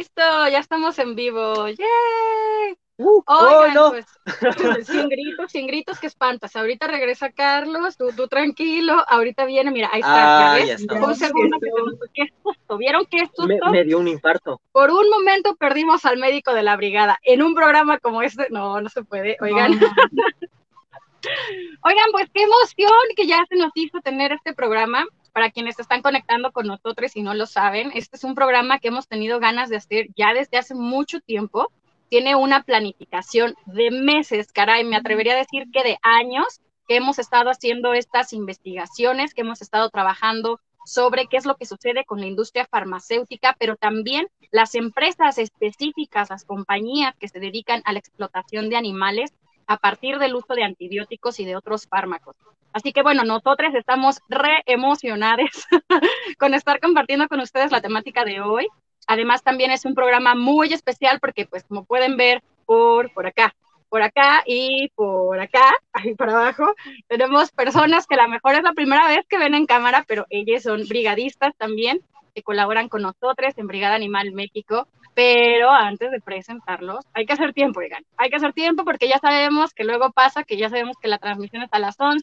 Listo, 0.00 0.22
ya 0.50 0.60
estamos 0.60 0.98
en 0.98 1.14
vivo. 1.14 1.68
¡Yay! 1.68 2.74
Uh, 2.96 3.22
Oigan, 3.26 3.76
oh, 3.76 3.84
no. 3.84 3.90
pues, 3.90 4.06
sin 4.86 5.10
gritos, 5.10 5.52
sin 5.52 5.66
gritos 5.66 6.00
que 6.00 6.06
espantas. 6.06 6.56
Ahorita 6.56 6.86
regresa 6.86 7.30
Carlos, 7.32 7.98
tú, 7.98 8.06
tú 8.16 8.26
tranquilo. 8.26 9.04
Ahorita 9.06 9.44
viene, 9.44 9.70
mira, 9.70 9.90
ahí 9.92 10.00
está. 10.00 10.54
Ah. 10.54 11.06
Un 11.06 11.14
segundo 11.14 11.58
que 11.60 11.68
qué 12.14 12.32
susto. 12.42 12.76
¿Vieron 12.78 13.04
qué 13.10 13.26
susto? 13.26 13.46
Me, 13.46 13.58
me 13.70 13.84
dio 13.84 13.98
un 13.98 14.08
infarto. 14.08 14.62
Por 14.72 14.90
un 14.90 15.10
momento 15.10 15.54
perdimos 15.56 16.06
al 16.06 16.16
médico 16.16 16.54
de 16.54 16.62
la 16.62 16.78
brigada. 16.78 17.18
En 17.22 17.42
un 17.42 17.54
programa 17.54 17.98
como 17.98 18.22
este, 18.22 18.46
no, 18.48 18.80
no 18.80 18.88
se 18.88 19.04
puede. 19.04 19.36
Oigan, 19.42 19.72
oigan, 21.82 22.06
pues 22.12 22.30
qué 22.32 22.44
emoción 22.44 22.90
que 23.16 23.26
ya 23.26 23.44
se 23.50 23.56
nos 23.56 23.70
hizo 23.74 24.00
tener 24.00 24.32
este 24.32 24.54
programa. 24.54 25.04
Para 25.32 25.50
quienes 25.50 25.78
están 25.78 26.02
conectando 26.02 26.50
con 26.52 26.66
nosotros 26.66 27.14
y 27.16 27.22
no 27.22 27.34
lo 27.34 27.46
saben, 27.46 27.92
este 27.94 28.16
es 28.16 28.24
un 28.24 28.34
programa 28.34 28.78
que 28.78 28.88
hemos 28.88 29.06
tenido 29.06 29.38
ganas 29.38 29.68
de 29.68 29.76
hacer 29.76 30.08
ya 30.16 30.34
desde 30.34 30.58
hace 30.58 30.74
mucho 30.74 31.20
tiempo. 31.20 31.70
Tiene 32.08 32.34
una 32.34 32.64
planificación 32.64 33.54
de 33.66 33.90
meses, 33.90 34.52
caray, 34.52 34.84
me 34.84 34.96
atrevería 34.96 35.34
a 35.34 35.38
decir 35.38 35.66
que 35.72 35.84
de 35.84 35.98
años 36.02 36.60
que 36.88 36.96
hemos 36.96 37.20
estado 37.20 37.50
haciendo 37.50 37.94
estas 37.94 38.32
investigaciones, 38.32 39.32
que 39.32 39.42
hemos 39.42 39.62
estado 39.62 39.90
trabajando 39.90 40.60
sobre 40.84 41.26
qué 41.26 41.36
es 41.36 41.46
lo 41.46 41.56
que 41.56 41.66
sucede 41.66 42.04
con 42.04 42.18
la 42.20 42.26
industria 42.26 42.66
farmacéutica, 42.66 43.54
pero 43.60 43.76
también 43.76 44.26
las 44.50 44.74
empresas 44.74 45.38
específicas, 45.38 46.30
las 46.30 46.44
compañías 46.44 47.14
que 47.16 47.28
se 47.28 47.38
dedican 47.38 47.82
a 47.84 47.92
la 47.92 48.00
explotación 48.00 48.70
de 48.70 48.76
animales 48.76 49.32
a 49.70 49.76
partir 49.76 50.18
del 50.18 50.34
uso 50.34 50.54
de 50.54 50.64
antibióticos 50.64 51.38
y 51.38 51.44
de 51.44 51.54
otros 51.54 51.86
fármacos. 51.86 52.34
Así 52.72 52.92
que 52.92 53.02
bueno, 53.02 53.22
nosotros 53.22 53.72
estamos 53.72 54.18
re 54.28 54.62
emocionados 54.66 55.48
con 56.40 56.54
estar 56.54 56.80
compartiendo 56.80 57.28
con 57.28 57.38
ustedes 57.38 57.70
la 57.70 57.80
temática 57.80 58.24
de 58.24 58.40
hoy. 58.40 58.66
Además, 59.06 59.44
también 59.44 59.70
es 59.70 59.84
un 59.84 59.94
programa 59.94 60.34
muy 60.34 60.72
especial 60.72 61.20
porque, 61.20 61.46
pues, 61.46 61.62
como 61.62 61.84
pueden 61.84 62.16
ver 62.16 62.42
por, 62.66 63.12
por 63.12 63.28
acá, 63.28 63.54
por 63.88 64.02
acá 64.02 64.42
y 64.44 64.88
por 64.96 65.38
acá, 65.38 65.70
ahí 65.92 66.16
para 66.16 66.32
abajo, 66.32 66.74
tenemos 67.06 67.52
personas 67.52 68.08
que 68.08 68.16
a 68.16 68.24
lo 68.24 68.28
mejor 68.28 68.56
es 68.56 68.64
la 68.64 68.72
primera 68.72 69.06
vez 69.06 69.24
que 69.28 69.38
ven 69.38 69.54
en 69.54 69.66
cámara, 69.66 70.04
pero 70.08 70.26
ellas 70.30 70.64
son 70.64 70.82
brigadistas 70.88 71.56
también, 71.56 72.00
que 72.34 72.42
colaboran 72.42 72.88
con 72.88 73.02
nosotros 73.02 73.54
en 73.56 73.68
Brigada 73.68 73.94
Animal 73.94 74.32
México. 74.32 74.88
Pero 75.22 75.70
antes 75.70 76.10
de 76.10 76.20
presentarlos, 76.22 77.04
hay 77.12 77.26
que 77.26 77.34
hacer 77.34 77.52
tiempo, 77.52 77.80
oigan. 77.80 78.02
Hay 78.16 78.30
que 78.30 78.36
hacer 78.36 78.54
tiempo 78.54 78.84
porque 78.84 79.06
ya 79.06 79.18
sabemos 79.18 79.74
que 79.74 79.84
luego 79.84 80.12
pasa, 80.12 80.44
que 80.44 80.56
ya 80.56 80.70
sabemos 80.70 80.96
que 80.98 81.08
la 81.08 81.18
transmisión 81.18 81.62
es 81.62 81.68
a 81.72 81.78
las 81.78 81.96
11, 81.98 82.22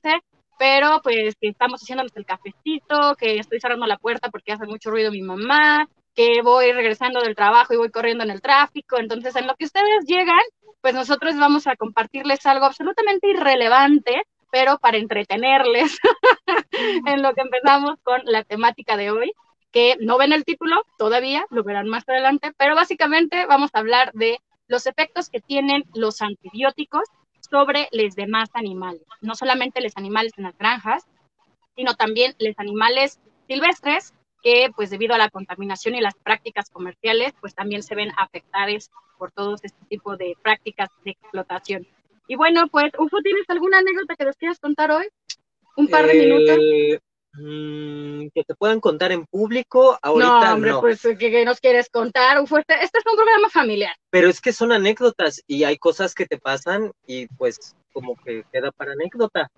pero 0.58 1.00
pues 1.04 1.36
que 1.39 1.50
estamos 1.50 1.80
haciéndonos 1.80 2.17
el 2.17 2.26
cafecito, 2.26 3.14
que 3.16 3.38
estoy 3.38 3.59
cerrando 3.59 3.86
la 3.86 4.00
puerta 4.00 4.31
porque 4.31 4.52
hace 4.52 4.66
mucho 4.66 4.89
ruido 4.89 5.12
mi 5.12 5.22
mamá, 5.22 5.88
que 6.16 6.42
voy 6.44 6.72
regresando 6.72 7.22
del 7.22 7.36
trabajo 7.36 7.72
y 7.76 7.78
voy 7.78 7.92
corriendo 7.92 8.23
en 8.23 8.31
el 8.31 8.42
tráfico. 8.42 8.98
Entonces, 8.98 9.36
en 9.36 9.45
lo 9.45 9.54
que 9.54 9.66
ustedes 9.66 10.06
llegan, 10.08 10.42
pues 10.82 10.95
nosotros 10.95 11.38
vamos 11.38 11.67
a 11.67 11.76
compartirles 11.76 12.44
algo 12.48 12.66
absolutamente 12.66 13.30
irrelevante, 13.30 14.23
pero 14.50 14.80
para 14.80 14.98
entretenerles 14.98 16.00
en 17.06 17.22
lo 17.22 17.36
que 17.36 17.42
empezamos 17.42 18.00
con 18.02 18.22
la 18.26 18.44
temática 18.44 18.98
de 18.98 19.11
hoy, 19.11 19.34
que 19.72 19.98
no 20.00 20.18
ven 20.18 20.34
el 20.34 20.46
título 20.46 20.84
todavía, 20.98 21.46
lo 21.50 21.64
verán 21.64 21.88
más 21.88 22.08
adelante, 22.08 22.52
pero 22.58 22.76
básicamente 22.76 23.46
vamos 23.46 23.70
a 23.73 23.80
hablar 23.80 24.12
de 24.14 24.40
los 24.68 24.86
efectos 24.86 25.30
que 25.30 25.42
tienen 25.42 25.84
los 25.94 26.22
antibióticos 26.22 27.04
sobre 27.50 27.88
los 27.92 28.16
demás 28.16 28.50
animales, 28.54 29.02
no 29.22 29.36
solamente 29.36 29.82
los 29.82 29.95
animales 29.95 30.34
en 30.38 30.44
las 30.44 30.58
granjas, 30.58 31.06
sino 31.76 31.95
también 31.95 32.34
los 32.40 32.58
animales 32.58 33.20
silvestres 33.48 34.14
que 34.44 34.70
pues 34.76 34.90
debido 34.90 35.16
a 35.16 35.18
la 35.18 35.30
contaminación 35.30 35.95
y 35.95 36.02
las 36.02 36.16
prácticas 36.16 36.70
comerciales 36.70 37.34
pues 37.40 37.56
también 37.56 37.84
se 37.84 37.95
ven 37.95 38.12
afectados 38.18 38.92
por 39.18 39.32
todos 39.32 39.64
este 39.64 39.84
tipo 39.90 40.16
de 40.18 40.36
prácticas 40.42 40.90
de 41.04 41.12
explotación. 41.12 41.88
Y 42.27 42.36
bueno, 42.36 42.67
pues 42.67 42.92
Ufo, 42.98 43.17
¿tienes 43.22 43.50
alguna 43.50 43.80
anécdota 43.80 44.16
que 44.16 44.26
nos 44.26 44.36
quieras 44.36 44.60
contar 44.60 44.92
hoy? 44.92 45.08
Un 45.77 45.88
par 45.88 46.08
de 46.08 46.14
minutos. 46.14 46.58
Mm, 47.39 48.30
que 48.33 48.43
te 48.43 48.55
puedan 48.55 48.80
contar 48.80 49.11
en 49.11 49.25
público, 49.25 49.98
ahorita 50.02 50.30
No, 50.30 50.45
no. 50.45 50.53
hombre, 50.53 50.71
pues 50.80 51.02
¿qué, 51.02 51.17
qué 51.17 51.45
nos 51.45 51.59
quieres 51.59 51.89
contar? 51.89 52.42
Ufo, 52.42 52.58
este, 52.58 52.73
este 52.83 52.99
es 52.99 53.05
un 53.05 53.15
programa 53.15 53.49
familiar. 53.49 53.93
Pero 54.09 54.27
es 54.30 54.42
que 54.42 54.52
son 54.53 54.71
anécdotas 54.71 55.42
y 55.47 55.64
hay 55.64 55.77
cosas 55.77 56.14
que 56.15 56.26
te 56.26 56.37
pasan 56.39 56.92
y 57.05 57.27
pues 57.27 57.76
como 57.93 58.15
que 58.26 58.43
queda 58.52 58.71
para 58.71 58.93
anécdota. 58.93 59.49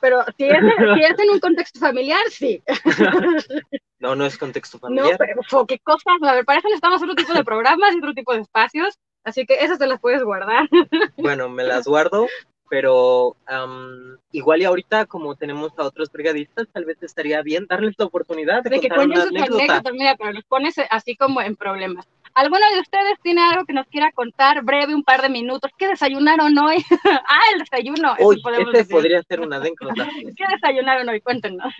Pero 0.00 0.24
si 0.36 0.44
es, 0.46 0.56
si 0.58 1.00
es 1.04 1.18
en 1.18 1.30
un 1.30 1.38
contexto 1.38 1.78
familiar, 1.78 2.22
sí. 2.30 2.62
No, 4.00 4.16
no 4.16 4.26
es 4.26 4.36
contexto 4.36 4.78
No, 4.78 4.80
familiar. 4.80 5.16
pero 5.16 5.40
Ufo, 5.40 5.64
qué 5.64 5.78
cosas. 5.78 6.16
A 6.22 6.34
ver, 6.34 6.44
para 6.44 6.58
eso 6.58 6.66
necesitamos 6.66 7.00
otro 7.02 7.14
tipo 7.14 7.32
de 7.34 7.44
programas 7.44 7.94
y 7.94 7.98
otro 7.98 8.12
tipo 8.14 8.32
de 8.34 8.40
espacios. 8.40 8.98
Así 9.22 9.46
que 9.46 9.54
esas 9.62 9.78
te 9.78 9.86
las 9.86 10.00
puedes 10.00 10.24
guardar. 10.24 10.68
Bueno, 11.16 11.48
me 11.48 11.62
las 11.62 11.84
guardo, 11.86 12.26
pero 12.72 13.36
am, 13.44 14.16
igual 14.30 14.62
y 14.62 14.64
ahorita 14.64 15.04
como 15.04 15.34
tenemos 15.34 15.78
a 15.78 15.82
otros 15.82 16.10
brigadistas, 16.10 16.66
tal 16.72 16.86
vez 16.86 16.96
estaría 17.02 17.42
bien 17.42 17.66
darles 17.68 17.94
la 17.98 18.06
oportunidad 18.06 18.62
de, 18.62 18.70
de 18.70 18.80
que 18.80 18.88
cuenten 18.88 19.20
sus 19.20 19.28
anécdota. 19.28 19.62
anécdotas, 19.62 19.92
mira, 19.92 20.16
pero 20.16 20.32
nos 20.32 20.44
pones 20.44 20.76
así 20.88 21.14
como 21.14 21.42
en 21.42 21.54
problemas. 21.54 22.08
¿Alguno 22.32 22.64
de 22.72 22.80
ustedes 22.80 23.20
tiene 23.22 23.42
algo 23.42 23.66
que 23.66 23.74
nos 23.74 23.86
quiera 23.88 24.10
contar 24.12 24.62
breve, 24.62 24.94
un 24.94 25.04
par 25.04 25.20
de 25.20 25.28
minutos? 25.28 25.70
¿Qué 25.76 25.86
desayunaron 25.86 26.56
hoy? 26.56 26.82
ah, 27.28 27.40
el 27.52 27.58
desayuno. 27.58 28.14
Hoy, 28.18 28.40
podemos 28.40 28.68
este 28.68 28.78
decir. 28.78 28.96
podría 28.96 29.22
ser 29.22 29.40
una 29.42 29.56
anécdota. 29.56 30.08
¿Qué 30.34 30.44
desayunaron 30.54 31.10
hoy? 31.10 31.20
Cuéntenos. 31.20 31.74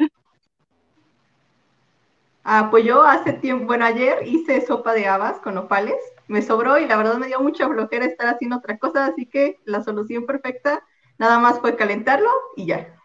Ah, 2.45 2.69
pues 2.71 2.85
yo 2.85 3.03
hace 3.03 3.33
tiempo, 3.33 3.65
bueno, 3.65 3.87
ayer 3.87 4.27
hice 4.27 4.61
sopa 4.67 4.93
de 4.93 5.07
habas 5.07 5.39
con 5.39 5.55
nopales, 5.55 5.97
me 6.29 6.43
sobró 6.43 6.79
y 6.79 6.87
la 6.87 6.97
verdad 6.97 7.17
me 7.17 7.27
dio 7.27 7.41
mucha 7.41 7.69
flojera 7.69 8.07
estar 8.07 8.29
haciendo 8.29 8.57
otra 8.57 8.79
cosa, 8.79 9.07
así 9.07 9.27
que 9.27 9.61
la 9.65 9.83
solución 9.83 10.27
perfecta 10.27 10.83
nada 11.19 11.39
más 11.39 11.61
fue 11.61 11.77
calentarlo 11.77 12.31
y 12.57 12.67
ya. 12.67 12.99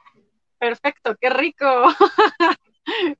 Perfecto, 0.60 1.16
qué 1.20 1.30
rico. 1.30 1.66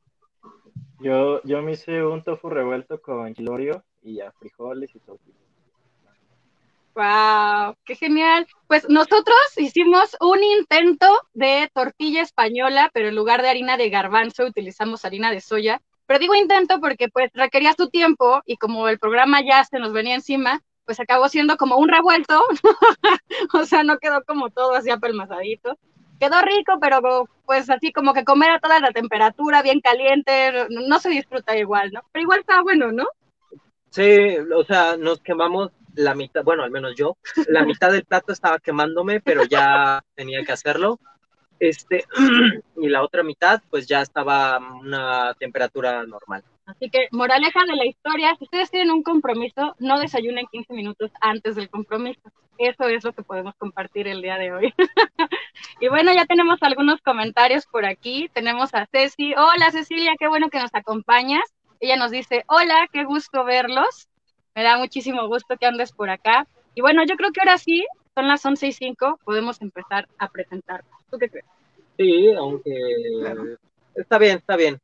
Yo, 1.00 1.44
yo 1.44 1.62
me 1.62 1.74
hice 1.74 2.04
un 2.04 2.24
tofu 2.24 2.50
revuelto 2.50 3.00
con 3.00 3.32
chilorio 3.36 3.84
y 4.02 4.16
ya 4.16 4.32
frijoles 4.32 4.96
y 4.96 5.00
todo. 5.00 5.20
Wow, 6.96 7.76
qué 7.86 7.94
genial. 7.94 8.48
Pues 8.66 8.90
nosotros 8.90 9.38
hicimos 9.58 10.18
un 10.20 10.44
intento 10.44 11.06
de 11.34 11.70
tortilla 11.72 12.24
española, 12.24 12.90
pero 12.92 13.10
en 13.10 13.16
lugar 13.16 13.44
de 13.44 13.50
harina 13.50 13.78
de 13.78 13.92
garbanzo 13.92 14.46
utilizamos 14.46 15.06
harina 15.06 15.30
de 15.30 15.40
soya. 15.40 15.80
Pero 16.08 16.20
digo 16.20 16.36
intento 16.36 16.80
porque 16.80 17.10
pues 17.10 17.32
requería 17.34 17.74
su 17.74 17.90
tiempo 17.90 18.42
y 18.46 18.58
como 18.58 18.88
el 18.88 18.98
programa 18.98 19.42
ya 19.42 19.64
se 19.66 19.78
nos 19.78 19.94
venía 19.94 20.16
encima, 20.16 20.62
pues 20.86 21.00
acabó 21.00 21.28
siendo 21.28 21.58
como 21.58 21.78
un 21.78 21.90
revuelto. 21.90 22.42
o 23.54 23.66
sea, 23.66 23.84
no 23.84 24.00
quedó 24.00 24.24
como 24.24 24.50
todo 24.50 24.74
así 24.74 24.90
apelmazadito. 24.90 25.78
Quedó 26.20 26.42
rico, 26.42 26.80
pero 26.82 27.28
pues 27.46 27.70
así 27.70 27.92
como 27.92 28.14
que 28.14 28.24
comer 28.24 28.52
a 28.52 28.60
toda 28.60 28.80
la 28.80 28.92
temperatura, 28.92 29.62
bien 29.62 29.82
caliente, 29.82 30.52
no, 30.70 30.82
no 30.88 31.00
se 31.00 31.10
disfruta 31.10 31.56
igual, 31.56 31.92
¿no? 31.92 32.02
Pero 32.12 32.24
igual 32.24 32.40
está 32.40 32.62
bueno, 32.64 32.92
¿no? 32.92 33.06
Sí, 33.90 34.38
o 34.56 34.64
sea, 34.64 34.98
nos 34.98 35.22
quemamos 35.22 35.72
la 35.96 36.16
mitad, 36.16 36.44
bueno, 36.44 36.64
al 36.64 36.72
menos 36.72 36.96
yo, 36.96 37.18
la 37.48 37.66
mitad 37.66 37.92
del 37.92 38.06
plato 38.06 38.32
estaba 38.32 38.60
quemándome, 38.60 39.20
pero 39.20 39.44
ya 39.44 40.04
tenía 40.16 40.44
que 40.44 40.52
hacerlo. 40.52 41.00
Este, 41.60 42.06
y 42.78 42.90
la 42.90 43.04
otra 43.04 43.24
mitad, 43.24 43.62
pues 43.70 43.88
ya 43.88 44.02
estaba 44.02 44.56
a 44.56 44.60
una 44.60 45.34
temperatura 45.36 46.04
normal. 46.06 46.44
Así 46.66 46.90
que, 46.90 47.08
moraleja 47.12 47.64
de 47.66 47.76
la 47.76 47.86
historia, 47.86 48.36
si 48.38 48.44
ustedes 48.44 48.70
tienen 48.70 48.92
un 48.92 49.02
compromiso, 49.02 49.76
no 49.80 50.00
desayunen 50.00 50.48
15 50.52 50.74
minutos 50.74 51.12
antes 51.22 51.56
del 51.56 51.70
compromiso. 51.70 52.22
Eso 52.58 52.88
es 52.88 53.04
lo 53.04 53.14
que 53.14 53.24
podemos 53.24 53.56
compartir 53.56 54.08
el 54.08 54.22
día 54.22 54.38
de 54.38 54.52
hoy. 54.52 54.74
y 55.80 55.88
bueno, 55.88 56.12
ya 56.14 56.26
tenemos 56.26 56.58
algunos 56.62 57.02
comentarios 57.02 57.66
por 57.68 57.86
aquí. 57.86 58.30
Tenemos 58.34 58.74
a 58.74 58.88
Ceci. 58.92 59.34
Hola 59.36 59.72
Cecilia, 59.72 60.16
qué 60.20 60.28
bueno 60.28 60.50
que 60.50 60.60
nos 60.60 60.74
acompañas. 60.74 61.44
Ella 61.80 61.96
nos 61.96 62.12
dice, 62.12 62.44
hola, 62.48 62.88
qué 62.92 63.04
gusto 63.04 63.44
verlos. 63.44 64.10
Me 64.56 64.64
da 64.64 64.78
muchísimo 64.78 65.28
gusto 65.28 65.56
que 65.58 65.68
andes 65.68 65.92
por 65.92 66.10
acá. 66.10 66.48
Y 66.74 66.82
bueno, 66.82 67.04
yo 67.06 67.16
creo 67.16 67.32
que 67.32 67.42
ahora 67.42 67.58
sí, 67.58 67.86
son 68.18 68.28
las 68.28 68.44
11 68.44 68.66
y 68.68 68.72
5, 68.72 69.20
podemos 69.24 69.62
empezar 69.62 70.08
a 70.18 70.28
presentarnos. 70.30 70.92
¿Tú 71.12 71.20
qué 71.20 71.30
crees? 71.30 71.46
Sí, 71.98 72.32
aunque 72.34 72.74
Claro. 73.22 73.44
está 73.94 74.18
bien, 74.18 74.38
está 74.40 74.56
bien. 74.56 74.80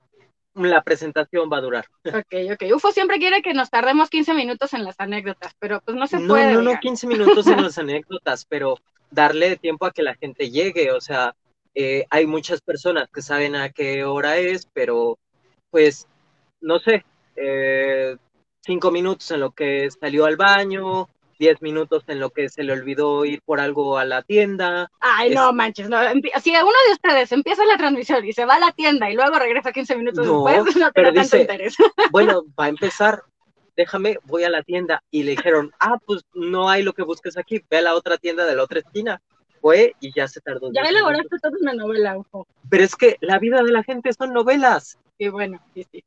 La 0.53 0.83
presentación 0.83 1.49
va 1.51 1.57
a 1.57 1.61
durar. 1.61 1.85
Ok, 2.05 2.35
ok. 2.53 2.75
UFO 2.75 2.91
siempre 2.91 3.17
quiere 3.17 3.41
que 3.41 3.55
nos 3.55 3.71
tardemos 3.71 4.11
15 4.11 4.35
minutos 4.35 4.75
en 4.75 4.83
las 4.83 4.93
anécdotas, 4.99 5.55
pero 5.57 5.81
pues 5.81 5.97
no 5.97 6.05
se 6.05 6.19
No, 6.19 6.27
puede. 6.27 6.53
no, 6.53 6.61
no, 6.61 6.69
oigan. 6.69 6.79
15 6.81 7.07
minutos 7.07 7.47
en 7.47 7.63
las 7.63 7.77
anécdotas, 7.79 8.45
pero 8.45 8.77
darle 9.09 9.55
tiempo 9.57 9.87
a 9.87 9.91
que 9.91 10.03
la 10.03 10.13
gente 10.13 10.51
llegue. 10.51 10.91
O 10.91 11.01
sea, 11.01 11.33
eh, 11.73 12.05
hay 12.11 12.27
muchas 12.27 12.61
personas 12.61 13.09
que 13.11 13.23
saben 13.23 13.55
a 13.55 13.69
qué 13.69 14.03
hora 14.05 14.37
es, 14.37 14.67
pero 14.73 15.17
pues, 15.71 16.07
no 16.61 16.77
sé, 16.77 17.03
eh, 17.35 18.15
cinco 18.61 18.91
minutos 18.91 19.31
en 19.31 19.39
lo 19.39 19.49
que 19.49 19.89
salió 19.89 20.25
al 20.25 20.37
baño, 20.37 21.09
diez 21.37 21.61
minutos 21.61 22.03
en 22.07 22.19
lo 22.19 22.29
que 22.31 22.49
se 22.49 22.63
le 22.63 22.73
olvidó 22.73 23.25
ir 23.25 23.41
por 23.43 23.59
algo 23.59 23.97
a 23.97 24.05
la 24.05 24.21
tienda. 24.21 24.89
Ay, 24.99 25.29
Es- 25.29 25.35
no 25.35 25.53
manches, 25.53 25.89
no. 25.89 25.97
Si 26.41 26.51
uno 26.51 26.71
de 26.87 26.93
ustedes 26.93 27.31
empieza 27.31 27.65
la 27.65 27.77
transmisión 27.77 28.25
y 28.25 28.33
se 28.33 28.45
va 28.45 28.55
a 28.55 28.59
la 28.59 28.71
tienda 28.71 29.09
y 29.09 29.15
luego 29.15 29.37
regresa 29.39 29.71
15 29.71 29.95
minutos 29.95 30.25
No, 30.25 30.43
después, 30.45 30.75
no 30.77 30.91
pero 30.93 31.11
tiene 31.11 31.21
tanto 31.27 31.37
dice- 31.37 31.41
interés. 31.41 31.75
Bueno, 32.11 32.43
va 32.59 32.65
a 32.65 32.69
empezar 32.69 33.23
déjame, 33.75 34.17
voy 34.25 34.43
a 34.43 34.49
la 34.51 34.61
tienda. 34.61 35.01
Y 35.09 35.23
le 35.23 35.31
dijeron, 35.31 35.71
ah, 35.79 35.97
pues 36.05 36.21
no 36.35 36.69
hay 36.69 36.83
lo 36.83 36.93
que 36.93 37.01
busques 37.01 37.37
aquí, 37.37 37.59
ve 37.71 37.77
a 37.77 37.81
la 37.81 37.95
otra 37.95 38.17
tienda 38.19 38.45
de 38.45 38.55
la 38.55 38.63
otra 38.63 38.79
esquina. 38.79 39.19
Fue 39.61 39.95
y 39.99 40.13
ya 40.13 40.27
se 40.27 40.41
tardó. 40.41 40.71
Ya 40.73 40.81
elaboraste 40.81 41.37
toda 41.41 41.57
una 41.59 41.73
novela, 41.73 42.17
ojo. 42.17 42.45
Pero 42.69 42.83
es 42.83 42.95
que 42.95 43.17
la 43.21 43.39
vida 43.39 43.63
de 43.63 43.71
la 43.71 43.81
gente 43.81 44.11
son 44.13 44.31
novelas. 44.33 44.99
Y 45.17 45.29
bueno, 45.29 45.59
sí, 45.73 45.87
sí. 45.91 46.03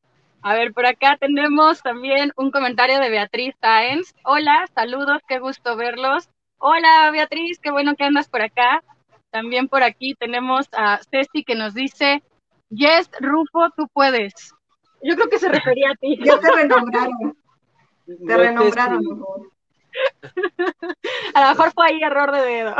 A 0.46 0.54
ver, 0.54 0.72
por 0.72 0.87
acá 0.87 1.16
tenemos 1.19 1.82
también 1.82 2.31
un 2.37 2.52
comentario 2.52 3.00
de 3.00 3.10
Beatriz 3.10 3.56
Taens. 3.58 4.14
Hola, 4.22 4.64
saludos, 4.76 5.20
qué 5.26 5.40
gusto 5.40 5.76
verlos. 5.76 6.28
Hola, 6.58 7.10
Beatriz, 7.10 7.58
qué 7.58 7.72
bueno 7.72 7.96
que 7.96 8.04
andas 8.04 8.28
por 8.28 8.43
acá. 8.43 8.81
También 9.32 9.66
por 9.66 9.82
aquí 9.82 10.14
tenemos 10.14 10.69
a 10.70 11.00
Ceci 11.10 11.43
que 11.43 11.56
nos 11.56 11.75
dice, 11.75 12.22
Yes, 12.69 13.10
Rufo, 13.19 13.70
tú 13.76 13.88
puedes. 13.93 14.54
Yo 15.02 15.16
creo 15.16 15.28
que 15.28 15.40
se 15.40 15.48
refería 15.48 15.90
a 15.90 15.96
ti. 15.96 16.16
Ya 16.25 16.38
te 16.38 16.52
renombraron. 16.52 17.37
Te 18.06 18.37
renombraron. 18.37 19.02
A 21.34 21.43
lo 21.43 21.48
mejor 21.50 21.72
fue 21.72 21.87
ahí 21.88 22.02
error 22.02 22.32
de 22.32 22.43
dedo. 22.43 22.75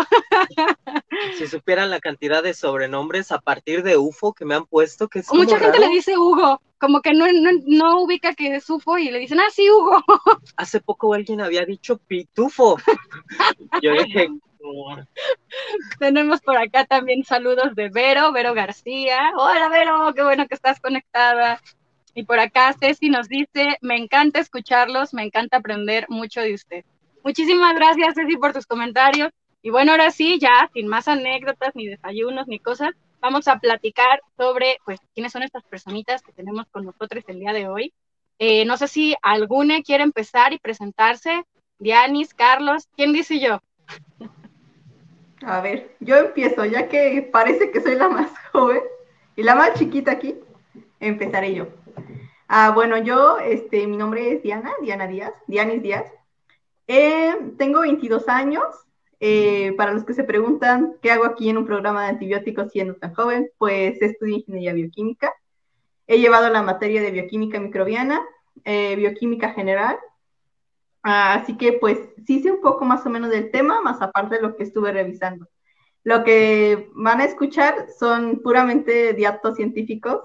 Si 1.37 1.47
supieran 1.47 1.91
la 1.91 2.01
cantidad 2.01 2.43
de 2.43 2.55
sobrenombres 2.55 3.33
a 3.33 3.39
partir 3.41 3.83
de 3.83 3.97
UFO 3.97 4.33
que 4.33 4.45
me 4.45 4.55
han 4.55 4.67
puesto, 4.67 5.09
que 5.09 5.21
es 5.21 5.33
Mucha 5.33 5.59
gente 5.59 5.79
raro. 5.79 5.89
le 5.89 5.95
dice 5.95 6.17
Hugo, 6.17 6.61
como 6.79 7.01
que 7.01 7.13
no, 7.13 7.27
no, 7.33 7.51
no 7.67 8.03
ubica 8.03 8.35
que 8.35 8.57
es 8.57 8.69
UFO 8.69 8.99
y 8.99 9.11
le 9.11 9.19
dicen, 9.19 9.41
ah, 9.41 9.51
sí, 9.53 9.71
Hugo. 9.71 10.03
Hace 10.57 10.81
poco 10.81 11.15
alguien 11.15 11.41
había 11.41 11.65
dicho 11.65 11.99
pitufo. 11.99 12.77
Yo 13.83 13.93
dije. 13.93 14.29
Tenemos 15.99 16.41
por 16.41 16.57
acá 16.57 16.85
también 16.85 17.25
saludos 17.25 17.75
de 17.77 17.89
Vero, 17.89 18.33
Vero 18.33 18.53
García. 18.53 19.31
Hola, 19.37 19.69
Vero, 19.69 20.12
qué 20.15 20.23
bueno 20.23 20.47
que 20.49 20.55
estás 20.55 20.81
conectada. 20.81 21.61
Y 22.15 22.25
por 22.25 22.39
acá 22.41 22.75
Ceci 22.79 23.11
nos 23.11 23.29
dice, 23.29 23.77
me 23.83 23.97
encanta 23.97 24.41
escucharlos, 24.41 25.12
me 25.12 25.23
encanta 25.23 25.59
aprender 25.59 26.07
mucho 26.09 26.41
de 26.41 26.55
usted. 26.55 26.85
Muchísimas 27.26 27.75
gracias, 27.75 28.14
Ceci, 28.14 28.37
por 28.37 28.52
tus 28.52 28.67
comentarios. 28.67 29.32
Y 29.61 29.70
bueno, 29.70 29.90
ahora 29.90 30.12
sí, 30.12 30.38
ya 30.38 30.70
sin 30.73 30.87
más 30.87 31.08
anécdotas, 31.08 31.75
ni 31.75 31.88
desayunos, 31.88 32.46
ni 32.46 32.61
cosas, 32.61 32.94
vamos 33.20 33.49
a 33.49 33.58
platicar 33.58 34.20
sobre, 34.37 34.76
pues, 34.84 35.00
quiénes 35.12 35.32
son 35.32 35.43
estas 35.43 35.64
personitas 35.64 36.23
que 36.23 36.31
tenemos 36.31 36.67
con 36.70 36.84
nosotros 36.84 37.25
el 37.26 37.40
día 37.40 37.52
de 37.52 37.67
hoy. 37.67 37.93
Eh, 38.38 38.64
no 38.64 38.76
sé 38.76 38.87
si 38.87 39.17
alguna 39.23 39.82
quiere 39.82 40.05
empezar 40.05 40.52
y 40.52 40.61
presentarse. 40.61 41.43
Dianis, 41.81 42.32
Carlos, 42.32 42.87
¿quién 42.94 43.12
dice 43.12 43.40
yo? 43.40 43.58
A 45.43 45.61
ver, 45.61 45.96
yo 45.99 46.19
empiezo, 46.19 46.64
ya 46.64 46.88
que 46.88 47.28
parece 47.32 47.73
que 47.73 47.81
soy 47.81 47.96
la 47.96 48.08
más 48.08 48.31
joven 48.52 48.82
y 49.34 49.43
la 49.43 49.56
más 49.56 49.76
chiquita 49.76 50.12
aquí, 50.12 50.37
empezaré 51.00 51.56
yo. 51.56 51.67
Ah, 52.46 52.70
bueno, 52.70 52.99
yo, 52.99 53.40
este, 53.40 53.84
mi 53.88 53.96
nombre 53.96 54.31
es 54.31 54.44
Diana, 54.44 54.70
Diana 54.81 55.08
Díaz, 55.08 55.32
Dianis 55.49 55.82
Díaz. 55.82 56.06
Eh, 56.87 57.35
tengo 57.59 57.81
22 57.81 58.29
años. 58.29 58.65
Eh, 59.19 59.73
para 59.79 59.93
los 59.93 60.05
que 60.05 60.12
se 60.12 60.25
preguntan 60.25 60.97
qué 61.00 61.11
hago 61.11 61.25
aquí 61.25 61.49
en 61.49 61.56
un 61.56 61.65
programa 61.65 62.03
de 62.03 62.11
antibióticos 62.11 62.71
siendo 62.71 62.97
tan 62.97 63.15
joven, 63.15 63.50
pues 63.59 64.00
estudio 64.03 64.37
ingeniería 64.37 64.75
bioquímica. 64.75 65.33
He 66.06 66.19
llevado 66.19 66.50
la 66.50 66.62
materia 66.62 67.00
de 67.00 67.11
bioquímica 67.11 67.59
microbiana, 67.59 68.23
eh, 68.65 68.94
bioquímica 68.97 69.53
general. 69.55 69.97
Ah, 71.03 71.35
así 71.35 71.56
que 71.56 71.75
pues 71.75 71.99
sí 72.27 72.41
sé 72.43 72.50
un 72.50 72.61
poco 72.61 72.85
más 72.85 73.06
o 73.06 73.11
menos 73.11 73.31
del 73.31 73.50
tema, 73.50 73.81
más 73.81 74.03
aparte 74.03 74.37
de 74.37 74.43
lo 74.43 74.56
que 74.56 74.65
estuve 74.65 74.93
revisando. 74.93 75.49
Lo 76.05 76.25
que 76.25 76.91
van 76.94 77.21
a 77.21 77.25
escuchar 77.25 77.87
son 77.99 78.41
puramente 78.43 79.12
datos 79.15 79.56
científicos 79.56 80.21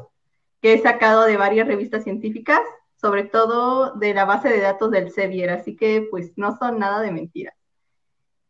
que 0.62 0.74
he 0.74 0.80
sacado 0.80 1.26
de 1.26 1.38
varias 1.38 1.68
revistas 1.68 2.04
científicas, 2.04 2.62
sobre 3.02 3.24
todo 3.24 3.96
de 3.96 4.14
la 4.14 4.26
base 4.26 4.48
de 4.48 4.62
datos 4.62 4.92
del 4.92 5.12
Sevier, 5.12 5.50
así 5.50 5.76
que 5.76 6.08
pues 6.12 6.38
no 6.38 6.56
son 6.58 6.78
nada 6.78 7.02
de 7.02 7.12
mentiras. 7.12 7.56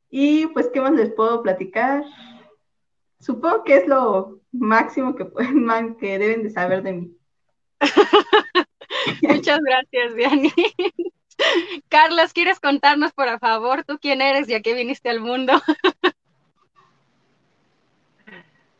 Y 0.09 0.47
pues, 0.47 0.69
¿qué 0.73 0.81
más 0.81 0.91
les 0.91 1.13
puedo 1.13 1.41
platicar? 1.41 2.03
Supongo 3.21 3.63
que 3.63 3.77
es 3.77 3.87
lo 3.87 4.41
máximo 4.51 5.15
que, 5.15 5.23
pueden, 5.23 5.95
que 5.99 6.19
deben 6.19 6.43
de 6.43 6.49
saber 6.49 6.83
de 6.83 6.93
mí. 6.93 7.17
Muchas 9.21 9.59
gracias, 9.61 10.15
Diani. 10.15 10.51
Carlos, 11.89 12.33
¿quieres 12.33 12.59
contarnos, 12.59 13.13
por 13.13 13.39
favor, 13.39 13.85
tú 13.85 13.97
quién 13.99 14.21
eres 14.21 14.49
y 14.49 14.53
a 14.53 14.61
qué 14.61 14.73
viniste 14.73 15.09
al 15.09 15.21
mundo? 15.21 15.53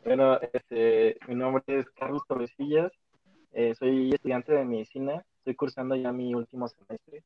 Bueno, 0.03 0.38
este, 0.53 1.18
mi 1.27 1.35
nombre 1.35 1.63
es 1.68 1.89
Carlos 1.91 2.23
Torresillas, 2.27 2.91
eh, 3.53 3.73
soy 3.75 4.13
estudiante 4.13 4.51
de 4.51 4.65
medicina, 4.65 5.23
estoy 5.42 5.56
cursando 5.56 5.96
ya 5.96 6.12
mi 6.12 6.36
último 6.36 6.68
semestre 6.68 7.24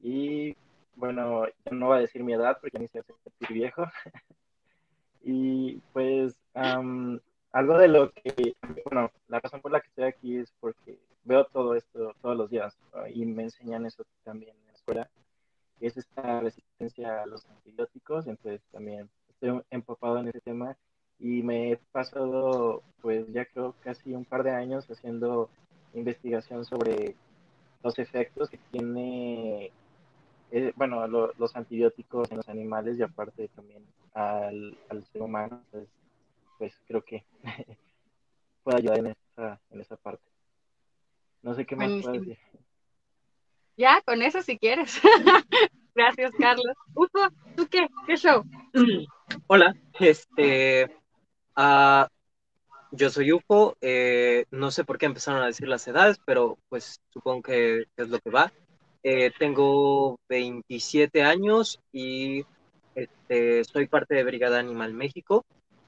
y 0.00 0.56
bueno, 0.96 1.44
no 1.70 1.86
voy 1.86 1.98
a 1.98 2.00
decir 2.00 2.24
mi 2.24 2.32
edad 2.32 2.58
porque 2.60 2.78
ni 2.78 2.88
se 2.88 3.00
hace 3.00 3.12
sentir 3.22 3.52
viejo. 3.52 3.84
y 5.22 5.78
pues 5.92 6.34
um, 6.54 7.18
algo 7.52 7.78
de 7.78 7.88
lo 7.88 8.10
que, 8.12 8.54
bueno, 8.86 9.10
la 9.28 9.40
razón 9.40 9.60
por 9.60 9.70
la 9.70 9.80
que 9.80 9.88
estoy 9.88 10.04
aquí 10.04 10.36
es 10.38 10.52
porque 10.60 10.98
veo 11.24 11.44
todo 11.44 11.74
esto 11.74 12.14
todos 12.22 12.36
los 12.36 12.50
días 12.50 12.76
¿no? 12.94 13.06
y 13.06 13.26
me 13.26 13.44
enseñan 13.44 13.84
eso 13.84 14.04
también 14.24 14.56
en 14.56 14.66
la 14.66 14.72
escuela, 14.72 15.10
que 15.78 15.88
es 15.88 15.96
esta 15.96 16.40
resistencia 16.40 17.22
a 17.22 17.26
los 17.26 17.46
antibióticos, 17.50 18.26
entonces 18.26 18.62
también 18.72 19.10
estoy 19.28 19.60
empapado 19.70 20.18
en 20.18 20.28
ese 20.28 20.40
tema 20.40 20.76
y 21.18 21.42
me 21.42 21.72
he 21.72 21.76
pasado 21.92 22.82
pues 23.02 23.30
ya 23.32 23.44
creo 23.44 23.74
casi 23.82 24.14
un 24.14 24.24
par 24.24 24.42
de 24.42 24.52
años 24.52 24.90
haciendo 24.90 25.50
investigación 25.94 26.64
sobre 26.64 27.14
los 27.82 27.98
efectos 27.98 28.48
que 28.50 28.58
tiene 28.70 29.72
eh, 30.50 30.72
bueno 30.76 31.06
lo, 31.06 31.32
los 31.38 31.56
antibióticos 31.56 32.30
en 32.30 32.38
los 32.38 32.48
animales 32.48 32.98
y 32.98 33.02
aparte 33.02 33.48
también 33.48 33.84
al, 34.14 34.76
al 34.88 35.04
ser 35.04 35.22
humano 35.22 35.60
entonces 35.66 35.90
pues 36.58 36.78
creo 36.86 37.02
que 37.02 37.24
puede 38.62 38.78
ayudar 38.78 38.98
en 38.98 39.06
esa, 39.08 39.60
en 39.70 39.80
esa 39.80 39.96
parte. 39.96 40.22
No 41.42 41.54
sé 41.54 41.66
qué 41.66 41.74
más 41.74 41.90
puedo 41.90 42.12
decir. 42.12 42.38
Ya 43.76 44.00
con 44.02 44.22
eso 44.22 44.42
si 44.42 44.56
quieres. 44.58 45.00
Gracias 45.94 46.30
Carlos. 46.38 46.76
Ufo, 46.94 47.18
¿tú 47.56 47.66
qué? 47.68 47.88
¿qué 48.06 48.16
show? 48.16 48.44
Hola, 49.48 49.74
este 49.98 50.88
Uh, 51.56 52.08
yo 52.92 53.10
soy 53.10 53.32
UFO, 53.32 53.76
eh, 53.80 54.44
no 54.50 54.70
sé 54.70 54.84
por 54.84 54.98
qué 54.98 55.06
empezaron 55.06 55.42
a 55.42 55.46
decir 55.46 55.66
las 55.66 55.86
edades, 55.88 56.20
pero 56.24 56.58
pues 56.68 57.00
supongo 57.10 57.42
que, 57.42 57.86
es 57.96 58.08
lo 58.08 58.18
que 58.18 58.30
va. 58.30 58.52
Eh, 59.02 59.32
tengo 59.38 60.16
27 60.28 61.22
años 61.22 61.80
y 61.90 62.44
este, 62.94 63.64
soy 63.64 63.88
parte 63.88 64.14
de 64.14 64.24
Brigada 64.24 64.58
Animal 64.58 64.92
México. 64.92 65.44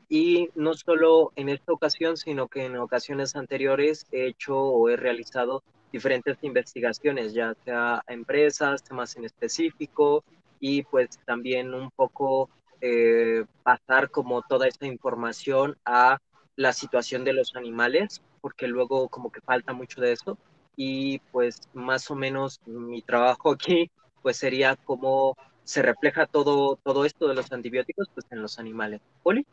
Y 0.08 0.48
no 0.54 0.74
solo 0.74 1.32
en 1.36 1.48
esta 1.48 1.72
ocasión, 1.72 2.16
sino 2.16 2.48
que 2.48 2.64
en 2.66 2.76
ocasiones 2.76 3.36
anteriores 3.36 4.06
he 4.10 4.26
hecho 4.26 4.58
o 4.58 4.88
he 4.88 4.96
realizado 4.96 5.62
diferentes 5.92 6.38
investigaciones, 6.42 7.34
ya 7.34 7.54
sea 7.64 8.02
a 8.06 8.12
empresas, 8.12 8.82
temas 8.82 9.16
en 9.16 9.24
específico 9.24 10.24
y 10.60 10.82
pues 10.82 11.18
también 11.24 11.72
un 11.74 11.90
poco 11.90 12.50
eh, 12.80 13.44
pasar 13.62 14.10
como 14.10 14.42
toda 14.42 14.66
esta 14.66 14.86
información 14.86 15.76
a 15.84 16.18
la 16.56 16.72
situación 16.72 17.24
de 17.24 17.32
los 17.32 17.56
animales, 17.56 18.22
porque 18.40 18.66
luego 18.68 19.08
como 19.08 19.30
que 19.30 19.40
falta 19.40 19.72
mucho 19.72 20.00
de 20.00 20.12
eso. 20.12 20.38
Y 20.76 21.18
pues 21.30 21.68
más 21.72 22.10
o 22.10 22.14
menos 22.14 22.60
mi 22.66 23.02
trabajo 23.02 23.52
aquí 23.52 23.90
pues 24.22 24.38
sería 24.38 24.76
cómo 24.76 25.36
se 25.64 25.82
refleja 25.82 26.26
todo, 26.26 26.76
todo 26.76 27.04
esto 27.04 27.28
de 27.28 27.34
los 27.34 27.52
antibióticos 27.52 28.08
pues 28.14 28.26
en 28.30 28.42
los 28.42 28.58
animales. 28.58 29.00
¿Poli? 29.22 29.46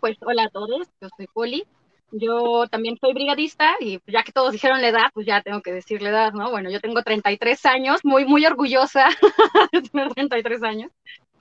Pues 0.00 0.16
hola 0.20 0.44
a 0.44 0.48
todos, 0.50 0.88
yo 1.00 1.08
soy 1.16 1.26
Poli. 1.32 1.64
Yo 2.12 2.66
también 2.68 2.96
soy 3.00 3.12
brigadista 3.12 3.74
y 3.80 4.00
ya 4.06 4.22
que 4.22 4.32
todos 4.32 4.52
dijeron 4.52 4.80
la 4.80 4.88
edad, 4.88 5.10
pues 5.12 5.26
ya 5.26 5.42
tengo 5.42 5.60
que 5.60 5.72
decir 5.72 6.00
la 6.02 6.10
edad, 6.10 6.32
¿no? 6.32 6.50
Bueno, 6.50 6.70
yo 6.70 6.80
tengo 6.80 7.02
33 7.02 7.66
años, 7.66 8.00
muy, 8.04 8.24
muy 8.24 8.46
orgullosa 8.46 9.08
de 9.72 9.82
tener 9.82 10.14
33 10.14 10.62
años. 10.62 10.92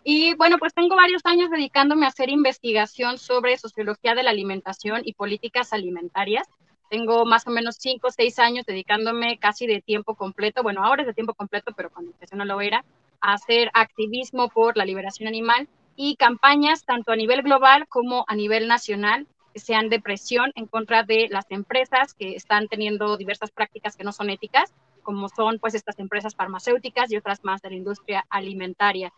Y 0.08 0.36
bueno, 0.36 0.60
pues 0.60 0.76
tengo 0.76 0.96
varios 0.96 1.26
años 1.26 1.50
dedicándome 1.50 2.06
a 2.06 2.10
hacer 2.10 2.30
investigación 2.30 3.18
sobre 3.18 3.58
sociología 3.58 4.14
de 4.14 4.22
la 4.22 4.30
alimentación 4.30 5.02
y 5.04 5.14
políticas 5.14 5.74
alimentarias. 5.74 6.48
Tengo 6.92 7.26
más 7.26 7.48
o 7.48 7.50
menos 7.50 7.78
cinco 7.80 8.10
o 8.10 8.12
seis 8.12 8.38
años 8.38 8.68
dedicándome 8.68 9.40
casi 9.40 9.66
de 9.66 9.82
tiempo 9.82 10.14
completo, 10.14 10.62
bueno, 10.62 10.84
ahora 10.84 11.02
es 11.02 11.08
de 11.08 11.16
tiempo 11.16 11.34
completo, 11.34 11.74
pero 11.76 11.90
cuando 11.90 12.12
empecé 12.12 12.36
no 12.36 12.46
lo 12.46 12.62
era, 12.62 12.86
a 13.20 13.34
hacer 13.34 13.72
activismo 13.74 14.50
por 14.50 14.78
la 14.78 14.86
liberación 14.86 15.28
animal 15.28 15.68
y 15.96 16.18
campañas 16.18 16.86
tanto 16.86 17.12
a 17.12 17.16
nivel 17.16 17.42
global 17.42 17.88
como 17.88 18.26
a 18.28 18.36
nivel 18.36 18.68
nacional 18.68 19.26
que 19.56 19.60
sean 19.60 19.90
de 19.90 20.00
presión 20.00 20.52
en 20.54 20.68
contra 20.68 21.02
de 21.02 21.30
las 21.32 21.50
empresas 21.50 22.14
que 22.14 22.36
están 22.36 22.68
teniendo 22.68 23.18
diversas 23.18 23.50
prácticas 23.50 23.96
que 23.96 24.04
no 24.04 24.12
son 24.12 24.30
éticas, 24.30 24.72
como 25.02 25.30
son 25.30 25.58
pues 25.58 25.74
estas 25.74 25.98
empresas 25.98 26.36
farmacéuticas 26.36 27.12
y 27.12 27.18
otras 27.18 27.44
más 27.44 27.64
de 27.64 27.72
la 27.72 27.76
industria 27.78 28.24
alimentaria. 28.30 29.12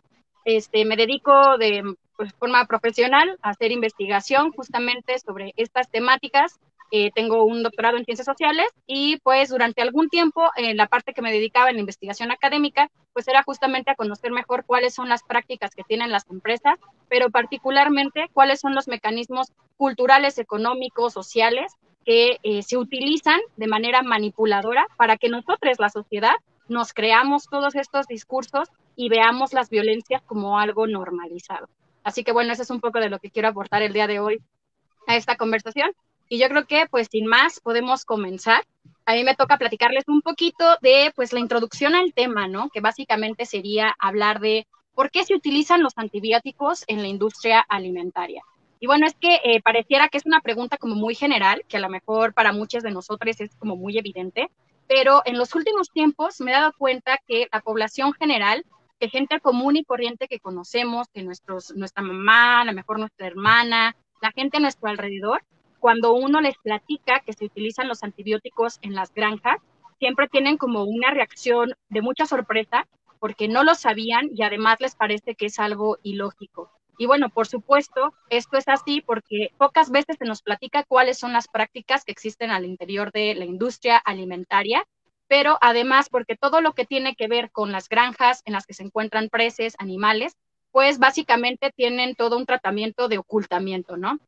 Este, 0.48 0.86
me 0.86 0.96
dedico 0.96 1.58
de 1.58 1.84
pues, 2.16 2.34
forma 2.36 2.66
profesional 2.68 3.38
a 3.42 3.50
hacer 3.50 3.74
investigación 3.74 4.54
justamente 4.54 5.20
sobre 5.20 5.54
estas 5.58 5.92
temáticas. 5.92 6.58
Eh, 6.90 7.12
tengo 7.14 7.44
un 7.44 7.64
doctorado 7.64 7.98
en 7.98 8.06
ciencias 8.06 8.28
sociales 8.28 8.68
y 8.86 9.18
pues 9.24 9.50
durante 9.50 9.82
algún 9.82 10.08
tiempo 10.08 10.50
en 10.56 10.78
la 10.78 10.88
parte 10.88 11.14
que 11.14 11.22
me 11.22 11.34
dedicaba 11.34 11.68
en 11.70 11.76
la 11.76 11.82
investigación 11.82 12.32
académica, 12.32 12.90
pues 13.12 13.28
era 13.28 13.44
justamente 13.44 13.92
a 13.92 13.96
conocer 13.96 14.32
mejor 14.32 14.64
cuáles 14.66 14.94
son 14.94 15.10
las 15.10 15.22
prácticas 15.22 15.76
que 15.76 15.84
tienen 15.84 16.14
las 16.14 16.26
empresas, 16.30 16.80
pero 17.10 17.30
particularmente 17.30 18.30
cuáles 18.32 18.62
son 18.62 18.74
los 18.74 18.88
mecanismos 18.88 19.52
culturales, 19.76 20.38
económicos, 20.38 21.12
sociales 21.12 21.74
que 22.06 22.38
eh, 22.44 22.64
se 22.64 22.78
utilizan 22.78 23.42
de 23.58 23.68
manera 23.68 24.02
manipuladora 24.02 24.88
para 24.96 25.18
que 25.18 25.28
nosotros, 25.28 25.78
la 25.78 25.90
sociedad, 25.90 26.36
nos 26.70 26.94
creamos 26.94 27.48
todos 27.50 27.76
estos 27.76 28.08
discursos 28.08 28.70
y 28.98 29.08
veamos 29.08 29.54
las 29.54 29.70
violencias 29.70 30.22
como 30.24 30.60
algo 30.60 30.88
normalizado. 30.88 31.70
Así 32.04 32.26
que 32.26 32.34
bueno, 32.34 32.52
eso 32.52 32.64
es 32.64 32.70
un 32.70 32.82
poco 32.82 33.00
de 33.00 33.10
lo 33.10 33.20
que 33.20 33.32
quiero 33.32 33.48
aportar 33.48 33.82
el 33.82 33.94
día 33.94 34.08
de 34.08 34.20
hoy 34.20 34.42
a 35.08 35.16
esta 35.16 35.38
conversación. 35.38 35.92
Y 36.28 36.40
yo 36.40 36.50
creo 36.50 36.66
que, 36.66 36.88
pues, 36.92 37.08
sin 37.10 37.26
más, 37.26 37.62
podemos 37.62 38.04
comenzar. 38.04 38.66
A 39.06 39.14
mí 39.14 39.24
me 39.24 39.36
toca 39.36 39.58
platicarles 39.58 40.04
un 40.08 40.22
poquito 40.22 40.78
de, 40.82 41.14
pues, 41.16 41.32
la 41.32 41.40
introducción 41.40 41.96
al 41.96 42.14
tema, 42.14 42.50
¿no? 42.50 42.70
Que 42.70 42.82
básicamente 42.82 43.46
sería 43.46 43.96
hablar 43.98 44.42
de 44.42 44.68
por 44.94 45.10
qué 45.10 45.24
se 45.24 45.36
utilizan 45.36 45.84
los 45.84 45.94
antibióticos 45.96 46.84
en 46.88 47.02
la 47.02 47.08
industria 47.08 47.62
alimentaria. 47.70 48.44
Y 48.80 48.88
bueno, 48.88 49.08
es 49.08 49.16
que 49.16 49.40
eh, 49.44 49.62
pareciera 49.62 50.10
que 50.10 50.18
es 50.18 50.26
una 50.26 50.42
pregunta 50.42 50.78
como 50.78 50.96
muy 50.96 51.16
general, 51.16 51.64
que 51.68 51.78
a 51.78 51.80
lo 51.80 51.90
mejor 51.90 52.34
para 52.34 52.52
muchos 52.52 52.84
de 52.84 52.92
nosotros 52.92 53.40
es 53.40 53.56
como 53.56 53.76
muy 53.76 53.98
evidente, 53.98 54.50
pero 54.88 55.22
en 55.26 55.38
los 55.38 55.54
últimos 55.56 55.92
tiempos 55.92 56.40
me 56.42 56.52
he 56.52 56.56
dado 56.56 56.74
cuenta 56.78 57.20
que 57.28 57.48
la 57.52 57.62
población 57.62 58.14
general, 58.14 58.66
que 59.00 59.10
gente 59.10 59.40
común 59.40 59.76
y 59.76 59.84
corriente 59.84 60.28
que 60.28 60.40
conocemos, 60.40 61.08
que 61.14 61.24
nuestra 61.24 62.04
mamá, 62.04 62.62
a 62.62 62.66
lo 62.66 62.74
mejor 62.74 63.00
nuestra 63.00 63.28
hermana, 63.28 63.96
la 64.22 64.32
gente 64.32 64.58
a 64.58 64.60
nuestro 64.60 64.90
alrededor, 64.90 65.44
cuando 65.80 66.14
uno 66.14 66.42
les 66.42 66.58
platica 66.58 67.20
que 67.20 67.34
se 67.34 67.46
utilizan 67.46 67.88
los 67.88 68.04
antibióticos 68.04 68.80
en 68.82 68.96
las 68.96 69.14
granjas, 69.14 69.58
siempre 70.00 70.28
tienen 70.28 70.58
como 70.58 70.84
una 70.84 71.12
reacción 71.12 71.74
de 71.90 72.02
mucha 72.02 72.26
sorpresa 72.26 72.88
porque 73.20 73.48
no 73.48 73.64
lo 73.64 73.76
sabían 73.76 74.30
y 74.34 74.44
además 74.44 74.80
les 74.80 74.96
parece 74.96 75.36
que 75.36 75.48
es 75.48 75.60
algo 75.60 75.98
ilógico. 76.04 76.72
Y 77.00 77.06
bueno, 77.06 77.30
por 77.30 77.48
supuesto, 77.48 78.14
esto 78.30 78.58
es 78.58 78.68
así 78.68 79.02
porque 79.02 79.52
pocas 79.58 79.92
veces 79.92 80.18
se 80.18 80.26
nos 80.26 80.42
platica 80.42 80.84
cuáles 80.84 81.20
son 81.20 81.32
las 81.32 81.48
prácticas 81.48 82.04
que 82.04 82.12
existen 82.12 82.50
al 82.50 82.66
interior 82.66 83.12
de 83.12 83.36
la 83.36 83.46
industria 83.46 83.98
alimentaria, 83.98 84.84
pero 85.28 85.58
además 85.62 86.10
porque 86.10 86.36
todo 86.36 86.62
lo 86.62 86.74
que 86.74 86.86
tiene 86.86 87.16
que 87.16 87.28
ver 87.28 87.52
con 87.52 87.72
las 87.72 87.90
granjas 87.90 88.42
en 88.46 88.54
las 88.54 88.66
que 88.66 88.74
se 88.74 88.84
encuentran 88.84 89.30
preses, 89.30 89.76
animales, 89.78 90.34
pues 90.72 91.00
básicamente 91.00 91.72
tienen 91.76 92.16
todo 92.16 92.38
un 92.38 92.46
tratamiento 92.46 93.08
de 93.08 93.18
ocultamiento, 93.18 93.98
¿no? 93.98 94.20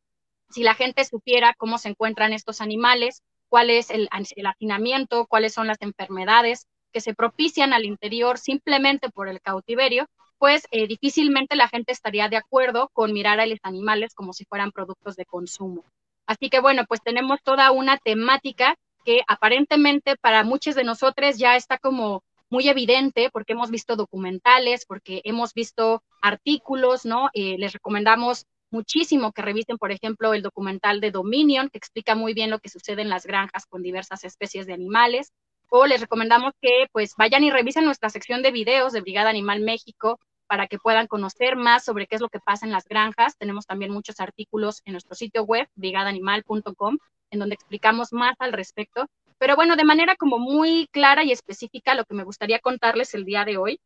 si 0.49 0.63
la 0.63 0.73
gente 0.73 1.05
supiera 1.05 1.53
cómo 1.57 1.77
se 1.77 1.89
encuentran 1.89 2.33
estos 2.33 2.61
animales, 2.61 3.21
cuál 3.49 3.69
es 3.69 3.89
el, 3.89 4.09
hacinamiento, 4.11 5.25
cuáles 5.27 5.53
son 5.53 5.67
las 5.67 5.81
enfermedades 5.81 6.65
que 6.91 7.01
se 7.01 7.13
propician 7.13 7.73
al 7.73 7.85
interior 7.85 8.37
simplemente 8.37 9.09
por 9.09 9.29
el 9.29 9.41
cautiverio, 9.41 10.07
pues 10.39 10.67
eh, 10.71 10.87
difícilmente 10.87 11.55
la 11.55 11.67
gente 11.67 11.91
estaría 11.91 12.29
de 12.29 12.37
acuerdo 12.37 12.89
con 12.93 13.13
mirar 13.13 13.39
a 13.39 13.45
los 13.45 13.59
animales 13.61 14.13
como 14.15 14.33
si 14.33 14.45
fueran 14.45 14.71
productos 14.71 15.15
de 15.15 15.25
consumo. 15.25 15.83
Así 16.25 16.49
que 16.49 16.59
bueno, 16.59 16.85
pues 16.87 17.01
tenemos 17.01 17.41
toda 17.43 17.71
una 17.71 17.97
temática 17.97 18.75
que 19.09 19.23
aparentemente 19.27 20.17
para 20.17 20.43
muchos 20.43 20.75
de 20.75 20.83
nosotros 20.83 21.39
ya 21.39 21.55
está 21.55 21.79
como 21.79 22.23
muy 22.51 22.69
evidente 22.69 23.31
porque 23.33 23.53
hemos 23.53 23.71
visto 23.71 23.95
documentales, 23.95 24.85
porque 24.85 25.21
hemos 25.23 25.55
visto 25.55 26.03
artículos, 26.21 27.05
¿no? 27.05 27.31
Eh, 27.33 27.55
les 27.57 27.73
recomendamos 27.73 28.45
muchísimo 28.69 29.31
que 29.31 29.41
revisen, 29.41 29.79
por 29.79 29.91
ejemplo, 29.91 30.35
el 30.35 30.43
documental 30.43 31.01
de 31.01 31.09
Dominion, 31.09 31.69
que 31.69 31.79
explica 31.79 32.13
muy 32.13 32.35
bien 32.35 32.51
lo 32.51 32.59
que 32.59 32.69
sucede 32.69 33.01
en 33.01 33.09
las 33.09 33.25
granjas 33.25 33.65
con 33.65 33.81
diversas 33.81 34.23
especies 34.23 34.67
de 34.67 34.73
animales. 34.73 35.33
O 35.71 35.87
les 35.87 36.01
recomendamos 36.01 36.53
que 36.61 36.85
pues 36.91 37.15
vayan 37.17 37.43
y 37.43 37.49
revisen 37.49 37.85
nuestra 37.85 38.11
sección 38.11 38.43
de 38.43 38.51
videos 38.51 38.93
de 38.93 39.01
Brigada 39.01 39.31
Animal 39.31 39.61
México 39.61 40.19
para 40.49 40.65
que 40.65 40.79
puedan 40.79 41.05
conocer 41.05 41.55
más 41.55 41.85
sobre 41.85 42.07
qué 42.07 42.15
es 42.15 42.21
lo 42.21 42.29
que 42.29 42.39
pasa 42.39 42.65
en 42.65 42.71
las 42.71 42.87
granjas. 42.87 43.37
Tenemos 43.37 43.67
también 43.67 43.91
muchos 43.91 44.19
artículos 44.19 44.81
en 44.85 44.93
nuestro 44.93 45.13
sitio 45.13 45.43
web, 45.43 45.67
brigadaanimal.com, 45.75 46.97
en 47.29 47.39
donde 47.39 47.53
explicamos 47.53 48.11
más 48.11 48.35
al 48.39 48.51
respecto. 48.51 49.05
Pero 49.37 49.55
bueno, 49.55 49.75
de 49.75 49.83
manera 49.83 50.15
como 50.15 50.39
muy 50.39 50.87
clara 50.91 51.23
y 51.23 51.31
específica, 51.31 51.93
lo 51.93 52.03
que 52.03 52.15
me 52.15 52.23
gustaría 52.23 52.57
contarles 52.57 53.13
el 53.13 53.25
día 53.25 53.45
de 53.45 53.57
hoy 53.57 53.79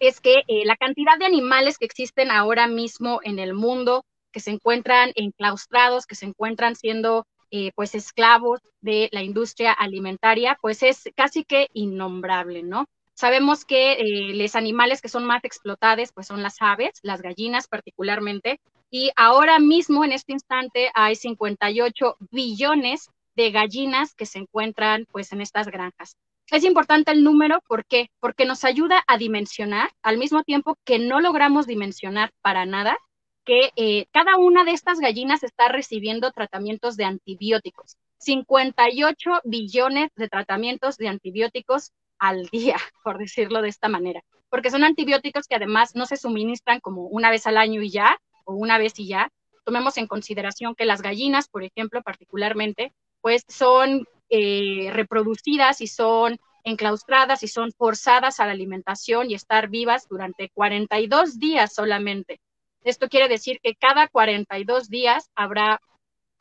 es 0.00 0.20
que 0.20 0.44
eh, 0.48 0.64
la 0.64 0.76
cantidad 0.76 1.18
de 1.18 1.26
animales 1.26 1.76
que 1.76 1.84
existen 1.84 2.30
ahora 2.30 2.66
mismo 2.68 3.20
en 3.22 3.38
el 3.38 3.52
mundo, 3.52 4.06
que 4.32 4.40
se 4.40 4.50
encuentran 4.50 5.12
enclaustrados, 5.14 6.06
que 6.06 6.14
se 6.14 6.24
encuentran 6.24 6.74
siendo 6.74 7.26
eh, 7.50 7.70
pues 7.74 7.94
esclavos 7.94 8.60
de 8.80 9.10
la 9.12 9.22
industria 9.22 9.72
alimentaria, 9.72 10.56
pues 10.62 10.82
es 10.82 11.04
casi 11.14 11.44
que 11.44 11.68
innombrable, 11.74 12.62
¿no? 12.62 12.86
Sabemos 13.14 13.64
que 13.64 13.92
eh, 13.92 14.34
los 14.34 14.56
animales 14.56 15.00
que 15.00 15.08
son 15.08 15.24
más 15.24 15.44
explotados, 15.44 16.12
pues 16.12 16.26
son 16.26 16.42
las 16.42 16.56
aves, 16.60 16.98
las 17.02 17.22
gallinas 17.22 17.68
particularmente, 17.68 18.60
y 18.90 19.10
ahora 19.16 19.58
mismo 19.58 20.04
en 20.04 20.12
este 20.12 20.32
instante 20.32 20.90
hay 20.94 21.14
58 21.14 22.16
billones 22.30 23.10
de 23.36 23.50
gallinas 23.50 24.14
que 24.14 24.26
se 24.26 24.38
encuentran 24.38 25.06
pues 25.10 25.32
en 25.32 25.40
estas 25.40 25.66
granjas. 25.66 26.16
Es 26.50 26.64
importante 26.64 27.12
el 27.12 27.24
número, 27.24 27.62
¿por 27.66 27.86
qué? 27.86 28.10
Porque 28.20 28.44
nos 28.44 28.64
ayuda 28.64 29.02
a 29.06 29.16
dimensionar, 29.16 29.90
al 30.02 30.18
mismo 30.18 30.42
tiempo 30.42 30.76
que 30.84 30.98
no 30.98 31.20
logramos 31.20 31.66
dimensionar 31.66 32.30
para 32.42 32.66
nada, 32.66 32.98
que 33.44 33.70
eh, 33.76 34.06
cada 34.12 34.36
una 34.36 34.64
de 34.64 34.72
estas 34.72 35.00
gallinas 35.00 35.42
está 35.42 35.68
recibiendo 35.68 36.30
tratamientos 36.30 36.96
de 36.96 37.04
antibióticos. 37.04 37.96
58 38.18 39.40
billones 39.44 40.10
de 40.14 40.28
tratamientos 40.28 40.96
de 40.96 41.08
antibióticos 41.08 41.90
al 42.22 42.46
día, 42.52 42.76
por 43.02 43.18
decirlo 43.18 43.60
de 43.60 43.68
esta 43.68 43.88
manera, 43.88 44.22
porque 44.48 44.70
son 44.70 44.84
antibióticos 44.84 45.46
que 45.46 45.56
además 45.56 45.94
no 45.94 46.06
se 46.06 46.16
suministran 46.16 46.80
como 46.80 47.06
una 47.06 47.30
vez 47.30 47.46
al 47.46 47.56
año 47.56 47.82
y 47.82 47.90
ya, 47.90 48.16
o 48.44 48.54
una 48.54 48.78
vez 48.78 48.98
y 48.98 49.08
ya. 49.08 49.28
Tomemos 49.64 49.96
en 49.96 50.06
consideración 50.06 50.74
que 50.74 50.84
las 50.84 51.02
gallinas, 51.02 51.48
por 51.48 51.62
ejemplo, 51.62 52.02
particularmente, 52.02 52.92
pues 53.20 53.44
son 53.48 54.06
eh, 54.30 54.90
reproducidas 54.92 55.80
y 55.80 55.86
son 55.86 56.38
enclaustradas 56.64 57.42
y 57.42 57.48
son 57.48 57.72
forzadas 57.72 58.40
a 58.40 58.46
la 58.46 58.52
alimentación 58.52 59.30
y 59.30 59.34
estar 59.34 59.68
vivas 59.68 60.06
durante 60.08 60.48
42 60.50 61.38
días 61.38 61.74
solamente. 61.74 62.40
Esto 62.84 63.08
quiere 63.08 63.28
decir 63.28 63.58
que 63.62 63.74
cada 63.74 64.08
42 64.08 64.88
días 64.88 65.30
habrá 65.34 65.80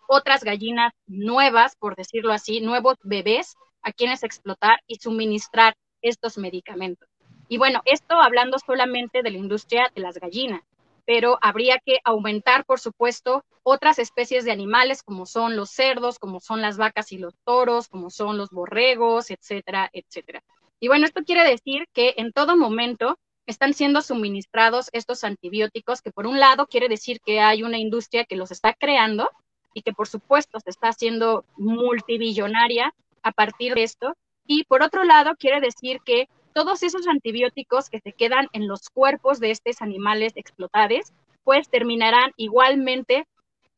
otras 0.07 0.43
gallinas 0.43 0.93
nuevas, 1.07 1.75
por 1.75 1.95
decirlo 1.95 2.33
así, 2.33 2.61
nuevos 2.61 2.97
bebés 3.03 3.55
a 3.81 3.91
quienes 3.91 4.23
explotar 4.23 4.79
y 4.87 4.95
suministrar 4.95 5.75
estos 6.01 6.37
medicamentos. 6.37 7.09
Y 7.47 7.57
bueno, 7.57 7.81
esto 7.85 8.15
hablando 8.15 8.57
solamente 8.59 9.23
de 9.23 9.31
la 9.31 9.37
industria 9.37 9.91
de 9.93 10.01
las 10.01 10.17
gallinas 10.17 10.61
pero 11.05 11.37
habría 11.41 11.79
que 11.85 11.97
aumentar, 12.03 12.65
por 12.65 12.79
supuesto, 12.79 13.43
otras 13.63 13.99
especies 13.99 14.45
de 14.45 14.51
animales 14.51 15.03
como 15.03 15.25
son 15.25 15.55
los 15.55 15.69
cerdos, 15.69 16.19
como 16.19 16.39
son 16.39 16.61
las 16.61 16.77
vacas 16.77 17.11
y 17.11 17.17
los 17.17 17.35
toros, 17.43 17.87
como 17.87 18.09
son 18.09 18.37
los 18.37 18.49
borregos, 18.49 19.29
etcétera, 19.29 19.89
etcétera. 19.93 20.41
Y 20.79 20.87
bueno, 20.87 21.05
esto 21.05 21.23
quiere 21.23 21.43
decir 21.43 21.85
que 21.93 22.15
en 22.17 22.31
todo 22.31 22.57
momento 22.57 23.19
están 23.45 23.73
siendo 23.73 24.01
suministrados 24.01 24.89
estos 24.93 25.23
antibióticos, 25.23 26.01
que 26.01 26.11
por 26.11 26.27
un 26.27 26.39
lado 26.39 26.67
quiere 26.67 26.87
decir 26.87 27.19
que 27.19 27.39
hay 27.39 27.63
una 27.63 27.77
industria 27.77 28.25
que 28.25 28.35
los 28.35 28.51
está 28.51 28.73
creando 28.73 29.29
y 29.73 29.81
que 29.81 29.93
por 29.93 30.07
supuesto 30.07 30.59
se 30.59 30.69
está 30.69 30.89
haciendo 30.89 31.45
multibillonaria 31.57 32.93
a 33.23 33.31
partir 33.31 33.73
de 33.75 33.83
esto. 33.83 34.13
Y 34.45 34.63
por 34.65 34.83
otro 34.83 35.03
lado 35.03 35.35
quiere 35.37 35.61
decir 35.61 35.99
que 36.05 36.27
todos 36.53 36.83
esos 36.83 37.07
antibióticos 37.07 37.89
que 37.89 37.99
se 37.99 38.13
quedan 38.13 38.47
en 38.53 38.67
los 38.67 38.89
cuerpos 38.89 39.39
de 39.39 39.51
estos 39.51 39.81
animales 39.81 40.33
explotados, 40.35 41.13
pues 41.43 41.69
terminarán 41.69 42.31
igualmente 42.37 43.25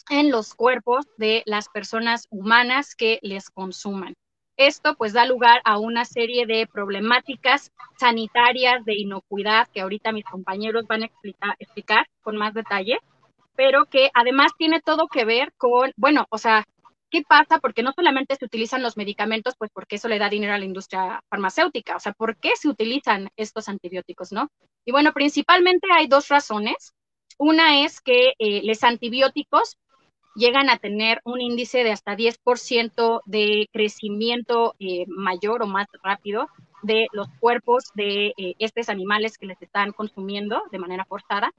en 0.09 0.31
los 0.31 0.53
cuerpos 0.53 1.05
de 1.17 1.43
las 1.45 1.69
personas 1.69 2.27
humanas 2.29 2.95
que 2.95 3.19
les 3.21 3.49
consuman. 3.49 4.13
Esto 4.57 4.95
pues 4.95 5.13
da 5.13 5.25
lugar 5.25 5.61
a 5.65 5.79
una 5.79 6.05
serie 6.05 6.45
de 6.45 6.67
problemáticas 6.67 7.71
sanitarias 7.97 8.85
de 8.85 8.95
inocuidad 8.95 9.67
que 9.73 9.81
ahorita 9.81 10.11
mis 10.11 10.25
compañeros 10.25 10.85
van 10.87 11.03
a 11.03 11.05
explicar, 11.05 11.55
explicar 11.57 12.07
con 12.21 12.37
más 12.37 12.53
detalle, 12.53 12.99
pero 13.55 13.85
que 13.85 14.11
además 14.13 14.51
tiene 14.57 14.79
todo 14.81 15.07
que 15.07 15.25
ver 15.25 15.53
con, 15.57 15.91
bueno, 15.95 16.27
o 16.29 16.37
sea, 16.37 16.65
¿Qué 17.13 17.21
pasa? 17.21 17.59
Porque 17.59 17.83
no 17.83 17.91
solamente 17.93 18.35
se 18.35 18.45
utilizan 18.45 18.81
los 18.81 18.97
medicamentos, 18.97 19.53
pues 19.55 19.69
porque 19.71 19.97
eso 19.97 20.07
le 20.07 20.17
da 20.17 20.29
dinero 20.29 20.55
a 20.55 20.57
la 20.57 20.65
industria 20.65 21.21
farmacéutica, 21.29 21.95
o 21.95 21.99
sea, 21.99 22.11
¿por 22.13 22.37
qué 22.37 22.55
se 22.55 22.67
utilizan 22.67 23.29
estos 23.37 23.69
antibióticos, 23.69 24.31
no? 24.31 24.49
Y 24.83 24.91
bueno, 24.93 25.13
principalmente 25.13 25.85
hay 25.93 26.07
dos 26.07 26.29
razones. 26.29 26.95
Una 27.37 27.85
es 27.85 28.01
que 28.01 28.33
eh, 28.39 28.61
los 28.63 28.83
antibióticos 28.83 29.77
llegan 30.33 30.71
a 30.71 30.79
tener 30.79 31.21
un 31.23 31.39
índice 31.39 31.83
de 31.83 31.91
hasta 31.91 32.15
10% 32.15 33.21
de 33.25 33.69
crecimiento 33.71 34.73
eh, 34.79 35.05
mayor 35.07 35.61
o 35.61 35.67
más 35.67 35.85
rápido 36.01 36.47
de 36.81 37.05
los 37.11 37.27
cuerpos 37.39 37.91
de 37.93 38.33
eh, 38.37 38.55
estos 38.57 38.89
animales 38.89 39.37
que 39.37 39.45
les 39.45 39.61
están 39.61 39.91
consumiendo 39.91 40.63
de 40.71 40.79
manera 40.79 41.05
forzada. 41.05 41.51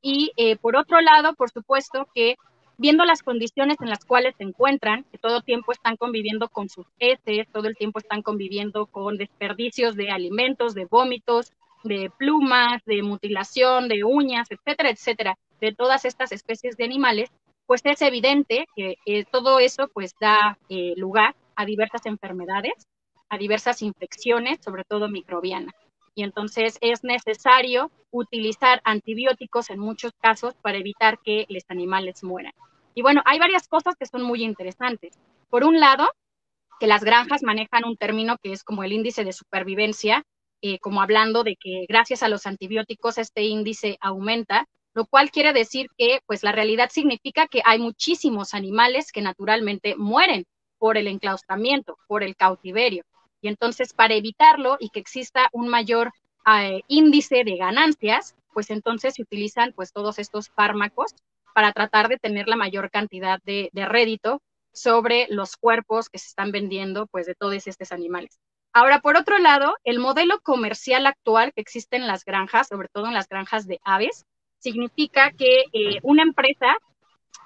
Y 0.00 0.30
por 0.62 0.76
otro 0.76 1.00
lado, 1.02 1.34
por 1.34 1.50
supuesto 1.50 2.08
que 2.14 2.36
viendo 2.80 3.04
las 3.04 3.22
condiciones 3.22 3.76
en 3.82 3.90
las 3.90 4.06
cuales 4.06 4.34
se 4.38 4.44
encuentran, 4.44 5.04
que 5.12 5.18
todo 5.18 5.36
el 5.36 5.44
tiempo 5.44 5.70
están 5.70 5.98
conviviendo 5.98 6.48
con 6.48 6.70
sus 6.70 6.86
heces, 6.98 7.46
todo 7.52 7.68
el 7.68 7.76
tiempo 7.76 7.98
están 7.98 8.22
conviviendo 8.22 8.86
con 8.86 9.18
desperdicios 9.18 9.96
de 9.96 10.10
alimentos, 10.10 10.74
de 10.74 10.86
vómitos, 10.86 11.52
de 11.84 12.10
plumas, 12.16 12.82
de 12.86 13.02
mutilación, 13.02 13.88
de 13.88 14.02
uñas, 14.02 14.50
etcétera, 14.50 14.88
etcétera, 14.88 15.38
de 15.60 15.74
todas 15.74 16.06
estas 16.06 16.32
especies 16.32 16.78
de 16.78 16.84
animales, 16.84 17.30
pues 17.66 17.82
es 17.84 18.00
evidente 18.00 18.64
que 18.74 18.96
eh, 19.04 19.26
todo 19.30 19.58
eso 19.58 19.88
pues 19.92 20.14
da 20.18 20.58
eh, 20.70 20.94
lugar 20.96 21.36
a 21.56 21.66
diversas 21.66 22.06
enfermedades, 22.06 22.88
a 23.28 23.36
diversas 23.36 23.82
infecciones, 23.82 24.58
sobre 24.64 24.84
todo 24.84 25.10
microbianas. 25.10 25.74
Y 26.14 26.22
entonces 26.22 26.78
es 26.80 27.04
necesario 27.04 27.90
utilizar 28.10 28.80
antibióticos 28.84 29.68
en 29.68 29.80
muchos 29.80 30.12
casos 30.18 30.54
para 30.62 30.78
evitar 30.78 31.18
que 31.18 31.44
los 31.50 31.64
animales 31.68 32.24
mueran. 32.24 32.54
Y 32.94 33.02
bueno, 33.02 33.22
hay 33.24 33.38
varias 33.38 33.68
cosas 33.68 33.94
que 33.96 34.06
son 34.06 34.22
muy 34.22 34.42
interesantes. 34.42 35.18
Por 35.48 35.64
un 35.64 35.80
lado, 35.80 36.08
que 36.80 36.86
las 36.86 37.04
granjas 37.04 37.42
manejan 37.42 37.84
un 37.84 37.96
término 37.96 38.36
que 38.42 38.52
es 38.52 38.64
como 38.64 38.82
el 38.84 38.92
índice 38.92 39.24
de 39.24 39.32
supervivencia, 39.32 40.24
eh, 40.62 40.78
como 40.78 41.02
hablando 41.02 41.44
de 41.44 41.56
que 41.56 41.86
gracias 41.88 42.22
a 42.22 42.28
los 42.28 42.46
antibióticos 42.46 43.18
este 43.18 43.42
índice 43.42 43.96
aumenta, 44.00 44.66
lo 44.94 45.06
cual 45.06 45.30
quiere 45.30 45.52
decir 45.52 45.86
que 45.96 46.20
pues 46.26 46.42
la 46.42 46.52
realidad 46.52 46.90
significa 46.90 47.46
que 47.46 47.62
hay 47.64 47.78
muchísimos 47.78 48.54
animales 48.54 49.12
que 49.12 49.22
naturalmente 49.22 49.94
mueren 49.96 50.44
por 50.78 50.96
el 50.96 51.06
enclaustramiento, 51.06 51.98
por 52.08 52.22
el 52.22 52.34
cautiverio. 52.34 53.04
Y 53.42 53.48
entonces 53.48 53.92
para 53.92 54.14
evitarlo 54.14 54.76
y 54.80 54.90
que 54.90 55.00
exista 55.00 55.48
un 55.52 55.68
mayor 55.68 56.12
eh, 56.46 56.80
índice 56.88 57.44
de 57.44 57.56
ganancias, 57.56 58.34
pues 58.52 58.70
entonces 58.70 59.14
se 59.14 59.22
utilizan 59.22 59.72
pues 59.74 59.92
todos 59.92 60.18
estos 60.18 60.48
fármacos 60.50 61.14
para 61.54 61.72
tratar 61.72 62.08
de 62.08 62.18
tener 62.18 62.48
la 62.48 62.56
mayor 62.56 62.90
cantidad 62.90 63.40
de, 63.44 63.70
rédito 63.74 64.40
sobre 64.72 65.26
los 65.30 65.56
cuerpos 65.56 66.08
que 66.08 66.18
se 66.18 66.28
están 66.28 66.52
vendiendo 66.52 67.06
pues 67.06 67.26
de 67.26 67.34
todos 67.34 67.66
estos 67.66 67.92
animales. 67.92 68.38
Ahora, 68.72 69.00
por 69.00 69.16
otro 69.16 69.38
lado, 69.38 69.74
el 69.82 69.98
modelo 69.98 70.40
comercial 70.40 71.06
actual 71.06 71.52
que 71.52 71.60
existe 71.60 71.96
en 71.96 72.06
las 72.06 72.24
granjas, 72.24 72.68
sobre 72.68 72.88
todo 72.88 73.06
en 73.06 73.14
las 73.14 73.28
granjas 73.28 73.66
de 73.66 73.80
aves, 73.82 74.24
significa 74.58 75.32
que 75.32 75.64
eh, 75.72 75.98
una 76.02 76.22
empresa, 76.22 76.76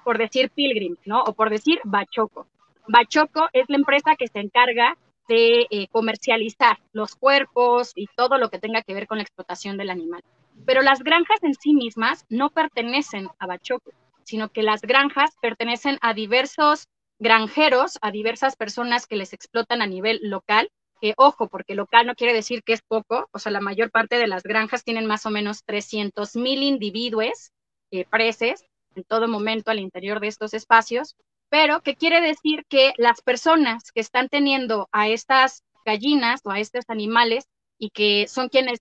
por 0.03 0.19
decir 0.19 0.51
Pilgrim, 0.51 0.97
¿no? 1.05 1.23
O 1.23 1.33
por 1.33 1.49
decir 1.49 1.79
Bachoco. 1.83 2.47
Bachoco 2.87 3.49
es 3.53 3.65
la 3.69 3.77
empresa 3.77 4.15
que 4.15 4.27
se 4.27 4.39
encarga 4.39 4.97
de 5.27 5.65
eh, 5.71 5.87
comercializar 5.87 6.77
los 6.93 7.15
cuerpos 7.15 7.91
y 7.95 8.07
todo 8.15 8.37
lo 8.37 8.49
que 8.49 8.59
tenga 8.59 8.83
que 8.83 8.93
ver 8.93 9.07
con 9.07 9.17
la 9.17 9.23
explotación 9.23 9.77
del 9.77 9.89
animal. 9.89 10.23
Pero 10.65 10.81
las 10.81 11.03
granjas 11.03 11.41
en 11.43 11.53
sí 11.53 11.73
mismas 11.73 12.25
no 12.29 12.49
pertenecen 12.49 13.29
a 13.39 13.47
Bachoco, 13.47 13.91
sino 14.23 14.49
que 14.49 14.63
las 14.63 14.81
granjas 14.81 15.31
pertenecen 15.41 15.97
a 16.01 16.13
diversos 16.13 16.87
granjeros, 17.19 17.97
a 18.01 18.11
diversas 18.11 18.55
personas 18.55 19.07
que 19.07 19.15
les 19.15 19.33
explotan 19.33 19.81
a 19.81 19.87
nivel 19.87 20.19
local 20.23 20.69
que 21.01 21.13
ojo, 21.17 21.47
porque 21.47 21.75
local 21.75 22.07
no 22.07 22.15
quiere 22.15 22.33
decir 22.33 22.63
que 22.63 22.73
es 22.73 22.81
poco, 22.81 23.27
o 23.31 23.39
sea, 23.39 23.51
la 23.51 23.59
mayor 23.61 23.91
parte 23.91 24.17
de 24.17 24.27
las 24.27 24.43
granjas 24.43 24.83
tienen 24.83 25.05
más 25.05 25.25
o 25.25 25.29
menos 25.29 25.63
300 25.65 26.35
mil 26.35 26.63
individuos 26.63 27.51
eh, 27.91 28.05
preses 28.05 28.63
en 28.95 29.03
todo 29.03 29.27
momento 29.27 29.71
al 29.71 29.79
interior 29.79 30.19
de 30.19 30.27
estos 30.27 30.53
espacios, 30.53 31.15
pero 31.49 31.81
que 31.81 31.95
quiere 31.95 32.21
decir 32.21 32.65
que 32.69 32.93
las 32.97 33.21
personas 33.21 33.91
que 33.91 33.99
están 33.99 34.29
teniendo 34.29 34.87
a 34.91 35.09
estas 35.09 35.63
gallinas 35.85 36.41
o 36.45 36.51
a 36.51 36.59
estos 36.59 36.85
animales 36.87 37.45
y 37.77 37.89
que 37.89 38.27
son 38.27 38.49
quienes 38.49 38.79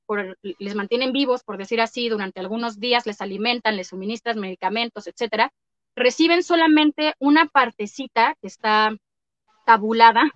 les 0.59 0.75
mantienen 0.75 1.13
vivos, 1.13 1.43
por 1.43 1.59
decir 1.59 1.81
así, 1.81 2.09
durante 2.09 2.41
algunos 2.41 2.79
días 2.79 3.07
les 3.07 3.21
alimentan, 3.21 3.77
les 3.77 3.89
suministran 3.89 4.39
medicamentos, 4.39 5.07
etcétera, 5.07 5.53
reciben 5.97 6.43
solamente 6.43 7.15
una 7.19 7.47
partecita 7.47 8.37
que 8.41 8.49
está 8.49 8.97
tabulada 9.67 10.31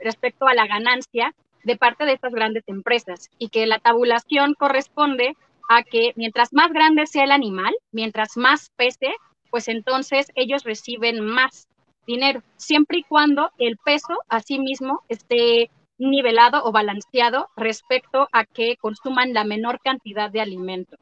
respecto 0.00 0.46
a 0.46 0.54
la 0.54 0.66
ganancia 0.66 1.34
de 1.64 1.76
parte 1.76 2.04
de 2.04 2.12
estas 2.12 2.32
grandes 2.32 2.64
empresas 2.66 3.30
y 3.38 3.48
que 3.48 3.66
la 3.66 3.78
tabulación 3.78 4.54
corresponde 4.54 5.36
a 5.68 5.82
que 5.82 6.12
mientras 6.16 6.52
más 6.52 6.72
grande 6.72 7.06
sea 7.06 7.24
el 7.24 7.32
animal, 7.32 7.74
mientras 7.90 8.36
más 8.36 8.70
pese, 8.76 9.14
pues 9.50 9.68
entonces 9.68 10.30
ellos 10.34 10.64
reciben 10.64 11.20
más 11.20 11.68
dinero, 12.06 12.42
siempre 12.56 12.98
y 12.98 13.02
cuando 13.02 13.50
el 13.58 13.78
peso 13.78 14.14
asimismo 14.28 15.02
esté 15.08 15.70
nivelado 15.98 16.64
o 16.64 16.72
balanceado 16.72 17.48
respecto 17.56 18.28
a 18.32 18.44
que 18.44 18.76
consuman 18.76 19.32
la 19.32 19.44
menor 19.44 19.80
cantidad 19.82 20.30
de 20.30 20.40
alimento. 20.40 20.96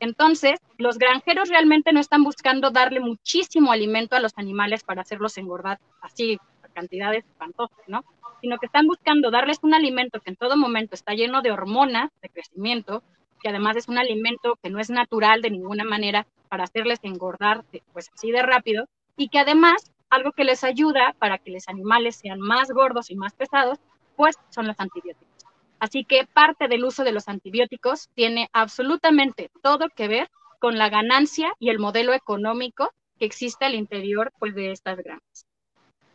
Entonces, 0.00 0.58
los 0.78 0.98
granjeros 0.98 1.48
realmente 1.48 1.92
no 1.92 2.00
están 2.00 2.24
buscando 2.24 2.70
darle 2.70 2.98
muchísimo 2.98 3.70
alimento 3.70 4.16
a 4.16 4.20
los 4.20 4.32
animales 4.36 4.82
para 4.82 5.02
hacerlos 5.02 5.38
engordar 5.38 5.78
así 6.00 6.38
cantidades 6.74 7.24
espantosas, 7.24 7.78
¿no? 7.86 8.04
Sino 8.40 8.58
que 8.58 8.66
están 8.66 8.86
buscando 8.86 9.30
darles 9.30 9.58
un 9.62 9.74
alimento 9.74 10.20
que 10.20 10.30
en 10.30 10.36
todo 10.36 10.56
momento 10.56 10.94
está 10.94 11.14
lleno 11.14 11.42
de 11.42 11.52
hormonas 11.52 12.10
de 12.20 12.30
crecimiento, 12.30 13.02
que 13.40 13.50
además 13.50 13.76
es 13.76 13.88
un 13.88 13.98
alimento 13.98 14.58
que 14.62 14.70
no 14.70 14.80
es 14.80 14.90
natural 14.90 15.42
de 15.42 15.50
ninguna 15.50 15.84
manera 15.84 16.26
para 16.48 16.64
hacerles 16.64 16.98
engordar 17.02 17.64
pues 17.92 18.10
así 18.14 18.30
de 18.32 18.42
rápido 18.42 18.86
y 19.16 19.28
que 19.28 19.38
además 19.38 19.92
algo 20.10 20.32
que 20.32 20.44
les 20.44 20.64
ayuda 20.64 21.14
para 21.18 21.38
que 21.38 21.52
los 21.52 21.68
animales 21.68 22.16
sean 22.16 22.40
más 22.40 22.70
gordos 22.70 23.10
y 23.10 23.16
más 23.16 23.34
pesados, 23.34 23.78
pues 24.16 24.36
son 24.50 24.66
los 24.66 24.76
antibióticos. 24.78 25.32
Así 25.78 26.04
que 26.04 26.28
parte 26.32 26.68
del 26.68 26.84
uso 26.84 27.02
de 27.02 27.10
los 27.12 27.28
antibióticos 27.28 28.08
tiene 28.14 28.48
absolutamente 28.52 29.50
todo 29.62 29.88
que 29.88 30.06
ver 30.06 30.30
con 30.60 30.78
la 30.78 30.88
ganancia 30.88 31.52
y 31.58 31.70
el 31.70 31.80
modelo 31.80 32.12
económico 32.14 32.92
que 33.18 33.24
existe 33.24 33.64
al 33.64 33.74
interior 33.74 34.32
pues, 34.38 34.54
de 34.54 34.70
estas 34.70 34.98
granjas. 34.98 35.44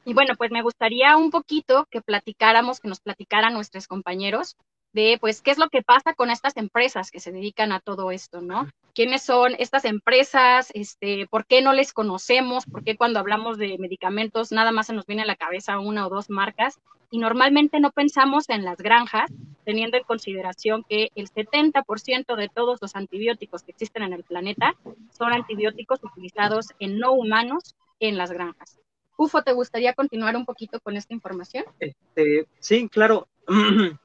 Y 0.06 0.14
bueno, 0.14 0.36
pues 0.38 0.52
me 0.52 0.62
gustaría 0.62 1.18
un 1.18 1.32
poquito 1.32 1.86
que 1.92 2.02
platicáramos, 2.02 2.80
que 2.80 2.88
nos 2.88 3.02
platicaran 3.02 3.54
nuestros 3.54 3.88
compañeros 3.88 4.56
de, 4.94 5.18
pues, 5.20 5.42
qué 5.42 5.52
es 5.52 5.58
lo 5.58 5.68
que 5.68 5.84
pasa 5.84 6.14
con 6.14 6.32
estas 6.32 6.56
empresas 6.56 7.12
que 7.12 7.20
se 7.20 7.34
dedican 7.34 7.74
a 7.74 7.82
todo 7.82 8.10
esto, 8.12 8.40
¿no? 8.40 8.70
¿Quiénes 8.96 9.22
son 9.22 9.54
estas 9.60 9.84
empresas? 9.84 10.72
Este, 10.74 11.28
¿Por 11.30 11.46
qué 11.46 11.62
no 11.62 11.74
les 11.74 11.92
conocemos? 11.92 12.66
¿Por 12.66 12.86
qué 12.86 12.96
cuando 12.96 13.20
hablamos 13.20 13.58
de 13.58 13.78
medicamentos 13.80 14.54
nada 14.54 14.72
más 14.72 14.88
se 14.88 14.94
nos 14.94 15.06
viene 15.06 15.24
a 15.24 15.26
la 15.26 15.36
cabeza 15.36 15.78
una 15.78 16.08
o 16.08 16.10
dos 16.10 16.30
marcas? 16.30 16.80
Y 17.10 17.20
normalmente 17.20 17.80
no 17.80 17.92
pensamos 17.92 18.50
en 18.50 18.66
las 18.66 18.78
granjas, 18.78 19.32
teniendo 19.64 19.98
en 19.98 20.04
consideración 20.04 20.84
que 20.88 21.10
el 21.16 21.30
70% 21.30 22.36
de 22.36 22.50
todos 22.50 22.80
los 22.82 22.96
antibióticos 22.96 23.64
que 23.64 23.72
existen 23.72 24.04
en 24.04 24.14
el 24.14 24.24
planeta 24.24 24.76
son 25.18 25.34
antibióticos 25.34 26.04
utilizados 26.04 26.68
en 26.80 27.00
no 27.00 27.14
humanos 27.14 27.76
en 28.00 28.18
las 28.18 28.32
granjas. 28.32 28.78
Ufo, 29.18 29.42
¿te 29.42 29.54
gustaría 29.54 29.94
continuar 29.94 30.36
un 30.36 30.46
poquito 30.46 30.80
con 30.80 30.96
esta 30.96 31.14
información? 31.14 31.66
Este, 31.80 32.48
sí, 32.60 32.88
claro. 32.90 33.28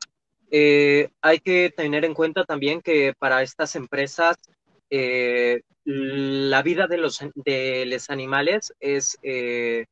Eh, 0.55 1.09
hay 1.23 1.41
que 1.41 1.71
tener 1.75 2.05
en 2.05 2.12
cuenta 2.12 2.45
también 2.45 2.83
que 2.83 3.15
para 3.19 3.43
estas 3.43 3.75
empresas 3.75 4.37
eh, 4.91 5.62
la 5.85 6.62
vida 6.62 6.87
de 6.87 6.99
los, 6.99 7.23
animales 8.11 8.75
es, 8.79 9.19
eh, 9.23 9.87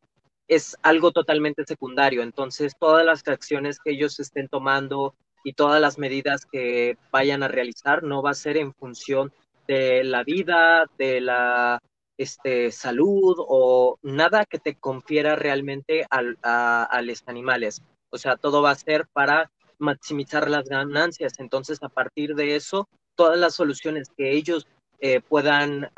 es 0.51 0.77
algo 0.83 1.13
totalmente 1.13 1.65
secundario. 1.65 2.23
Entonces, 2.23 2.75
todas 2.79 3.07
las 3.07 3.27
acciones 3.29 3.79
que 3.79 3.93
ellos 3.93 4.19
estén 4.19 4.49
tomando 4.49 5.15
y 5.45 5.53
todas 5.53 5.81
las 5.81 5.97
medidas 5.97 6.45
que 6.45 6.99
vayan 7.13 7.45
a 7.45 7.49
realizar 7.49 8.03
no 8.03 8.21
va 8.21 8.31
a 8.31 8.35
ser 8.35 8.57
en 8.57 8.75
función 8.75 9.33
de 9.69 10.03
la 10.03 10.25
vida, 10.25 10.87
de 10.99 11.21
la 11.21 11.81
este, 12.19 12.73
salud 12.73 13.37
o 13.39 13.97
nada 14.03 14.45
que 14.45 14.59
te 14.59 14.75
confiera 14.75 15.37
realmente 15.37 16.05
a, 16.11 17.01
los 17.01 17.23
animales. 17.27 17.81
O 18.11 18.19
sea, 18.19 18.37
todo 18.37 18.61
va 18.61 18.73
a 18.73 18.75
ser 18.75 19.07
para 19.13 19.53
maximizar 19.79 20.51
las 20.51 20.65
ganancias. 20.65 21.35
Entonces, 21.39 21.79
a 21.81 21.89
partir 21.89 22.35
de 22.35 22.57
eso, 22.57 22.89
todas 23.15 23.39
las 23.39 23.55
soluciones 23.55 24.11
que 24.17 24.33
ellos 24.33 24.67
eh, 24.99 25.21
puedan 25.21 25.93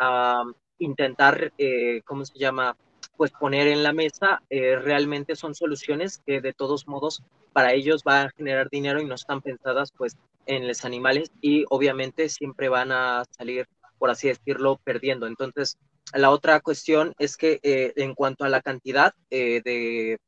intentar, 0.78 1.54
eh, 1.56 2.02
¿cómo 2.04 2.26
se 2.26 2.38
llama? 2.38 2.76
Pues 3.16 3.30
poner 3.32 3.68
en 3.68 3.82
la 3.82 3.92
mesa, 3.92 4.42
eh, 4.50 4.76
realmente 4.76 5.36
son 5.36 5.54
soluciones 5.54 6.20
que 6.26 6.40
de 6.40 6.52
todos 6.52 6.86
modos 6.86 7.22
para 7.52 7.72
ellos 7.72 8.02
va 8.06 8.22
a 8.22 8.30
generar 8.30 8.68
dinero 8.70 9.00
y 9.00 9.04
no 9.04 9.14
están 9.14 9.42
pensadas 9.42 9.92
pues 9.96 10.16
en 10.46 10.66
los 10.66 10.84
animales 10.84 11.30
y 11.40 11.64
obviamente 11.68 12.28
siempre 12.28 12.68
van 12.68 12.92
a 12.92 13.24
salir, 13.30 13.68
por 13.98 14.10
así 14.10 14.28
decirlo, 14.28 14.80
perdiendo. 14.82 15.26
Entonces, 15.26 15.78
la 16.14 16.30
otra 16.30 16.60
cuestión 16.60 17.14
es 17.18 17.36
que 17.36 17.60
eh, 17.62 17.92
en 17.96 18.14
cuanto 18.14 18.44
a 18.44 18.48
la 18.48 18.60
cantidad 18.60 19.14
eh, 19.30 19.60
de, 19.64 20.18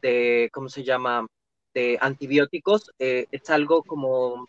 de, 0.00 0.50
¿cómo 0.52 0.68
se 0.68 0.84
llama?, 0.84 1.26
de 1.74 1.98
antibióticos, 2.00 2.92
es 2.98 3.50
algo 3.50 3.82
como, 3.82 4.48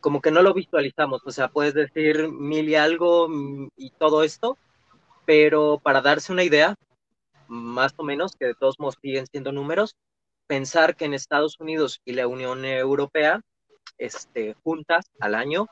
como 0.00 0.20
que 0.20 0.30
no 0.30 0.42
lo 0.42 0.54
visualizamos. 0.54 1.22
O 1.24 1.30
sea, 1.30 1.48
puedes 1.48 1.74
decir 1.74 2.28
mil 2.28 2.68
y 2.68 2.74
algo 2.74 3.28
mm, 3.28 3.68
y 3.76 3.90
todo 3.90 4.22
esto, 4.22 4.56
pero 5.24 5.78
para 5.82 6.00
darse 6.00 6.32
una 6.32 6.42
idea, 6.42 6.74
más 7.50 7.92
o 7.96 8.04
menos, 8.04 8.36
que 8.36 8.46
de 8.46 8.54
todos 8.54 8.78
modos 8.78 8.96
siguen 9.02 9.26
siendo 9.26 9.52
números, 9.52 9.96
pensar 10.46 10.96
que 10.96 11.04
en 11.04 11.14
Estados 11.14 11.60
Unidos 11.60 12.00
y 12.04 12.12
la 12.12 12.26
Unión 12.26 12.64
Europea, 12.64 13.40
este, 13.98 14.54
juntas 14.64 15.06
al 15.20 15.34
año, 15.34 15.66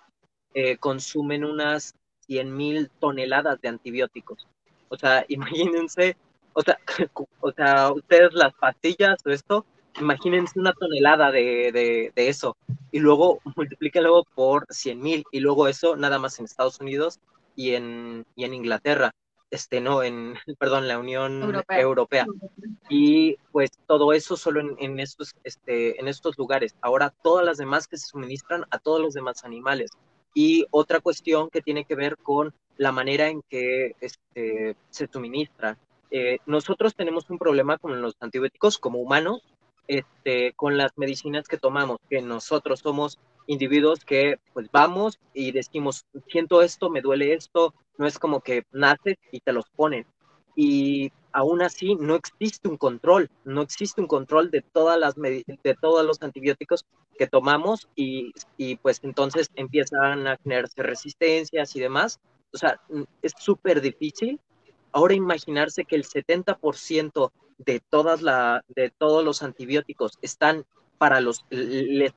consumen 0.80 1.44
unas 1.44 1.94
100 2.28 2.56
mil 2.56 2.90
toneladas 3.00 3.60
de 3.60 3.68
antibióticos. 3.68 4.46
O 4.88 4.96
sea, 4.96 5.24
imagínense, 5.28 6.16
o 6.52 6.62
sea, 6.62 6.78
o 7.40 7.52
sea, 7.52 7.92
ustedes 7.92 8.32
las 8.34 8.54
pastillas 8.54 9.18
o 9.24 9.30
esto, 9.30 9.66
imagínense 10.00 10.58
una 10.60 10.72
tonelada 10.72 11.32
de, 11.32 12.12
de, 12.14 12.28
eso 12.28 12.56
y 12.92 13.00
luego 13.00 13.40
multiplíquenlo 13.56 14.24
por 14.34 14.66
100 14.70 15.00
mil 15.00 15.24
y 15.32 15.40
luego 15.40 15.66
eso 15.66 15.96
nada 15.96 16.18
más 16.18 16.38
en 16.38 16.44
Estados 16.44 16.80
Unidos 16.80 17.18
y 17.56 17.74
en, 17.74 18.24
y 18.36 18.44
en 18.44 18.54
Inglaterra, 18.54 19.10
este, 19.50 19.80
no, 19.80 20.02
en, 20.02 20.34
perdón, 20.58 20.88
la 20.88 20.98
Unión 20.98 21.62
Europea. 21.68 22.26
Y 22.88 23.36
pues 23.52 23.70
todo 23.86 24.12
eso 24.12 24.36
solo 24.36 24.60
en, 24.60 24.76
en, 24.78 25.00
estos, 25.00 25.34
este, 25.44 26.00
en 26.00 26.08
estos 26.08 26.38
lugares. 26.38 26.76
Ahora 26.80 27.14
todas 27.22 27.44
las 27.44 27.58
demás 27.58 27.86
que 27.86 27.96
se 27.96 28.06
suministran 28.06 28.64
a 28.70 28.78
todos 28.78 29.00
los 29.00 29.14
demás 29.14 29.44
animales. 29.44 29.90
Y 30.34 30.66
otra 30.70 31.00
cuestión 31.00 31.50
que 31.50 31.62
tiene 31.62 31.84
que 31.84 31.94
ver 31.94 32.16
con 32.16 32.54
la 32.76 32.92
manera 32.92 33.28
en 33.28 33.42
que 33.42 33.96
este, 34.00 34.76
se 34.90 35.08
suministran. 35.08 35.76
Eh, 36.10 36.38
nosotros 36.46 36.94
tenemos 36.94 37.28
un 37.28 37.38
problema 37.38 37.76
con 37.76 38.00
los 38.00 38.16
antibióticos 38.20 38.78
como 38.78 38.98
humanos, 39.00 39.42
este, 39.88 40.52
con 40.52 40.76
las 40.76 40.96
medicinas 40.96 41.48
que 41.48 41.56
tomamos, 41.56 41.98
que 42.08 42.22
nosotros 42.22 42.80
somos 42.80 43.18
individuos 43.46 44.04
que 44.04 44.36
pues 44.52 44.68
vamos 44.70 45.18
y 45.32 45.50
decimos, 45.52 46.06
siento 46.28 46.62
esto, 46.62 46.90
me 46.90 47.00
duele 47.00 47.32
esto, 47.32 47.74
no 47.96 48.06
es 48.06 48.18
como 48.18 48.40
que 48.40 48.64
naces 48.70 49.16
y 49.32 49.40
te 49.40 49.52
los 49.52 49.68
ponen. 49.70 50.06
Y 50.54 51.10
aún 51.32 51.62
así 51.62 51.94
no 51.94 52.14
existe 52.14 52.68
un 52.68 52.76
control, 52.76 53.30
no 53.44 53.62
existe 53.62 54.00
un 54.00 54.06
control 54.06 54.50
de 54.50 54.60
todas 54.60 54.98
las 54.98 55.14
de 55.14 55.76
todos 55.80 56.04
los 56.04 56.22
antibióticos 56.22 56.84
que 57.18 57.26
tomamos 57.26 57.88
y, 57.96 58.32
y 58.56 58.76
pues 58.76 59.00
entonces 59.02 59.50
empiezan 59.54 60.26
a 60.26 60.36
generarse 60.36 60.82
resistencias 60.82 61.74
y 61.74 61.80
demás. 61.80 62.20
O 62.52 62.58
sea, 62.58 62.80
es 63.22 63.32
súper 63.38 63.80
difícil. 63.80 64.40
Ahora 64.92 65.14
imaginarse 65.14 65.84
que 65.84 65.96
el 65.96 66.04
70% 66.04 67.30
de, 67.58 67.80
todas 67.80 68.22
la, 68.22 68.64
de 68.68 68.90
todos 68.90 69.24
los 69.24 69.42
antibióticos 69.42 70.18
están 70.22 70.64
para 70.96 71.20
los, 71.20 71.44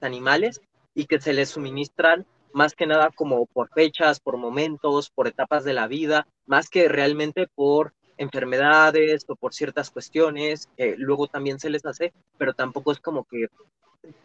animales 0.01 0.62
y 0.95 1.06
que 1.06 1.21
se 1.21 1.34
les 1.34 1.49
suministran 1.49 2.25
más 2.54 2.75
que 2.75 2.88
nada 2.88 3.12
como 3.15 3.45
por 3.45 3.69
fechas, 3.69 4.19
por 4.19 4.38
momentos, 4.38 5.10
por 5.10 5.27
etapas 5.27 5.63
de 5.63 5.73
la 5.73 5.88
vida, 5.88 6.27
más 6.45 6.69
que 6.69 6.89
realmente 6.89 7.47
por 7.47 7.93
enfermedades 8.17 9.25
o 9.30 9.36
por 9.36 9.54
ciertas 9.54 9.89
cuestiones, 9.89 10.69
luego 10.97 11.27
también 11.27 11.60
se 11.60 11.69
les 11.69 11.86
hace, 11.86 12.13
pero 12.38 12.54
tampoco 12.54 12.91
es 12.91 12.99
como 12.99 13.23
que 13.23 13.47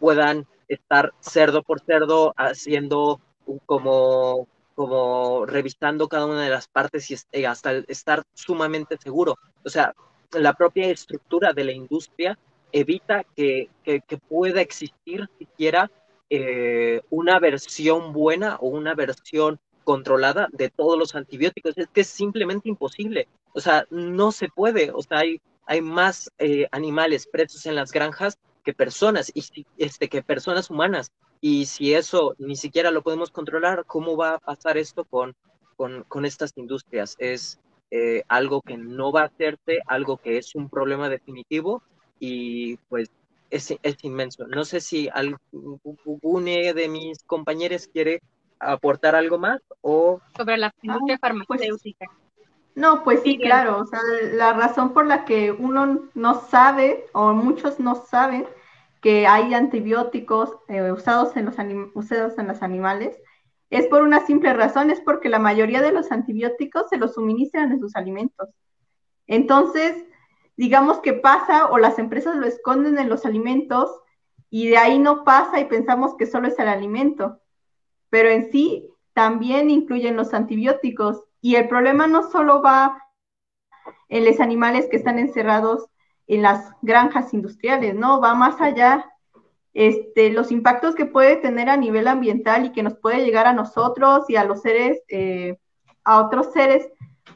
puedan 0.01 0.47
estar 0.69 1.13
cerdo 1.21 1.63
por 1.63 1.81
cerdo 1.81 2.35
haciendo 2.37 3.21
como, 3.67 4.49
como 4.75 5.47
revisando 5.47 6.09
cada 6.09 6.27
una 6.27 6.43
de 6.43 6.51
las 6.51 6.69
partes 6.69 7.11
y 7.11 7.17
eh, 7.33 7.47
hasta 7.47 7.73
estar 7.89 8.23
sumamente 8.35 8.97
seguro. 8.99 9.37
O 9.65 9.69
sea, 9.69 9.95
la 10.39 10.55
propia 10.55 10.89
estructura 10.89 11.53
de 11.53 11.65
la 11.65 11.73
industria 11.73 12.39
evita 12.73 13.25
que, 13.37 13.69
pueda 14.29 14.61
existir 14.61 15.29
siquiera 15.39 15.91
eh, 16.31 17.01
una 17.11 17.39
versión 17.39 18.13
buena 18.13 18.57
o 18.57 18.69
una 18.69 18.95
versión 18.95 19.59
controlada 19.85 20.49
de 20.53 20.69
todos 20.69 20.99
los 20.99 21.15
antibióticos. 21.15 21.79
Es 21.79 21.89
que 21.89 22.01
es 22.03 22.09
simplemente 22.09 22.69
imposible. 22.69 23.29
O 23.53 23.61
sea, 23.61 23.87
no 23.91 24.33
se 24.33 24.49
puede. 24.49 24.91
O 24.91 25.03
sea, 25.03 25.19
hay, 25.19 25.41
hay 25.67 25.81
más 25.81 26.31
eh, 26.39 26.67
animales 26.73 27.27
presos 27.27 27.67
en 27.67 27.77
las 27.77 27.93
granjas 27.93 28.39
que 28.65 28.75
personas, 28.75 29.31
y 29.33 29.45
este, 29.79 30.09
que 30.09 30.23
personas 30.23 30.71
humanas. 30.71 31.13
Y 31.41 31.67
si 31.67 31.95
eso 31.95 32.35
ni 32.39 32.57
siquiera 32.57 32.91
lo 32.91 33.03
podemos 33.03 33.31
controlar, 33.31 33.85
¿cómo 33.87 34.17
va 34.17 34.35
a 34.35 34.39
pasar 34.39 34.77
esto 34.77 35.05
con, 35.05 35.37
con, 35.77 36.03
con 36.09 36.25
estas 36.25 36.53
industrias? 36.57 37.15
Es, 37.19 37.61
eh, 37.91 38.23
algo 38.29 38.63
que 38.63 38.77
no 38.77 39.13
va 39.13 39.23
a 39.23 39.27
hacerte, 39.27 39.81
algo 39.87 40.17
que 40.17 40.39
es 40.39 40.55
un 40.55 40.69
problema 40.69 41.09
definitivo 41.09 41.83
y 42.19 42.77
pues 42.89 43.11
es, 43.51 43.75
es 43.83 44.05
inmenso. 44.05 44.47
No 44.47 44.65
sé 44.65 44.81
si 44.81 45.09
alguno 45.13 45.81
de 46.43 46.89
mis 46.89 47.23
compañeros 47.25 47.89
quiere 47.93 48.23
aportar 48.59 49.15
algo 49.15 49.39
más 49.39 49.61
o... 49.83 50.21
Sobre 50.37 50.57
la 50.57 50.73
industria 50.83 51.17
ah, 51.17 51.19
pues, 51.21 51.47
farmacéutica. 51.49 52.07
no, 52.75 53.05
pues 53.05 53.23
sí, 53.23 53.39
claro. 53.39 53.79
O 53.79 53.87
sea, 53.87 54.01
la 54.33 54.53
razón 54.53 54.93
por 54.93 55.07
la 55.07 55.25
que 55.25 55.53
uno 55.53 56.09
no 56.15 56.41
sabe 56.49 57.07
o 57.13 57.33
muchos 57.33 57.79
no 57.79 57.95
saben 57.95 58.47
que 59.01 59.27
hay 59.27 59.55
antibióticos 59.55 60.57
eh, 60.69 60.91
usados, 60.91 61.37
en 61.37 61.47
los 61.47 61.55
usados 61.95 62.39
en 62.39 62.49
los 62.49 62.63
animales 62.63 63.17
es 63.71 63.87
por 63.87 64.03
una 64.03 64.25
simple 64.27 64.53
razón, 64.53 64.91
es 64.91 65.01
porque 65.01 65.29
la 65.29 65.39
mayoría 65.39 65.83
de 65.83 65.93
los 65.93 66.13
antibióticos 66.13 66.89
se 66.89 66.99
los 66.99 67.15
suministran 67.15 67.73
en 67.73 67.81
sus 67.81 67.97
alimentos. 67.97 68.49
Entonces, 69.27 70.05
digamos 70.57 71.01
que 71.01 71.13
pasa 71.13 71.67
o 71.67 71.79
las 71.79 71.99
empresas 71.99 72.37
lo 72.37 72.47
esconden 72.47 72.99
en 72.99 73.09
los 73.09 73.27
alimentos 73.27 73.91
y 74.51 74.69
de 74.69 74.79
ahí 74.79 74.99
no 74.99 75.25
pasa 75.25 75.59
y 75.61 75.65
pensamos 75.65 76.15
que 76.17 76.27
solo 76.27 76.49
es 76.49 76.59
el 76.59 76.69
alimento, 76.69 77.41
pero 78.09 78.29
en 78.29 78.51
sí 78.53 78.89
también 79.13 79.71
incluyen 79.71 80.17
los 80.17 80.33
antibióticos. 80.35 81.25
Y 81.41 81.57
el 81.57 81.69
problema 81.69 82.07
no 82.07 82.31
solo 82.31 82.63
va 82.63 83.03
en 84.09 84.25
los 84.25 84.41
animales 84.41 84.87
que 84.91 84.97
están 84.97 85.19
encerrados 85.19 85.87
en 86.29 86.43
las 86.43 86.73
granjas 86.83 87.33
industriales, 87.35 87.95
no, 87.95 88.21
va 88.21 88.35
más 88.35 88.61
allá 88.61 89.13
este, 89.77 90.31
los 90.31 90.53
impactos 90.53 90.95
que 90.95 91.05
puede 91.05 91.37
tener 91.37 91.69
a 91.69 91.77
nivel 91.77 92.09
ambiental 92.09 92.65
y 92.65 92.73
que 92.73 92.83
nos 92.83 92.95
puede 92.95 93.23
llegar 93.23 93.47
a 93.47 93.53
nosotros 93.53 94.25
y 94.31 94.37
a 94.37 94.45
los 94.45 94.63
seres, 94.63 95.03
eh, 95.09 95.59
a 96.03 96.25
otros 96.25 96.51
seres 96.55 96.89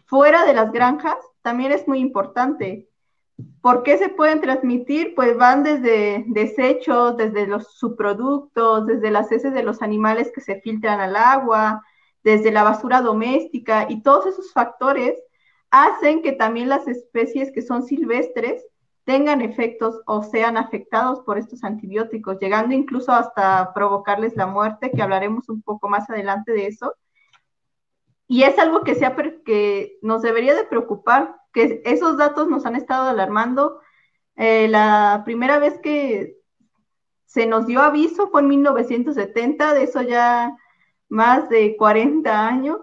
fuera 0.07 0.47
de 0.47 0.55
las 0.55 0.73
granjas, 0.73 1.19
también 1.43 1.71
es 1.71 1.87
muy 1.87 1.99
importante. 1.99 2.89
¿Por 3.61 3.83
qué 3.83 3.99
se 3.99 4.09
pueden 4.09 4.41
transmitir? 4.41 5.15
Pues 5.15 5.37
van 5.37 5.65
desde 5.65 6.25
desechos, 6.29 7.19
desde 7.19 7.47
los 7.47 7.75
subproductos, 7.75 8.87
desde 8.87 9.11
las 9.11 9.31
heces 9.31 9.53
de 9.53 9.63
los 9.63 9.83
animales 9.83 10.33
que 10.35 10.41
se 10.41 10.63
filtran 10.63 10.99
al 10.99 11.17
agua, 11.17 11.85
desde 12.25 12.53
la 12.53 12.63
basura 12.63 13.03
doméstica 13.03 13.85
y 13.87 14.03
todos 14.03 14.25
esos 14.25 14.51
factores 14.55 15.15
hacen 15.71 16.23
que 16.23 16.33
también 16.33 16.71
las 16.71 16.89
especies 16.89 17.53
que 17.53 17.61
son 17.61 17.83
silvestres 17.83 18.65
tengan 19.11 19.41
efectos 19.41 20.01
o 20.07 20.23
sean 20.23 20.57
afectados 20.57 21.19
por 21.23 21.37
estos 21.37 21.65
antibióticos, 21.65 22.39
llegando 22.39 22.77
incluso 22.77 23.11
hasta 23.11 23.75
provocarles 23.75 24.37
la 24.37 24.47
muerte, 24.47 24.93
que 24.93 25.03
hablaremos 25.03 25.49
un 25.49 25.63
poco 25.63 25.89
más 25.89 26.09
adelante 26.09 26.53
de 26.53 26.69
eso. 26.69 26.95
Y 28.29 28.45
es 28.45 28.57
algo 28.61 28.85
que, 28.85 28.95
sea, 28.95 29.17
que 29.45 29.99
nos 30.01 30.23
debería 30.23 30.55
de 30.55 30.63
preocupar, 30.63 31.35
que 31.53 31.83
esos 31.85 32.19
datos 32.19 32.47
nos 32.47 32.65
han 32.67 32.77
estado 32.77 33.09
alarmando. 33.09 33.81
Eh, 34.37 34.69
la 34.69 35.23
primera 35.25 35.59
vez 35.59 35.81
que 35.81 36.37
se 37.25 37.47
nos 37.47 37.67
dio 37.67 37.81
aviso 37.81 38.29
fue 38.29 38.43
en 38.43 38.49
1970, 38.49 39.75
de 39.75 39.83
eso 39.83 40.03
ya 40.03 40.57
más 41.09 41.49
de 41.49 41.77
40 41.77 42.47
años, 42.47 42.79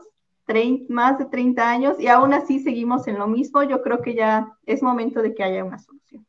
más 0.90 1.18
de 1.18 1.26
30 1.26 1.70
años, 1.70 2.00
y 2.00 2.08
aún 2.08 2.34
así 2.34 2.60
seguimos 2.60 3.08
en 3.08 3.20
lo 3.20 3.28
mismo. 3.28 3.64
Yo 3.64 3.82
creo 3.82 4.02
que 4.02 4.16
ya 4.16 4.58
es 4.66 4.82
momento 4.82 5.22
de 5.22 5.34
que 5.34 5.44
haya 5.44 5.64
una 5.64 5.80
solución. 5.80 6.26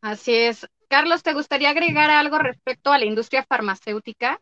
Así 0.00 0.34
es. 0.34 0.68
Carlos, 0.88 1.22
¿te 1.22 1.32
gustaría 1.32 1.70
agregar 1.70 2.10
algo 2.10 2.38
respecto 2.38 2.92
a 2.92 2.98
la 2.98 3.06
industria 3.06 3.44
farmacéutica? 3.44 4.40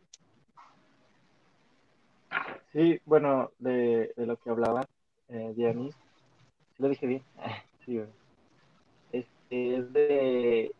Sí, 2.72 3.00
bueno, 3.04 3.50
de, 3.58 4.12
lo 4.16 4.36
que 4.36 4.50
hablaba 4.50 4.86
eh, 5.28 5.52
Dianis, 5.54 5.94
lo 6.78 6.88
dije 6.88 7.06
bien. 7.06 7.22
sí, 7.84 7.98
bueno. 7.98 8.12
Este, 9.12 9.76
es 9.76 9.92
de, 9.92 10.72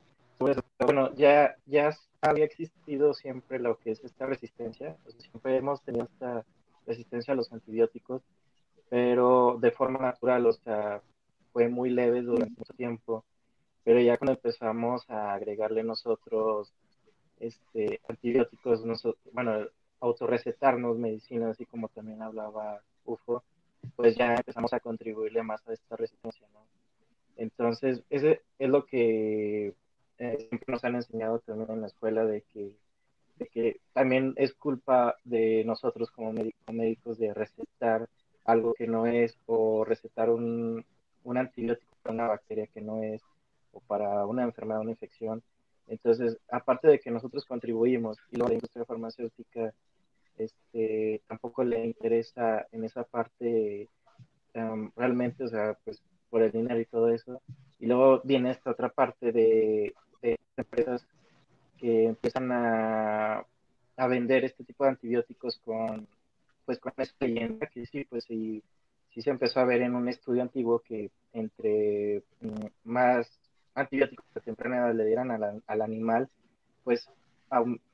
bueno, 0.79 1.15
ya, 1.15 1.57
ya 1.67 1.97
había 2.21 2.45
existido 2.45 3.15
siempre 3.15 3.59
lo 3.59 3.79
que 3.79 3.93
es 3.93 4.05
esta 4.05 4.27
resistencia, 4.27 4.97
siempre 5.19 5.57
hemos 5.57 5.83
tenido 5.83 6.07
esta 6.07 6.45
resistencia 6.87 7.33
a 7.33 7.37
los 7.37 7.53
antibióticos, 7.53 8.23
pero 8.89 9.59
de 9.61 9.71
forma 9.71 10.01
natural, 10.01 10.47
o 10.47 10.53
sea, 10.53 11.03
fue 11.53 11.69
muy 11.69 11.91
leve 11.91 12.23
durante 12.23 12.59
mucho 12.59 12.75
tiempo. 12.75 13.25
Pero 13.85 14.01
ya 14.01 14.19
cuando 14.19 14.33
empezamos 14.33 15.09
a 15.09 15.33
agregarle 15.33 15.83
nosotros 15.83 16.73
este, 17.39 18.01
antibióticos, 18.09 18.85
nosotros, 18.85 19.23
bueno, 19.33 19.67
autorrecetarnos 20.01 20.99
medicinas, 20.99 21.51
así 21.51 21.67
como 21.67 21.89
también 21.89 22.23
hablaba 22.23 22.83
UFO, 23.05 23.43
pues 23.97 24.17
ya 24.17 24.35
empezamos 24.35 24.73
a 24.73 24.81
contribuirle 24.81 25.43
más 25.43 25.67
a 25.67 25.73
esta 25.73 25.97
resistencia, 25.97 26.47
¿no? 26.53 26.61
Entonces, 27.37 28.03
ese 28.11 28.43
es 28.59 28.69
lo 28.69 28.85
que 28.85 29.75
eh, 30.21 30.37
siempre 30.51 30.71
nos 30.71 30.85
han 30.85 30.97
enseñado 30.97 31.39
también 31.41 31.71
en 31.71 31.81
la 31.81 31.87
escuela, 31.87 32.27
de 32.27 32.43
que, 32.43 32.77
de 33.37 33.47
que 33.47 33.81
también 33.95 34.35
es 34.37 34.53
culpa 34.53 35.17
de 35.25 35.65
nosotros 35.65 36.11
como 36.11 36.35
médicos 36.71 37.19
de 37.19 37.33
recetar 37.33 38.07
algo 38.45 38.75
que 38.75 38.87
no 38.87 39.07
es, 39.07 39.39
o 39.47 39.83
recetar 39.83 40.29
un, 40.29 40.85
un 41.25 41.37
antibiótico 41.39 41.97
para 42.03 42.15
una 42.15 42.29
bacteria 42.29 42.67
que 42.67 42.83
no 42.83 43.03
es, 43.03 43.23
o 43.73 43.81
para 43.81 44.27
una 44.27 44.43
enfermedad, 44.43 44.83
una 44.83 44.91
infección. 44.91 45.43
Entonces, 45.87 46.37
aparte 46.51 46.89
de 46.89 47.01
que 47.01 47.11
nosotros 47.11 47.47
contribuimos 47.47 48.19
y 48.31 48.37
luego 48.37 48.51
la 48.51 48.55
industria 48.57 48.85
farmacéutica 48.85 49.73
este, 50.37 51.23
tampoco 51.27 51.65
le 51.65 51.83
interesa 51.83 52.67
en 52.73 52.85
esa 52.85 53.05
parte 53.05 53.89
realmente, 54.97 55.45
o 55.45 55.49
sea, 55.49 55.79
pues 55.83 56.03
por 56.29 56.43
el 56.43 56.53
dinero 56.53 56.79
y 56.79 56.85
todo 56.85 57.09
eso. 57.09 57.41
Y 57.79 57.87
luego 57.87 58.21
viene 58.23 58.51
esta 58.51 58.71
otra 58.71 58.91
parte 58.91 59.33
de, 59.33 59.95
de 60.23 60.39
empresas 60.57 61.07
que 61.79 62.07
empiezan 62.07 62.53
a, 62.53 63.45
a, 63.97 64.07
vender 64.07 64.45
este 64.45 64.65
tipo 64.65 64.85
de 64.85 64.91
antibióticos 64.91 65.59
con, 65.65 66.07
pues 66.67 66.79
con 66.79 66.93
esta 66.97 67.27
leyenda 67.27 67.67
que 67.67 67.87
sí, 67.87 68.05
pues 68.05 68.25
sí, 68.25 68.63
sí 69.11 69.23
se 69.23 69.31
empezó 69.31 69.61
a 69.61 69.65
ver 69.65 69.83
en 69.83 69.95
un 69.95 70.09
estudio 70.09 70.43
antiguo 70.43 70.81
que 70.81 71.11
entre 71.33 72.23
mm, 72.41 72.67
más 72.85 73.29
antibióticos 73.75 74.27
a 74.35 74.41
temprana 74.41 74.79
edad 74.79 74.95
le 74.95 75.07
dieran 75.07 75.31
al 75.67 75.83
animal, 75.83 76.29
pues 76.85 77.09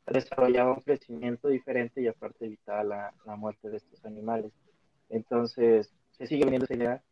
desarrollaba 0.07 0.75
un 0.75 0.81
crecimiento 0.81 1.49
diferente 1.49 2.01
y 2.01 2.09
aparte 2.09 2.47
evitaba 2.47 2.85
la, 2.85 3.15
la, 3.25 3.37
muerte 3.37 3.71
de 3.71 3.79
estos 3.79 4.05
animales. 4.05 4.53
Entonces, 5.09 5.93
se 6.11 6.27
sigue 6.27 6.45
vendiendo 6.45 6.65
esa 6.65 6.75
idea, 6.75 7.03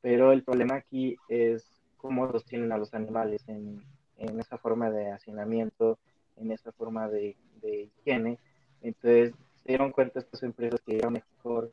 pero 0.00 0.32
el 0.32 0.42
problema 0.42 0.76
aquí 0.76 1.16
es 1.28 1.64
cómo 1.96 2.26
los 2.26 2.44
tienen 2.44 2.72
a 2.72 2.78
los 2.78 2.92
animales 2.94 3.42
en, 3.48 3.82
en 4.18 4.40
esa 4.40 4.58
forma 4.58 4.90
de 4.90 5.10
hacinamiento, 5.10 5.98
en 6.36 6.52
esa 6.52 6.72
forma 6.72 7.08
de, 7.08 7.36
de 7.62 7.90
higiene. 7.98 8.38
Entonces, 8.82 9.34
se 9.62 9.68
dieron 9.68 9.92
cuenta 9.92 10.20
estas 10.20 10.42
empresas 10.42 10.80
que 10.80 10.96
era 10.96 11.10
mejor 11.10 11.72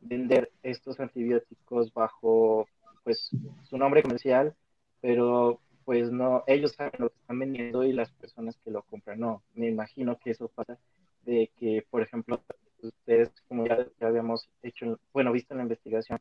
vender 0.00 0.50
estos 0.62 1.00
antibióticos 1.00 1.92
bajo 1.92 2.66
pues 3.02 3.30
su 3.64 3.76
nombre 3.76 4.02
comercial, 4.02 4.54
pero 5.00 5.60
pues 5.84 6.10
no, 6.10 6.44
ellos 6.46 6.72
saben 6.72 6.92
lo 6.98 7.10
que 7.10 7.18
están 7.20 7.38
vendiendo 7.38 7.84
y 7.84 7.92
las 7.92 8.10
personas 8.12 8.56
que 8.64 8.70
lo 8.70 8.82
compran 8.82 9.20
no. 9.20 9.42
Me 9.54 9.68
imagino 9.68 10.18
que 10.18 10.30
eso 10.30 10.48
pasa 10.48 10.78
de 11.24 11.50
que, 11.58 11.84
por 11.90 12.02
ejemplo, 12.02 12.42
ustedes, 12.80 13.30
como 13.48 13.66
ya, 13.66 13.86
habíamos 14.00 14.48
hecho, 14.62 14.98
bueno, 15.12 15.32
visto 15.32 15.54
en 15.54 15.58
la 15.58 15.64
investigación, 15.64 16.18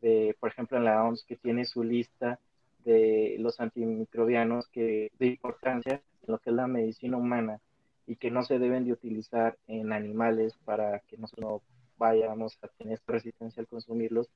de, 0.00 0.36
por 0.38 0.50
ejemplo, 0.50 0.78
en 0.78 0.84
la 0.84 1.04
OMS, 1.04 1.24
que 1.24 1.36
tiene 1.36 1.64
su 1.64 1.82
lista 1.82 2.38
de 2.84 3.36
los 3.38 3.60
antimicrobianos 3.60 4.68
que 4.68 5.10
de 5.18 5.26
importancia 5.26 5.94
en 5.94 6.32
lo 6.32 6.38
que 6.38 6.50
es 6.50 6.56
la 6.56 6.66
medicina 6.66 7.16
humana 7.16 7.60
y 8.06 8.16
que 8.16 8.30
no 8.30 8.42
se 8.42 8.58
deben 8.58 8.84
de 8.84 8.92
utilizar 8.92 9.56
en 9.68 9.92
animales 9.92 10.54
para 10.64 11.00
que 11.00 11.16
nosotros 11.16 11.50
no 11.50 11.62
vayamos 11.96 12.58
a 12.62 12.68
tener 12.68 13.00
resistencia 13.06 13.60
al 13.60 13.68
consumirlos, 13.68 14.28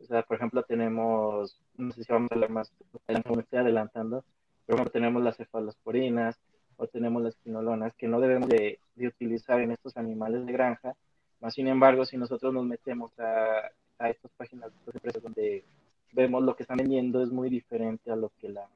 o 0.00 0.06
sea, 0.06 0.22
por 0.22 0.36
ejemplo, 0.36 0.62
tenemos, 0.62 1.60
no 1.76 1.92
sé 1.92 2.04
si 2.04 2.12
vamos 2.12 2.30
a 2.30 2.34
hablar 2.34 2.50
más, 2.50 2.72
me 3.06 3.42
estoy 3.42 3.58
adelantando, 3.58 4.24
pero 4.66 4.86
tenemos 4.86 5.22
las 5.22 5.36
cefalosporinas 5.36 6.40
o 6.76 6.86
tenemos 6.86 7.22
las 7.22 7.36
quinolonas 7.36 7.94
que 7.96 8.08
no 8.08 8.20
debemos 8.20 8.48
de, 8.48 8.78
de, 8.94 9.08
utilizar 9.08 9.60
en 9.60 9.72
estos 9.72 9.96
animales 9.96 10.46
de 10.46 10.52
granja. 10.52 10.94
Más 11.40 11.54
sin 11.54 11.68
embargo, 11.68 12.06
si 12.06 12.16
nosotros 12.16 12.54
nos 12.54 12.64
metemos 12.64 13.18
a, 13.18 13.70
a 13.98 14.10
estas 14.10 14.30
páginas 14.32 14.70
de 14.72 14.92
empresas 14.94 15.22
donde 15.22 15.64
vemos 16.12 16.42
lo 16.42 16.56
que 16.56 16.62
están 16.62 16.78
vendiendo 16.78 17.22
es 17.22 17.30
muy 17.30 17.50
diferente 17.50 18.10
a 18.10 18.16
lo 18.16 18.30
que 18.40 18.48
la 18.48 18.68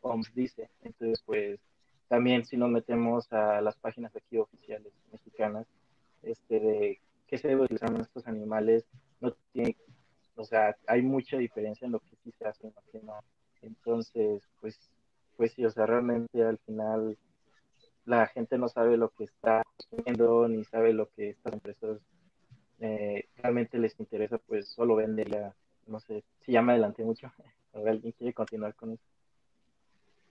OMS 0.00 0.32
dice. 0.34 0.70
Entonces, 0.82 1.22
pues 1.24 1.58
también 2.08 2.44
si 2.44 2.56
nos 2.56 2.70
metemos 2.70 3.32
a 3.32 3.60
las 3.60 3.76
páginas 3.76 4.14
aquí 4.14 4.38
oficiales 4.38 4.92
mexicanas, 5.12 5.66
este 6.22 6.60
de 6.60 7.00
qué 7.26 7.38
se 7.38 7.52
en 7.52 8.00
estos 8.00 8.26
animales, 8.26 8.84
no 9.20 9.32
tiene 9.52 9.76
o 10.36 10.44
sea, 10.44 10.76
hay 10.86 11.02
mucha 11.02 11.38
diferencia 11.38 11.86
en 11.86 11.92
lo 11.92 12.00
que 12.00 12.14
sí 12.22 12.30
se 12.38 12.46
hace 12.46 12.68
y 12.68 12.70
lo 12.70 12.82
que 12.92 13.04
no. 13.04 13.18
Entonces, 13.62 14.42
pues, 14.60 14.78
pues 15.36 15.52
sí, 15.52 15.64
o 15.64 15.70
sea, 15.70 15.86
realmente 15.86 16.42
al 16.42 16.58
final 16.58 17.16
la 18.04 18.26
gente 18.28 18.58
no 18.58 18.68
sabe 18.68 18.96
lo 18.98 19.08
que 19.10 19.24
está 19.24 19.62
consumiendo 19.76 20.46
ni 20.46 20.64
sabe 20.64 20.92
lo 20.92 21.08
que 21.10 21.30
estas 21.30 21.54
empresas 21.54 21.98
eh, 22.80 23.28
realmente 23.36 23.78
les 23.78 23.98
interesa, 23.98 24.38
pues 24.38 24.68
solo 24.68 24.94
venderla. 24.96 25.54
No 25.86 26.00
sé, 26.00 26.24
si 26.40 26.52
ya 26.52 26.62
me 26.62 26.72
adelanté 26.72 27.04
mucho. 27.04 27.32
¿Alguien 27.72 28.12
quiere 28.12 28.32
continuar 28.32 28.74
con 28.74 28.92
eso? 28.92 29.02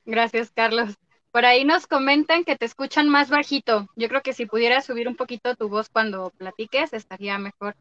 Gracias, 0.05 0.51
Carlos. 0.51 0.95
Por 1.31 1.45
ahí 1.45 1.65
nos 1.65 1.87
comentan 1.87 2.45
que 2.45 2.55
te 2.55 2.65
escuchan 2.65 3.09
más 3.09 3.29
bajito. 3.29 3.87
Yo 3.95 4.07
creo 4.07 4.21
que 4.21 4.33
si 4.33 4.45
pudieras 4.45 4.85
subir 4.85 5.07
un 5.07 5.15
poquito 5.15 5.55
tu 5.55 5.67
voz 5.67 5.89
cuando 5.89 6.29
platiques, 6.37 6.93
estaría 6.93 7.37
mejor. 7.37 7.75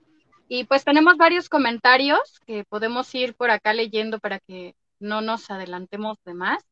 Y 0.48 0.64
pues 0.64 0.84
tenemos 0.84 1.16
varios 1.16 1.48
comentarios 1.48 2.40
que 2.46 2.64
podemos 2.64 3.14
ir 3.14 3.34
por 3.34 3.50
acá 3.50 3.72
leyendo 3.72 4.18
para 4.18 4.40
que 4.40 4.74
no 4.98 5.20
nos 5.20 5.50
adelantemos 5.50 6.18
de 6.24 6.34
más. 6.34 6.64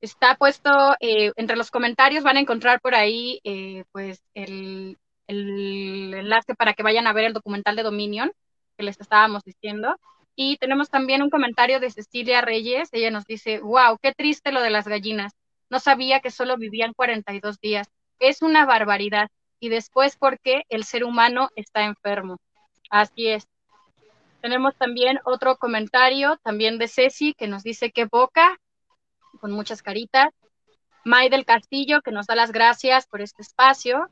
Está 0.00 0.36
puesto, 0.36 0.70
eh, 1.00 1.32
entre 1.36 1.56
los 1.56 1.70
comentarios 1.70 2.22
van 2.22 2.36
a 2.36 2.40
encontrar 2.40 2.80
por 2.80 2.94
ahí 2.94 3.40
eh, 3.42 3.84
pues 3.90 4.22
el, 4.34 4.96
el, 5.26 6.14
enlace 6.14 6.54
para 6.54 6.72
que 6.72 6.84
vayan 6.84 7.06
a 7.06 7.12
ver 7.12 7.24
el 7.24 7.32
documental 7.32 7.74
de 7.74 7.82
Dominion 7.82 8.30
que 8.76 8.84
les 8.84 9.00
estábamos 9.00 9.42
diciendo. 9.44 9.96
Y 10.40 10.56
tenemos 10.58 10.88
también 10.88 11.20
un 11.20 11.30
comentario 11.30 11.80
de 11.80 11.90
Cecilia 11.90 12.40
Reyes. 12.40 12.90
Ella 12.92 13.10
nos 13.10 13.24
dice, 13.24 13.58
wow, 13.58 13.98
qué 14.00 14.12
triste 14.12 14.52
lo 14.52 14.62
de 14.62 14.70
las 14.70 14.86
gallinas. 14.86 15.32
No 15.68 15.80
sabía 15.80 16.20
que 16.20 16.30
solo 16.30 16.56
vivían 16.56 16.92
42 16.94 17.58
días. 17.58 17.88
Es 18.20 18.40
una 18.40 18.64
barbaridad. 18.64 19.30
Y 19.58 19.68
después, 19.68 20.16
porque 20.16 20.62
el 20.68 20.84
ser 20.84 21.02
humano 21.02 21.48
está 21.56 21.82
enfermo? 21.82 22.36
Así 22.88 23.26
es. 23.26 23.48
Tenemos 24.40 24.76
también 24.76 25.18
otro 25.24 25.56
comentario, 25.56 26.38
también 26.44 26.78
de 26.78 26.86
Ceci, 26.86 27.34
que 27.34 27.48
nos 27.48 27.64
dice 27.64 27.90
que 27.90 28.04
boca, 28.04 28.60
con 29.40 29.50
muchas 29.50 29.82
caritas. 29.82 30.28
May 31.04 31.30
del 31.30 31.46
Castillo, 31.46 32.00
que 32.00 32.12
nos 32.12 32.28
da 32.28 32.36
las 32.36 32.52
gracias 32.52 33.08
por 33.08 33.22
este 33.22 33.42
espacio. 33.42 34.08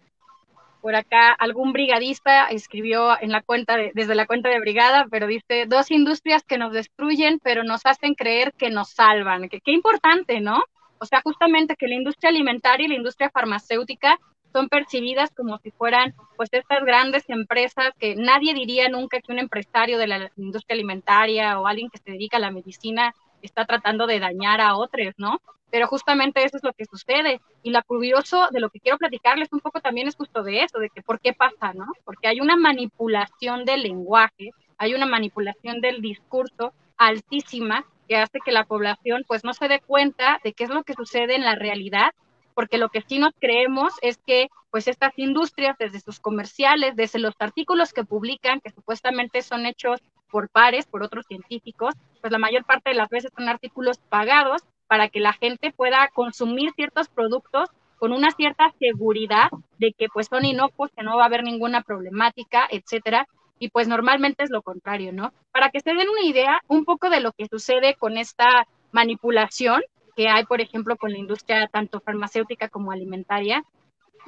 Por 0.87 0.95
acá, 0.95 1.33
algún 1.33 1.73
brigadista 1.73 2.47
escribió 2.47 3.21
en 3.21 3.33
la 3.33 3.43
cuenta 3.43 3.77
desde 3.93 4.15
la 4.15 4.25
cuenta 4.25 4.51
de 4.51 4.61
brigada, 4.61 5.09
pero 5.11 5.27
dice, 5.27 5.67
dos 5.67 5.91
industrias 5.91 6.45
que 6.45 6.59
nos 6.59 6.73
destruyen, 6.73 7.41
pero 7.43 7.65
nos 7.65 7.85
hacen 7.87 8.15
creer 8.15 8.53
que 8.53 8.71
nos 8.71 8.91
salvan. 8.91 9.49
Que, 9.49 9.61
qué 9.61 9.73
importante, 9.73 10.41
¿no? 10.41 10.63
O 11.01 11.05
sea, 11.05 11.23
justamente 11.23 11.75
que 11.75 11.89
la 11.89 11.97
industria 11.97 12.31
alimentaria 12.31 12.85
y 12.85 12.89
la 12.89 12.95
industria 12.95 13.31
farmacéutica 13.31 14.21
son 14.53 14.69
percibidas 14.69 15.35
como 15.35 15.59
si 15.59 15.73
fueran 15.73 16.15
pues 16.37 16.51
estas 16.53 16.85
grandes 16.85 17.29
empresas 17.31 17.93
que 17.99 18.15
nadie 18.15 18.55
diría 18.55 18.89
nunca 18.89 19.21
que 19.21 19.33
un 19.33 19.41
empresario 19.41 19.99
de 19.99 20.07
la 20.07 20.31
industria 20.37 20.75
alimentaria 20.75 21.59
o 21.59 21.67
alguien 21.67 21.91
que 21.91 21.99
se 21.99 22.13
dedica 22.13 22.37
a 22.37 22.41
la 22.41 22.53
medicina 22.53 23.13
está 23.43 23.65
tratando 23.65 24.07
de 24.07 24.21
dañar 24.21 24.61
a 24.61 24.77
otros, 24.77 25.15
¿no? 25.17 25.41
Pero 25.71 25.87
justamente 25.87 26.45
eso 26.45 26.57
es 26.57 26.65
lo 26.65 26.73
que 26.73 26.85
sucede. 26.85 27.41
Y 27.63 27.71
lo 27.71 27.83
curioso 27.83 28.49
de 28.51 28.61
lo 28.61 28.71
que 28.71 28.81
quiero 28.81 28.99
platicarles 28.99 29.53
un 29.53 29.61
poco 29.61 29.81
también 29.81 30.09
es 30.09 30.17
justo 30.17 30.43
de 30.43 30.63
eso, 30.63 30.79
de 30.79 30.91
que 30.91 31.03
por 31.03 31.21
qué 31.21 31.33
pasa, 31.33 31.73
¿no? 31.75 31.87
Porque 32.05 32.29
hay 32.29 32.41
una 32.41 32.57
manipulación 32.57 33.65
del 33.65 33.83
lenguaje, 33.83 34.51
hay 34.79 34.95
una 34.95 35.07
manipulación 35.07 35.81
del 35.81 36.01
discurso 36.01 36.73
altísima 36.97 37.85
que 38.09 38.17
hace 38.17 38.39
que 38.45 38.53
la 38.53 38.65
población 38.65 39.25
pues 39.27 39.45
no 39.45 39.53
se 39.53 39.69
dé 39.69 39.81
cuenta 39.81 40.41
de 40.45 40.53
qué 40.53 40.65
es 40.65 40.71
lo 40.71 40.85
que 40.85 40.95
sucede 40.95 41.35
en 41.35 41.45
la 41.45 41.57
realidad 41.57 42.13
porque 42.57 42.79
lo 42.79 42.89
que 42.89 43.03
sí 43.03 43.19
nos 43.19 43.35
creemos 43.39 43.93
es 44.01 44.17
que 44.17 44.49
pues 44.71 44.89
estas 44.89 45.13
industrias, 45.19 45.77
desde 45.79 46.01
sus 46.01 46.21
comerciales, 46.21 46.97
desde 46.97 47.19
los 47.19 47.35
artículos 47.39 47.93
que 47.93 48.03
publican, 48.03 48.61
que 48.61 48.71
supuestamente 48.71 49.43
son 49.43 49.67
hechos 49.67 50.01
por 50.31 50.49
pares, 50.49 50.87
por 50.87 51.03
otros 51.03 51.27
científicos, 51.29 51.95
pues 52.23 52.33
la 52.33 52.39
mayor 52.39 52.65
parte 52.65 52.91
de 52.91 52.97
las 52.97 53.11
veces 53.11 53.31
son 53.37 53.51
artículos 53.51 53.99
pagados 54.09 54.63
para 54.89 55.09
que 55.09 55.21
la 55.21 55.33
gente 55.33 55.73
pueda 55.73 56.09
consumir 56.15 56.73
ciertos 56.75 57.09
productos 57.09 57.69
con 57.99 58.13
una 58.13 58.31
cierta 58.31 58.73
seguridad 58.79 59.49
de 59.79 59.93
que 59.93 60.09
pues 60.13 60.27
son 60.29 60.45
inocuos, 60.45 60.91
que 60.95 61.03
no 61.03 61.17
va 61.17 61.25
a 61.25 61.27
haber 61.27 61.43
ninguna 61.43 61.83
problemática, 61.83 62.69
etcétera, 62.71 63.27
y 63.59 63.71
pues 63.71 63.89
normalmente 63.89 64.45
es 64.45 64.51
lo 64.51 64.63
contrario, 64.63 65.13
¿no? 65.13 65.33
Para 65.51 65.71
que 65.71 65.81
se 65.81 65.95
den 65.95 66.09
una 66.09 66.23
idea 66.23 66.61
un 66.69 66.85
poco 66.85 67.09
de 67.09 67.21
lo 67.21 67.33
que 67.33 67.47
sucede 67.47 67.95
con 67.95 68.19
esta 68.19 68.67
manipulación, 68.93 69.83
que 70.15 70.29
hay, 70.29 70.45
por 70.45 70.61
ejemplo, 70.61 70.97
con 70.97 71.13
la 71.13 71.19
industria 71.19 71.69
tanto 71.69 72.01
farmacéutica 72.01 72.69
como 72.69 72.93
alimentaria, 72.93 73.65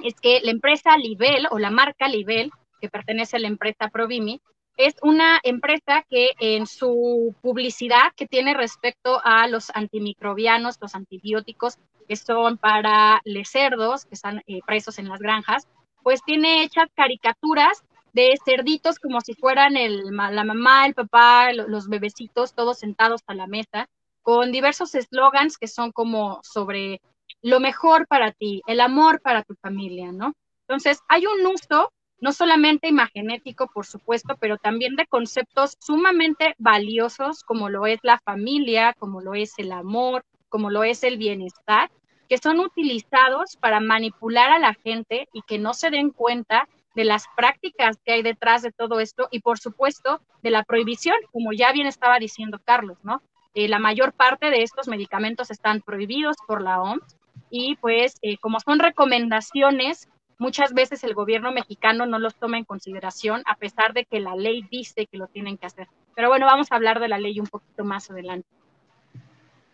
es 0.03 0.15
que 0.21 0.41
la 0.43 0.51
empresa 0.51 0.97
Libel 0.97 1.47
o 1.51 1.59
la 1.59 1.71
marca 1.71 2.09
Libel, 2.09 2.51
que 2.81 2.89
pertenece 2.89 3.37
a 3.37 3.41
la 3.41 3.49
empresa 3.49 3.89
Provimi, 3.89 4.41
es 4.79 4.95
una 5.03 5.41
empresa 5.43 6.05
que 6.09 6.31
en 6.39 6.67
su 6.67 7.35
publicidad 7.43 8.13
que 8.17 8.27
tiene 8.27 8.55
respecto 8.55 9.21
a 9.25 9.49
los 9.49 9.71
antimicrobianos, 9.75 10.79
los 10.81 10.95
antibióticos 10.95 11.79
que 12.07 12.15
son 12.15 12.57
para 12.59 13.21
los 13.25 13.49
cerdos 13.49 14.07
que 14.07 14.15
están 14.15 14.43
eh, 14.47 14.61
presos 14.65 15.01
en 15.01 15.09
las 15.09 15.19
granjas, 15.19 15.67
pues 16.05 16.23
tiene 16.25 16.63
hechas 16.63 16.89
caricaturas 16.95 17.83
de 18.13 18.39
cerditos 18.45 19.01
como 19.01 19.21
si 19.21 19.35
fueran 19.35 19.77
el, 19.77 20.05
la 20.17 20.45
mamá, 20.45 20.87
el 20.87 20.95
papá, 20.95 21.53
los 21.53 21.89
bebecitos, 21.89 22.55
todos 22.55 22.79
sentados 22.79 23.23
a 23.27 23.35
la 23.35 23.49
mesa 23.49 23.89
con 24.23 24.53
diversos 24.53 24.95
eslogans 24.95 25.59
que 25.59 25.67
son 25.67 25.91
como 25.91 26.39
sobre 26.45 27.01
lo 27.43 27.59
mejor 27.59 28.07
para 28.07 28.31
ti, 28.31 28.63
el 28.67 28.81
amor 28.81 29.21
para 29.21 29.43
tu 29.43 29.55
familia, 29.57 30.13
¿no? 30.13 30.35
Entonces, 30.69 31.01
hay 31.09 31.25
un 31.27 31.47
uso 31.47 31.91
no 32.21 32.33
solamente 32.33 32.89
imagenético, 32.89 33.69
por 33.69 33.87
supuesto, 33.87 34.37
pero 34.41 34.57
también 34.59 34.97
de 34.97 35.07
conceptos 35.07 35.77
sumamente 35.81 36.55
valiosos 36.59 37.45
como 37.45 37.69
lo 37.69 37.87
es 37.87 38.01
la 38.03 38.19
familia, 38.19 38.95
como 38.99 39.21
lo 39.21 39.35
es 39.35 39.55
el 39.59 39.73
amor, 39.73 40.25
como 40.49 40.71
lo 40.71 40.85
es 40.85 41.05
el 41.05 41.17
bienestar, 41.17 41.91
que 42.29 42.39
son 42.39 42.61
utilizados 42.61 43.57
para 43.57 43.81
manipular 43.81 44.51
a 44.51 44.59
la 44.59 44.75
gente 44.75 45.29
y 45.33 45.43
que 45.43 45.59
no 45.59 45.75
se 45.75 45.91
den 45.91 46.11
cuenta 46.11 46.69
de 46.95 47.05
las 47.05 47.27
prácticas 47.37 47.99
que 48.05 48.13
hay 48.13 48.23
detrás 48.23 48.63
de 48.63 48.73
todo 48.73 49.01
esto 49.01 49.29
y 49.31 49.41
por 49.41 49.59
supuesto 49.59 50.21
de 50.43 50.51
la 50.51 50.65
prohibición, 50.65 51.17
como 51.33 51.53
ya 51.53 51.73
bien 51.73 51.87
estaba 51.87 52.19
diciendo 52.19 52.61
Carlos, 52.65 52.99
¿no? 53.03 53.23
Eh, 53.55 53.69
la 53.69 53.79
mayor 53.79 54.13
parte 54.13 54.51
de 54.51 54.63
estos 54.63 54.89
medicamentos 54.89 55.51
están 55.51 55.81
prohibidos 55.81 56.37
por 56.47 56.61
la 56.61 56.81
OMS 56.81 57.17
y 57.51 57.77
pues 57.77 58.19
eh, 58.23 58.37
como 58.39 58.61
son 58.61 58.79
recomendaciones, 58.79 60.09
muchas 60.39 60.73
veces 60.73 61.05
el 61.05 61.15
gobierno 61.15 61.53
mexicano 61.53 62.07
no 62.07 62.19
los 62.19 62.35
toma 62.37 62.59
en 62.59 62.65
consideración 62.65 63.43
a 63.47 63.57
pesar 63.57 63.93
de 63.93 64.05
que 64.05 64.21
la 64.21 64.37
ley 64.37 64.63
dice 64.71 65.07
que 65.07 65.19
lo 65.19 65.27
tienen 65.27 65.59
que 65.59 65.67
hacer. 65.67 65.89
Pero 66.15 66.29
bueno, 66.29 66.47
vamos 66.47 66.71
a 66.71 66.77
hablar 66.77 67.01
de 67.01 67.09
la 67.09 67.19
ley 67.19 67.39
un 67.41 67.47
poquito 67.47 67.85
más 67.85 68.11
adelante. 68.11 68.49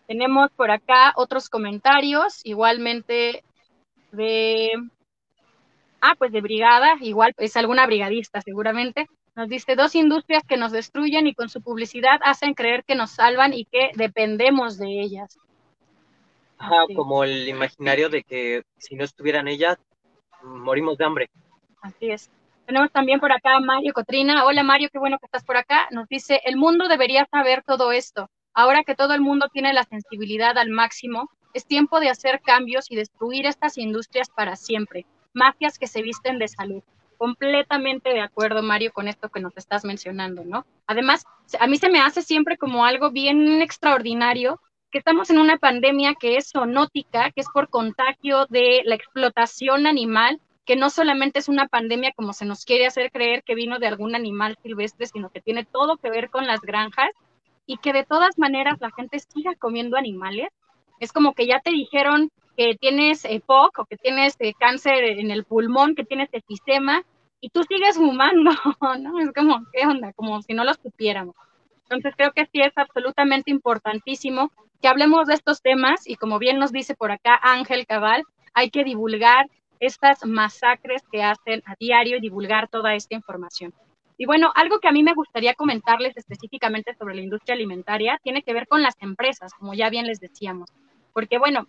Tenemos 0.07 0.51
por 0.51 0.69
acá 0.71 1.13
otros 1.15 1.49
comentarios, 1.49 2.41
igualmente 2.45 3.43
de 4.11 4.71
Ah, 6.07 6.13
pues 6.15 6.31
de 6.31 6.39
brigada, 6.41 6.97
igual 7.01 7.33
es 7.37 7.57
alguna 7.57 7.87
brigadista 7.87 8.39
seguramente. 8.39 9.07
Nos 9.35 9.49
dice 9.49 9.75
dos 9.75 9.95
industrias 9.95 10.43
que 10.47 10.55
nos 10.55 10.71
destruyen 10.71 11.25
y 11.25 11.33
con 11.33 11.49
su 11.49 11.61
publicidad 11.61 12.19
hacen 12.23 12.53
creer 12.53 12.83
que 12.83 12.93
nos 12.93 13.09
salvan 13.09 13.53
y 13.53 13.65
que 13.65 13.89
dependemos 13.95 14.77
de 14.77 15.01
ellas. 15.01 15.39
Ajá, 16.59 16.75
como 16.95 17.23
el 17.23 17.47
imaginario 17.49 18.09
de 18.09 18.21
que 18.21 18.61
si 18.77 18.95
no 18.95 19.03
estuvieran 19.03 19.47
ellas, 19.47 19.79
morimos 20.45 20.97
de 20.97 21.05
hambre. 21.05 21.29
Así 21.81 22.11
es. 22.11 22.31
Tenemos 22.65 22.91
también 22.91 23.19
por 23.19 23.31
acá 23.31 23.57
a 23.57 23.59
Mario 23.59 23.93
Cotrina. 23.93 24.45
Hola 24.45 24.63
Mario, 24.63 24.89
qué 24.91 24.99
bueno 24.99 25.19
que 25.19 25.25
estás 25.25 25.43
por 25.43 25.57
acá. 25.57 25.87
Nos 25.91 26.07
dice, 26.07 26.41
el 26.45 26.57
mundo 26.57 26.87
debería 26.87 27.27
saber 27.29 27.63
todo 27.63 27.91
esto. 27.91 28.29
Ahora 28.53 28.83
que 28.83 28.95
todo 28.95 29.13
el 29.13 29.21
mundo 29.21 29.47
tiene 29.51 29.73
la 29.73 29.83
sensibilidad 29.83 30.57
al 30.57 30.69
máximo, 30.69 31.29
es 31.53 31.65
tiempo 31.65 31.99
de 31.99 32.09
hacer 32.09 32.41
cambios 32.41 32.89
y 32.89 32.95
destruir 32.95 33.45
estas 33.45 33.77
industrias 33.77 34.29
para 34.29 34.55
siempre 34.55 35.05
mafias 35.35 35.77
que 35.77 35.87
se 35.87 36.01
visten 36.01 36.39
de 36.39 36.47
salud. 36.47 36.81
Completamente 37.17 38.09
de 38.09 38.21
acuerdo, 38.21 38.63
Mario, 38.63 38.91
con 38.91 39.07
esto 39.07 39.29
que 39.29 39.39
nos 39.39 39.55
estás 39.57 39.85
mencionando, 39.85 40.43
¿no? 40.43 40.65
Además, 40.87 41.25
a 41.59 41.67
mí 41.67 41.77
se 41.77 41.89
me 41.89 42.01
hace 42.01 42.21
siempre 42.21 42.57
como 42.57 42.83
algo 42.85 43.11
bien 43.11 43.61
extraordinario 43.61 44.59
que 44.91 44.97
estamos 44.99 45.29
en 45.29 45.39
una 45.39 45.57
pandemia 45.57 46.15
que 46.15 46.37
es 46.37 46.51
zoonótica, 46.51 47.31
que 47.31 47.41
es 47.41 47.47
por 47.53 47.69
contagio 47.69 48.45
de 48.47 48.81
la 48.85 48.95
explotación 48.95 49.87
animal, 49.87 50.39
que 50.65 50.75
no 50.75 50.89
solamente 50.89 51.39
es 51.39 51.49
una 51.49 51.67
pandemia 51.67 52.11
como 52.15 52.33
se 52.33 52.45
nos 52.45 52.65
quiere 52.65 52.87
hacer 52.87 53.11
creer 53.11 53.43
que 53.43 53.55
vino 53.55 53.77
de 53.79 53.87
algún 53.87 54.15
animal 54.15 54.57
silvestre, 54.63 55.05
sino 55.05 55.29
que 55.29 55.41
tiene 55.41 55.65
todo 55.65 55.97
que 55.97 56.09
ver 56.09 56.29
con 56.29 56.47
las 56.47 56.61
granjas 56.61 57.09
y 57.65 57.77
que 57.77 57.93
de 57.93 58.03
todas 58.03 58.37
maneras 58.37 58.79
la 58.79 58.91
gente 58.91 59.19
siga 59.19 59.55
comiendo 59.55 59.97
animales. 59.97 60.49
Es 60.99 61.11
como 61.11 61.33
que 61.33 61.45
ya 61.45 61.59
te 61.59 61.71
dijeron 61.71 62.31
que 62.57 62.75
tienes 62.75 63.25
EPOC 63.25 63.79
o 63.79 63.85
que 63.85 63.97
tienes 63.97 64.35
eh, 64.39 64.53
cáncer 64.57 65.03
en 65.03 65.29
el 65.29 65.43
pulmón, 65.43 65.93
que 65.93 66.05
tienes 66.05 66.29
efisema, 66.31 67.03
y 67.41 67.49
tú 67.49 67.63
sigues 67.63 67.97
fumando, 67.97 68.51
¿no? 68.99 69.19
Es 69.19 69.31
como, 69.33 69.63
¿qué 69.71 69.85
onda? 69.85 70.13
Como 70.13 70.41
si 70.41 70.53
no 70.53 70.63
lo 70.63 70.73
supiéramos. 70.73 71.35
Entonces 71.83 72.13
creo 72.17 72.31
que 72.31 72.47
sí 72.47 72.61
es 72.61 72.73
absolutamente 72.75 73.51
importantísimo 73.51 74.51
que 74.85 74.89
hablemos 74.89 75.25
de 75.25 75.33
estos 75.33 75.63
temas 75.63 76.07
y 76.07 76.15
como 76.15 76.37
bien 76.37 76.59
nos 76.59 76.71
dice 76.71 76.93
por 76.93 77.11
acá 77.11 77.39
Ángel 77.41 77.87
Cabal, 77.87 78.23
hay 78.53 78.69
que 78.69 78.83
divulgar 78.83 79.49
estas 79.79 80.23
masacres 80.23 81.01
que 81.11 81.23
hacen 81.23 81.63
a 81.65 81.73
diario 81.79 82.17
y 82.17 82.21
divulgar 82.21 82.67
toda 82.67 82.93
esta 82.93 83.15
información. 83.15 83.73
Y 84.15 84.27
bueno, 84.27 84.51
algo 84.53 84.79
que 84.79 84.87
a 84.87 84.91
mí 84.91 85.01
me 85.01 85.15
gustaría 85.15 85.55
comentarles 85.55 86.15
específicamente 86.15 86.93
sobre 86.93 87.15
la 87.15 87.21
industria 87.21 87.55
alimentaria 87.55 88.19
tiene 88.21 88.43
que 88.43 88.53
ver 88.53 88.67
con 88.67 88.83
las 88.83 88.93
empresas, 89.01 89.55
como 89.55 89.73
ya 89.73 89.89
bien 89.89 90.05
les 90.05 90.19
decíamos. 90.19 90.69
Porque 91.13 91.39
bueno, 91.39 91.65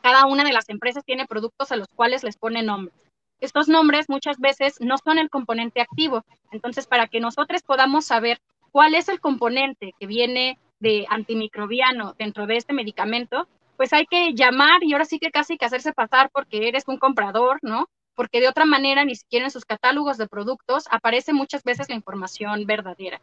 cada 0.00 0.24
una 0.24 0.42
de 0.42 0.54
las 0.54 0.70
empresas 0.70 1.04
tiene 1.04 1.26
productos 1.26 1.70
a 1.70 1.76
los 1.76 1.88
cuales 1.88 2.24
les 2.24 2.38
pone 2.38 2.62
nombres. 2.62 2.96
Estos 3.40 3.68
nombres 3.68 4.08
muchas 4.08 4.38
veces 4.38 4.80
no 4.80 4.96
son 4.96 5.18
el 5.18 5.28
componente 5.28 5.82
activo. 5.82 6.24
Entonces, 6.50 6.86
para 6.86 7.08
que 7.08 7.20
nosotros 7.20 7.60
podamos 7.62 8.06
saber 8.06 8.40
cuál 8.72 8.94
es 8.94 9.10
el 9.10 9.20
componente 9.20 9.92
que 10.00 10.06
viene 10.06 10.58
de 10.80 11.06
antimicrobiano 11.08 12.14
dentro 12.18 12.46
de 12.46 12.56
este 12.56 12.72
medicamento, 12.72 13.48
pues 13.76 13.92
hay 13.92 14.06
que 14.06 14.34
llamar 14.34 14.82
y 14.82 14.92
ahora 14.92 15.04
sí 15.04 15.18
que 15.18 15.30
casi 15.30 15.56
que 15.56 15.64
hacerse 15.64 15.92
pasar 15.92 16.30
porque 16.32 16.68
eres 16.68 16.84
un 16.88 16.98
comprador, 16.98 17.58
¿no? 17.62 17.88
Porque 18.14 18.40
de 18.40 18.48
otra 18.48 18.64
manera 18.64 19.04
ni 19.04 19.14
siquiera 19.14 19.46
en 19.46 19.50
sus 19.50 19.64
catálogos 19.64 20.18
de 20.18 20.26
productos 20.26 20.84
aparece 20.90 21.32
muchas 21.32 21.62
veces 21.62 21.88
la 21.88 21.94
información 21.94 22.66
verdadera. 22.66 23.20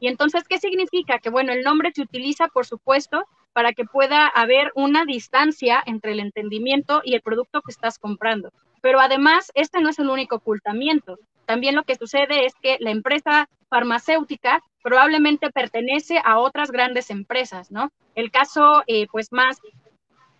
Y 0.00 0.08
entonces, 0.08 0.44
¿qué 0.46 0.58
significa? 0.58 1.18
Que 1.18 1.30
bueno, 1.30 1.52
el 1.52 1.62
nombre 1.62 1.90
se 1.94 2.02
utiliza, 2.02 2.48
por 2.48 2.66
supuesto, 2.66 3.24
para 3.54 3.72
que 3.72 3.84
pueda 3.84 4.26
haber 4.26 4.72
una 4.74 5.06
distancia 5.06 5.82
entre 5.86 6.12
el 6.12 6.20
entendimiento 6.20 7.00
y 7.04 7.14
el 7.14 7.22
producto 7.22 7.62
que 7.62 7.70
estás 7.70 7.98
comprando. 7.98 8.52
Pero 8.82 9.00
además, 9.00 9.50
este 9.54 9.80
no 9.80 9.88
es 9.88 9.98
el 9.98 10.10
único 10.10 10.36
ocultamiento. 10.36 11.18
También 11.46 11.74
lo 11.74 11.84
que 11.84 11.94
sucede 11.94 12.44
es 12.44 12.54
que 12.60 12.76
la 12.80 12.90
empresa 12.90 13.48
farmacéutica 13.70 14.62
probablemente 14.84 15.50
pertenece 15.50 16.20
a 16.22 16.38
otras 16.38 16.70
grandes 16.70 17.08
empresas, 17.08 17.70
¿no? 17.70 17.90
El 18.14 18.30
caso, 18.30 18.84
eh, 18.86 19.06
pues, 19.10 19.32
más 19.32 19.58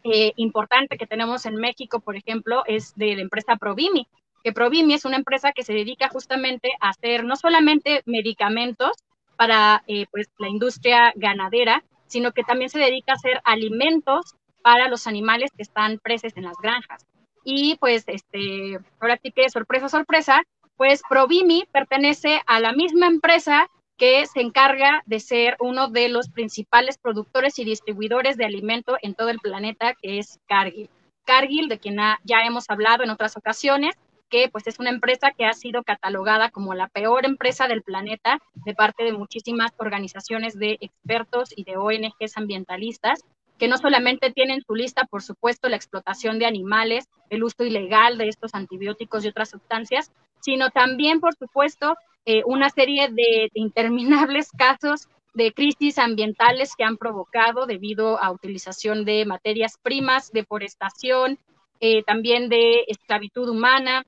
eh, 0.04 0.32
importante 0.36 0.98
que 0.98 1.06
tenemos 1.06 1.46
en 1.46 1.56
México, 1.56 2.00
por 2.00 2.14
ejemplo, 2.14 2.62
es 2.66 2.94
de 2.94 3.16
la 3.16 3.22
empresa 3.22 3.56
Provimi, 3.56 4.06
que 4.44 4.52
Provimi 4.52 4.92
es 4.92 5.06
una 5.06 5.16
empresa 5.16 5.52
que 5.52 5.62
se 5.62 5.72
dedica 5.72 6.10
justamente 6.10 6.72
a 6.80 6.90
hacer 6.90 7.24
no 7.24 7.36
solamente 7.36 8.02
medicamentos 8.04 8.90
para 9.36 9.82
eh, 9.86 10.04
pues, 10.10 10.28
la 10.38 10.50
industria 10.50 11.14
ganadera, 11.16 11.82
sino 12.06 12.32
que 12.32 12.44
también 12.44 12.68
se 12.68 12.78
dedica 12.78 13.12
a 13.12 13.16
hacer 13.16 13.40
alimentos 13.44 14.34
para 14.60 14.88
los 14.88 15.06
animales 15.06 15.52
que 15.56 15.62
están 15.62 15.98
presos 16.00 16.36
en 16.36 16.44
las 16.44 16.58
granjas. 16.62 17.06
Y 17.44 17.76
pues, 17.76 18.04
este, 18.08 18.78
ahora 19.00 19.18
sí 19.22 19.32
que 19.32 19.48
sorpresa, 19.48 19.88
sorpresa, 19.88 20.42
pues 20.76 21.00
Provimi 21.08 21.64
pertenece 21.72 22.42
a 22.46 22.60
la 22.60 22.74
misma 22.74 23.06
empresa 23.06 23.70
que 23.96 24.26
se 24.26 24.40
encarga 24.40 25.02
de 25.06 25.20
ser 25.20 25.56
uno 25.60 25.88
de 25.88 26.08
los 26.08 26.28
principales 26.28 26.98
productores 26.98 27.58
y 27.58 27.64
distribuidores 27.64 28.36
de 28.36 28.44
alimento 28.44 28.96
en 29.02 29.14
todo 29.14 29.28
el 29.28 29.38
planeta, 29.38 29.94
que 29.94 30.18
es 30.18 30.40
Cargill. 30.46 30.90
Cargill, 31.24 31.68
de 31.68 31.78
quien 31.78 31.96
ya 32.24 32.40
hemos 32.44 32.68
hablado 32.68 33.04
en 33.04 33.10
otras 33.10 33.36
ocasiones, 33.36 33.94
que 34.28 34.48
pues 34.48 34.66
es 34.66 34.80
una 34.80 34.90
empresa 34.90 35.30
que 35.30 35.44
ha 35.44 35.52
sido 35.52 35.84
catalogada 35.84 36.50
como 36.50 36.74
la 36.74 36.88
peor 36.88 37.24
empresa 37.24 37.68
del 37.68 37.82
planeta 37.82 38.38
de 38.64 38.74
parte 38.74 39.04
de 39.04 39.12
muchísimas 39.12 39.72
organizaciones 39.76 40.58
de 40.58 40.76
expertos 40.80 41.50
y 41.54 41.64
de 41.64 41.76
ONGs 41.76 42.36
ambientalistas 42.36 43.20
que 43.58 43.68
no 43.68 43.78
solamente 43.78 44.30
tienen 44.30 44.62
su 44.62 44.74
lista, 44.74 45.04
por 45.04 45.22
supuesto, 45.22 45.68
la 45.68 45.76
explotación 45.76 46.38
de 46.38 46.46
animales, 46.46 47.08
el 47.30 47.44
uso 47.44 47.64
ilegal 47.64 48.18
de 48.18 48.28
estos 48.28 48.54
antibióticos 48.54 49.24
y 49.24 49.28
otras 49.28 49.50
sustancias, 49.50 50.10
sino 50.40 50.70
también, 50.70 51.20
por 51.20 51.34
supuesto, 51.34 51.94
eh, 52.26 52.42
una 52.46 52.70
serie 52.70 53.08
de, 53.10 53.50
interminables 53.54 54.50
casos 54.58 55.08
de 55.34 55.52
crisis 55.52 55.98
ambientales 55.98 56.74
que 56.76 56.84
han 56.84 56.96
provocado 56.96 57.66
debido 57.66 58.22
a 58.22 58.30
utilización 58.30 59.04
de 59.04 59.24
materias 59.24 59.78
primas, 59.82 60.30
deforestación, 60.32 61.38
eh, 61.80 62.02
también 62.04 62.48
de 62.48 62.84
esclavitud 62.86 63.48
humana, 63.48 64.04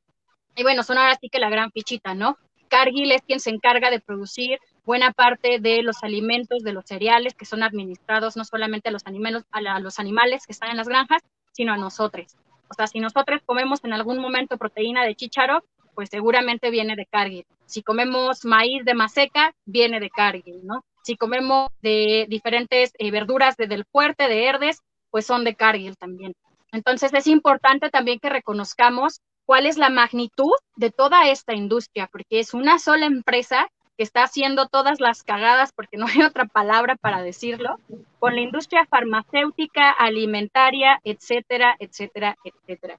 y 0.54 0.62
bueno, 0.62 0.82
son 0.82 0.98
ahora 0.98 1.18
sí 1.20 1.28
que 1.28 1.38
la 1.38 1.50
gran 1.50 1.70
fichita, 1.70 2.14
¿no? 2.14 2.38
Cargill 2.68 3.12
es 3.12 3.22
quien 3.22 3.40
se 3.40 3.50
encarga 3.50 3.90
de 3.90 4.00
producir 4.00 4.58
buena 4.86 5.12
parte 5.12 5.58
de 5.58 5.82
los 5.82 6.02
alimentos, 6.02 6.62
de 6.62 6.72
los 6.72 6.86
cereales 6.86 7.34
que 7.34 7.44
son 7.44 7.64
administrados 7.64 8.36
no 8.36 8.44
solamente 8.44 8.88
a 8.88 8.92
los, 8.92 9.02
animales, 9.06 10.46
que 10.46 10.52
están 10.52 10.70
en 10.70 10.76
las 10.76 10.88
granjas, 10.88 11.22
sino 11.52 11.72
a 11.72 11.76
nosotros. 11.76 12.36
O 12.70 12.74
sea, 12.74 12.86
si 12.86 13.00
nosotros 13.00 13.42
comemos 13.44 13.84
en 13.84 13.92
algún 13.92 14.18
momento 14.18 14.56
proteína 14.56 15.04
de 15.04 15.16
chícharo, 15.16 15.64
pues 15.94 16.08
seguramente 16.10 16.70
viene 16.70 16.94
de 16.94 17.06
Cargill. 17.06 17.46
Si 17.66 17.82
comemos 17.82 18.44
maíz 18.44 18.84
de 18.84 18.94
maseca, 18.94 19.54
viene 19.64 19.98
de 19.98 20.10
Cargill, 20.10 20.64
¿no? 20.64 20.84
Si 21.02 21.16
comemos 21.16 21.70
de 21.82 22.26
diferentes 22.28 22.92
eh, 22.98 23.10
verduras 23.10 23.56
de 23.56 23.66
del 23.66 23.84
fuerte, 23.86 24.28
de 24.28 24.46
herdes, 24.46 24.82
pues 25.10 25.26
son 25.26 25.44
de 25.44 25.56
Cargill 25.56 25.96
también. 25.96 26.34
Entonces 26.70 27.12
es 27.12 27.26
importante 27.26 27.90
también 27.90 28.20
que 28.20 28.28
reconozcamos 28.28 29.20
cuál 29.46 29.66
es 29.66 29.78
la 29.78 29.88
magnitud 29.88 30.52
de 30.76 30.90
toda 30.90 31.28
esta 31.28 31.54
industria, 31.54 32.08
porque 32.10 32.40
es 32.40 32.54
una 32.54 32.78
sola 32.78 33.06
empresa 33.06 33.68
que 33.96 34.02
está 34.02 34.24
haciendo 34.24 34.66
todas 34.66 35.00
las 35.00 35.22
cagadas, 35.22 35.72
porque 35.72 35.96
no 35.96 36.06
hay 36.06 36.22
otra 36.22 36.46
palabra 36.46 36.96
para 36.96 37.22
decirlo, 37.22 37.78
con 38.18 38.34
la 38.34 38.40
industria 38.40 38.86
farmacéutica, 38.86 39.90
alimentaria, 39.90 41.00
etcétera, 41.04 41.76
etcétera, 41.78 42.36
etcétera. 42.44 42.98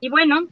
Y 0.00 0.08
bueno, 0.08 0.46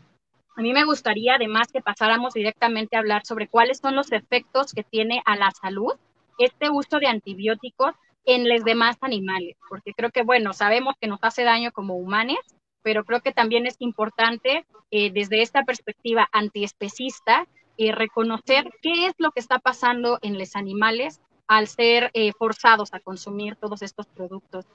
a 0.57 0.63
mí 0.63 0.73
me 0.73 0.85
gustaría 0.85 1.35
además 1.35 1.69
que 1.73 1.83
pasáramos 1.83 2.35
directamente 2.35 2.97
a 2.97 3.01
hablar 3.01 3.27
sobre 3.27 3.49
cuáles 3.49 3.79
son 3.79 3.97
los 3.97 4.13
efectos 4.13 4.73
que 4.73 4.85
tiene 4.85 5.23
a 5.27 5.37
la 5.37 5.51
salud 5.51 5.95
este 6.39 6.71
uso 6.71 6.99
de 6.99 7.07
antibióticos 7.07 7.95
en 8.25 8.49
los 8.49 8.65
demás 8.65 8.97
animales, 9.01 9.57
porque 9.69 9.93
creo 9.93 10.11
que, 10.11 10.23
bueno, 10.23 10.53
sabemos 10.53 10.95
que 11.01 11.09
nos 11.09 11.23
hace 11.23 11.45
daño 11.45 11.73
como 11.73 11.97
humanos, 11.97 12.39
pero 12.83 13.05
creo 13.05 13.21
que 13.21 13.33
también 13.33 13.67
es 13.67 13.77
importante 13.81 14.65
eh, 14.91 15.11
desde 15.13 15.43
esta 15.43 15.65
perspectiva 15.65 16.29
antiespecista 16.33 17.47
eh, 17.79 17.93
reconocer 17.93 18.71
qué 18.83 19.07
es 19.07 19.15
lo 19.19 19.31
que 19.31 19.41
está 19.41 19.59
pasando 19.59 20.19
en 20.23 20.39
los 20.39 20.57
animales 20.57 21.21
al 21.47 21.67
ser 21.67 22.11
eh, 22.15 22.33
forzados 22.39 22.95
a 22.95 23.01
consumir 23.01 23.57
todos 23.57 23.83
estos 23.83 24.07
productos. 24.07 24.67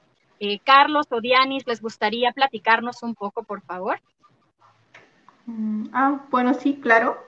Carlos 0.64 1.06
o 1.10 1.20
Dianis, 1.20 1.66
¿les 1.66 1.82
gustaría 1.82 2.32
platicarnos 2.32 3.02
un 3.02 3.14
poco, 3.14 3.42
por 3.42 3.60
favor? 3.60 4.00
Mm, 5.44 5.88
ah, 5.92 6.24
bueno, 6.30 6.54
sí, 6.54 6.80
claro. 6.80 7.18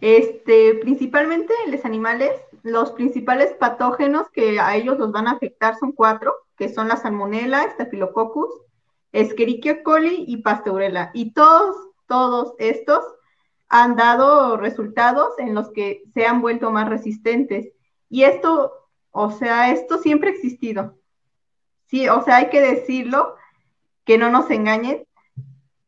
Este, 0.00 0.74
principalmente 0.74 1.54
en 1.64 1.72
los 1.72 1.84
animales, 1.84 2.32
los 2.62 2.92
principales 2.92 3.52
patógenos 3.54 4.28
que 4.30 4.60
a 4.60 4.76
ellos 4.76 4.98
los 4.98 5.12
van 5.12 5.28
a 5.28 5.32
afectar 5.32 5.76
son 5.76 5.92
cuatro, 5.92 6.34
que 6.56 6.68
son 6.68 6.88
la 6.88 6.96
salmonella, 6.96 7.70
staphylococcus, 7.70 8.50
escherichia 9.12 9.82
coli 9.82 10.24
y 10.26 10.38
pasteurella. 10.38 11.10
Y 11.14 11.32
todos, 11.32 11.76
todos 12.06 12.54
estos 12.58 13.04
han 13.68 13.96
dado 13.96 14.56
resultados 14.56 15.38
en 15.38 15.54
los 15.54 15.70
que 15.70 16.02
se 16.14 16.26
han 16.26 16.40
vuelto 16.40 16.70
más 16.70 16.88
resistentes. 16.88 17.72
Y 18.08 18.24
esto, 18.24 18.72
o 19.10 19.30
sea, 19.30 19.70
esto 19.72 19.98
siempre 19.98 20.30
ha 20.30 20.32
existido. 20.32 20.98
Sí, 21.86 22.08
o 22.08 22.22
sea, 22.22 22.36
hay 22.36 22.48
que 22.50 22.60
decirlo, 22.60 23.36
que 24.04 24.18
no 24.18 24.30
nos 24.30 24.50
engañen. 24.50 25.06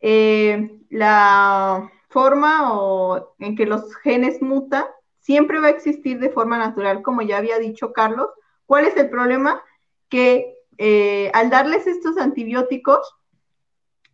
Eh, 0.01 0.79
la 0.91 1.91
forma 2.09 2.73
o 2.73 3.35
en 3.39 3.57
que 3.57 3.67
los 3.67 3.95
genes 3.97 4.41
mutan 4.43 4.85
siempre 5.21 5.61
va 5.61 5.69
a 5.69 5.71
existir 5.71 6.19
de 6.19 6.31
forma 6.31 6.59
natural, 6.59 7.03
como 7.03 7.23
ya 7.23 7.39
había 7.39 7.59
dicho 7.59 7.93
Carlos. 7.93 8.29
¿Cuál 8.67 8.87
es 8.87 8.97
el 8.97 9.09
problema? 9.09 9.63
Que 10.09 10.55
eh, 10.79 11.31
al 11.35 11.51
darles 11.51 11.87
estos 11.87 12.19
antibióticos, 12.19 13.15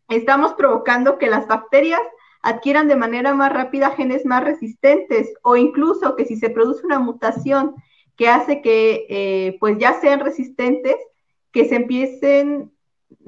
estamos 0.08 0.54
provocando 0.54 1.18
que 1.18 1.28
las 1.28 1.46
bacterias 1.46 2.00
adquieran 2.44 2.88
de 2.88 2.96
manera 2.96 3.34
más 3.34 3.52
rápida 3.52 3.92
genes 3.92 4.26
más 4.26 4.44
resistentes 4.44 5.32
o 5.42 5.56
incluso 5.56 6.14
que 6.14 6.26
si 6.26 6.36
se 6.36 6.50
produce 6.50 6.84
una 6.84 6.98
mutación 6.98 7.74
que 8.16 8.28
hace 8.28 8.60
que 8.60 9.06
eh, 9.08 9.56
pues 9.58 9.78
ya 9.78 9.98
sean 10.00 10.20
resistentes, 10.20 10.96
que 11.52 11.66
se 11.66 11.76
empiecen, 11.76 12.70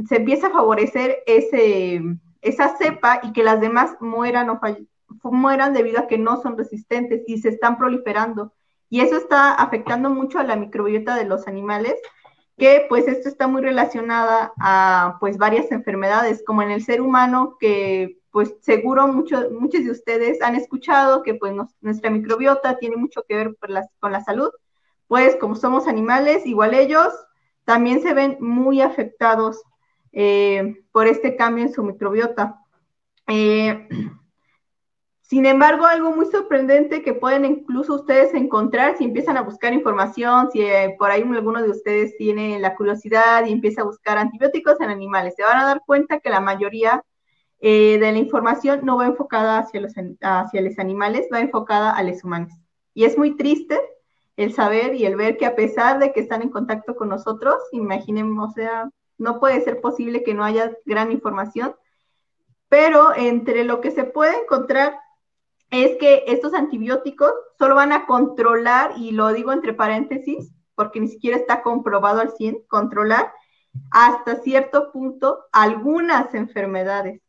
se 0.06 0.16
empieza 0.16 0.48
a 0.48 0.52
favorecer 0.52 1.22
ese, 1.26 2.02
esa 2.42 2.76
cepa 2.76 3.20
y 3.22 3.32
que 3.32 3.42
las 3.42 3.60
demás 3.60 3.96
mueran 4.00 4.50
o 4.50 4.60
mueran 5.32 5.72
debido 5.72 6.00
a 6.00 6.06
que 6.06 6.18
no 6.18 6.42
son 6.42 6.58
resistentes 6.58 7.22
y 7.26 7.38
se 7.38 7.48
están 7.48 7.78
proliferando. 7.78 8.52
Y 8.90 9.00
eso 9.00 9.16
está 9.16 9.54
afectando 9.54 10.10
mucho 10.10 10.38
a 10.38 10.44
la 10.44 10.56
microbiota 10.56 11.16
de 11.16 11.24
los 11.24 11.48
animales, 11.48 11.94
que 12.56 12.86
pues 12.88 13.06
esto 13.06 13.28
está 13.28 13.46
muy 13.46 13.62
relacionada 13.62 14.52
a 14.58 15.16
pues 15.20 15.36
varias 15.36 15.70
enfermedades, 15.72 16.42
como 16.46 16.62
en 16.62 16.70
el 16.70 16.82
ser 16.84 17.00
humano, 17.00 17.56
que 17.60 18.18
pues 18.30 18.54
seguro 18.60 19.06
muchos 19.08 19.50
muchos 19.52 19.84
de 19.84 19.90
ustedes 19.90 20.42
han 20.42 20.56
escuchado 20.56 21.22
que 21.22 21.34
pues 21.34 21.54
nuestra 21.80 22.10
microbiota 22.10 22.78
tiene 22.78 22.96
mucho 22.96 23.22
que 23.28 23.36
ver 23.36 23.56
con 24.00 24.12
la 24.12 24.24
salud, 24.24 24.50
pues 25.08 25.36
como 25.36 25.54
somos 25.54 25.86
animales, 25.86 26.46
igual 26.46 26.74
ellos 26.74 27.12
también 27.64 28.00
se 28.00 28.14
ven 28.14 28.38
muy 28.40 28.80
afectados 28.80 29.62
eh, 30.12 30.82
por 30.92 31.06
este 31.06 31.36
cambio 31.36 31.64
en 31.64 31.72
su 31.72 31.82
microbiota. 31.82 32.60
Eh, 33.26 33.88
sin 35.28 35.46
embargo, 35.46 35.86
algo 35.86 36.14
muy 36.14 36.26
sorprendente 36.26 37.02
que 37.02 37.14
pueden 37.14 37.44
incluso 37.44 37.94
ustedes 37.94 38.32
encontrar 38.34 38.96
si 38.96 39.04
empiezan 39.04 39.36
a 39.36 39.42
buscar 39.42 39.72
información, 39.72 40.50
si 40.52 40.62
eh, 40.62 40.94
por 40.98 41.10
ahí 41.10 41.22
alguno 41.22 41.62
de 41.62 41.70
ustedes 41.70 42.16
tiene 42.16 42.58
la 42.60 42.76
curiosidad 42.76 43.44
y 43.44 43.52
empieza 43.52 43.82
a 43.82 43.84
buscar 43.86 44.18
antibióticos 44.18 44.80
en 44.80 44.90
animales, 44.90 45.34
se 45.36 45.42
van 45.42 45.58
a 45.58 45.66
dar 45.66 45.82
cuenta 45.84 46.20
que 46.20 46.30
la 46.30 46.40
mayoría 46.40 47.04
de 47.58 47.98
la 47.98 48.18
información 48.18 48.80
no 48.84 48.98
va 48.98 49.06
enfocada 49.06 49.58
hacia 49.58 49.80
los, 49.80 49.94
hacia 50.20 50.60
los 50.60 50.78
animales, 50.78 51.26
va 51.32 51.40
enfocada 51.40 51.90
a 51.90 52.02
los 52.02 52.22
humanos. 52.22 52.52
Y 52.94 53.04
es 53.04 53.18
muy 53.18 53.36
triste 53.36 53.80
el 54.36 54.52
saber 54.52 54.94
y 54.94 55.06
el 55.06 55.16
ver 55.16 55.36
que 55.36 55.46
a 55.46 55.56
pesar 55.56 55.98
de 55.98 56.12
que 56.12 56.20
están 56.20 56.42
en 56.42 56.50
contacto 56.50 56.94
con 56.94 57.08
nosotros, 57.08 57.56
imaginemos, 57.72 58.50
o 58.50 58.52
sea, 58.52 58.90
no 59.18 59.40
puede 59.40 59.60
ser 59.62 59.80
posible 59.80 60.22
que 60.22 60.34
no 60.34 60.44
haya 60.44 60.72
gran 60.84 61.10
información, 61.10 61.74
pero 62.68 63.14
entre 63.16 63.64
lo 63.64 63.80
que 63.80 63.90
se 63.90 64.04
puede 64.04 64.42
encontrar 64.42 64.98
es 65.70 65.96
que 65.98 66.24
estos 66.26 66.54
antibióticos 66.54 67.32
solo 67.58 67.74
van 67.74 67.92
a 67.92 68.06
controlar, 68.06 68.92
y 68.96 69.12
lo 69.12 69.32
digo 69.32 69.52
entre 69.52 69.74
paréntesis, 69.74 70.52
porque 70.74 71.00
ni 71.00 71.08
siquiera 71.08 71.36
está 71.36 71.62
comprobado 71.62 72.20
al 72.20 72.32
100, 72.32 72.64
controlar 72.68 73.32
hasta 73.90 74.36
cierto 74.36 74.92
punto 74.92 75.44
algunas 75.52 76.34
enfermedades. 76.34 77.20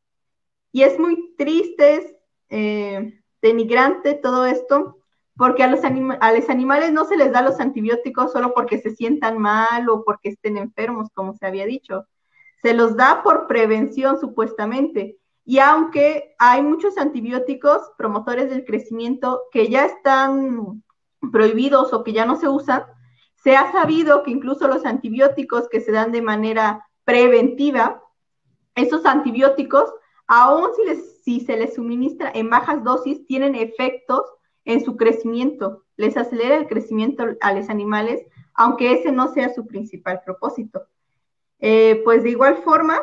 Y 0.72 0.84
es 0.84 1.00
muy 1.00 1.34
triste, 1.38 1.96
es 1.96 2.16
eh, 2.50 3.22
denigrante 3.42 4.14
todo 4.14 4.46
esto, 4.46 4.98
porque 5.36 5.64
a 5.64 5.68
los, 5.68 5.82
a 5.84 6.32
los 6.34 6.50
animales 6.50 6.92
no 6.92 7.06
se 7.06 7.18
les 7.18 7.32
da 7.32 7.42
los 7.42 7.60
antibióticos 7.60 8.32
solo 8.32 8.54
porque 8.54 8.80
se 8.80 8.96
sientan 8.96 9.38
mal 9.38 9.88
o 9.90 10.04
porque 10.04 10.30
estén 10.30 10.58
enfermos, 10.58 11.10
como 11.14 11.34
se 11.34 11.46
había 11.46 11.66
dicho. 11.66 12.06
Se 12.62 12.74
los 12.74 12.96
da 12.96 13.22
por 13.24 13.48
prevención, 13.48 14.20
supuestamente. 14.20 15.18
Y 15.50 15.60
aunque 15.60 16.36
hay 16.40 16.62
muchos 16.62 16.98
antibióticos 16.98 17.82
promotores 17.98 18.50
del 18.50 18.66
crecimiento 18.66 19.44
que 19.50 19.70
ya 19.70 19.86
están 19.86 20.84
prohibidos 21.32 21.94
o 21.94 22.04
que 22.04 22.12
ya 22.12 22.26
no 22.26 22.36
se 22.36 22.50
usan, 22.50 22.84
se 23.42 23.56
ha 23.56 23.72
sabido 23.72 24.24
que 24.24 24.32
incluso 24.32 24.68
los 24.68 24.84
antibióticos 24.84 25.70
que 25.70 25.80
se 25.80 25.94
dan 25.94 26.12
de 26.12 26.22
manera 26.22 26.86
preventiva, 27.06 28.04
esos 28.76 29.06
antibióticos, 29.06 29.90
aun 30.28 30.72
si, 30.76 30.84
les, 30.84 31.46
se 31.46 31.56
les 31.56 31.76
suministra 31.76 32.30
en 32.36 32.50
bajas 32.50 32.84
dosis, 32.84 33.26
tienen 33.26 33.56
efectos 33.56 34.24
en 34.66 34.84
su 34.84 34.98
crecimiento, 34.98 35.86
les 35.96 36.18
acelera 36.18 36.58
el 36.58 36.68
crecimiento 36.68 37.24
a 37.40 37.54
los 37.54 37.70
animales, 37.70 38.22
aunque 38.54 38.92
ese 38.92 39.14
no 39.14 39.32
sea 39.32 39.54
su 39.54 39.66
principal 39.66 40.20
propósito. 40.26 40.82
Eh, 41.60 42.02
pues 42.04 42.24
de 42.24 42.32
igual 42.32 42.58
forma, 42.66 43.00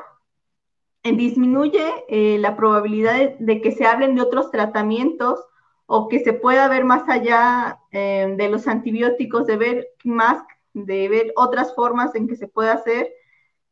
disminuye 1.05 2.05
eh, 2.09 2.39
la 2.39 2.57
probabilidad 2.57 3.37
de, 3.39 3.61
que 3.61 3.73
se 3.73 3.85
hablen 3.85 4.15
de 4.15 4.23
otros 4.23 4.51
tratamientos 4.51 5.39
o 5.87 6.09
que 6.09 6.21
se 6.21 6.33
pueda 6.33 6.67
ver 6.69 6.85
más 6.85 7.09
allá 7.09 7.79
de 7.93 8.49
los 8.51 8.67
antibióticos, 8.67 9.47
de 9.47 9.57
ver 9.57 9.89
más, 10.03 10.43
de 10.73 11.09
ver 11.09 11.33
otras 11.37 11.75
formas 11.75 12.15
en 12.15 12.27
que 12.27 12.37
se 12.37 12.49
puede 12.49 12.71
hacer. 12.71 13.13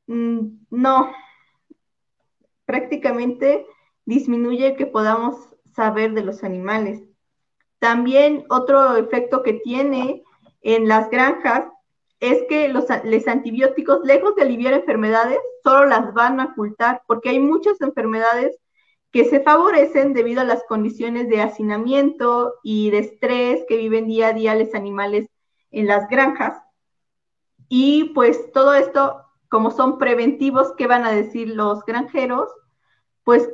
Mm, 0.07 0.59
no, 0.70 1.11
prácticamente 2.66 3.66
disminuye 4.05 4.76
que 4.76 4.87
podamos 4.87 5.37
saber 5.74 6.12
de 6.12 6.22
los 6.22 6.45
animales. 6.45 7.03
También 7.78 8.45
otro 8.49 8.97
efecto 8.97 9.43
que 9.43 9.55
tiene 9.55 10.22
en 10.62 10.89
las 10.89 11.11
granjas 11.11 11.64
es 12.23 12.45
que 12.49 12.68
los, 12.68 12.87
antibióticos, 13.27 14.05
lejos 14.05 14.37
de 14.37 14.43
aliviar 14.43 14.75
enfermedades, 14.75 15.41
solo 15.64 15.87
las 15.87 16.14
van 16.14 16.39
a 16.39 16.45
ocultar, 16.47 17.03
porque 17.09 17.31
hay 17.31 17.41
muchas 17.41 17.81
enfermedades 17.81 18.57
que 19.11 19.25
se 19.25 19.41
favorecen 19.41 20.14
debido 20.14 20.41
a 20.41 20.45
las 20.45 20.62
condiciones 20.68 21.29
de 21.29 21.43
hacinamiento 21.43 22.55
y 22.62 22.91
de 22.91 22.99
estrés 22.99 23.64
que 23.68 23.77
viven 23.77 24.07
día 24.07 24.29
a 24.29 24.33
día 24.33 24.55
los 24.55 24.73
animales 24.73 25.29
en 25.73 25.89
las 25.89 26.09
granjas. 26.09 26.62
Y 27.68 28.12
pues 28.14 28.53
todo 28.53 28.75
esto, 28.75 29.27
como 29.49 29.73
son 29.73 29.99
preventivos, 29.99 30.75
¿qué 30.79 30.87
van 30.87 31.05
a 31.05 31.11
decir 31.11 31.49
los 31.49 31.85
granjeros? 31.85 32.49
Pues 33.25 33.51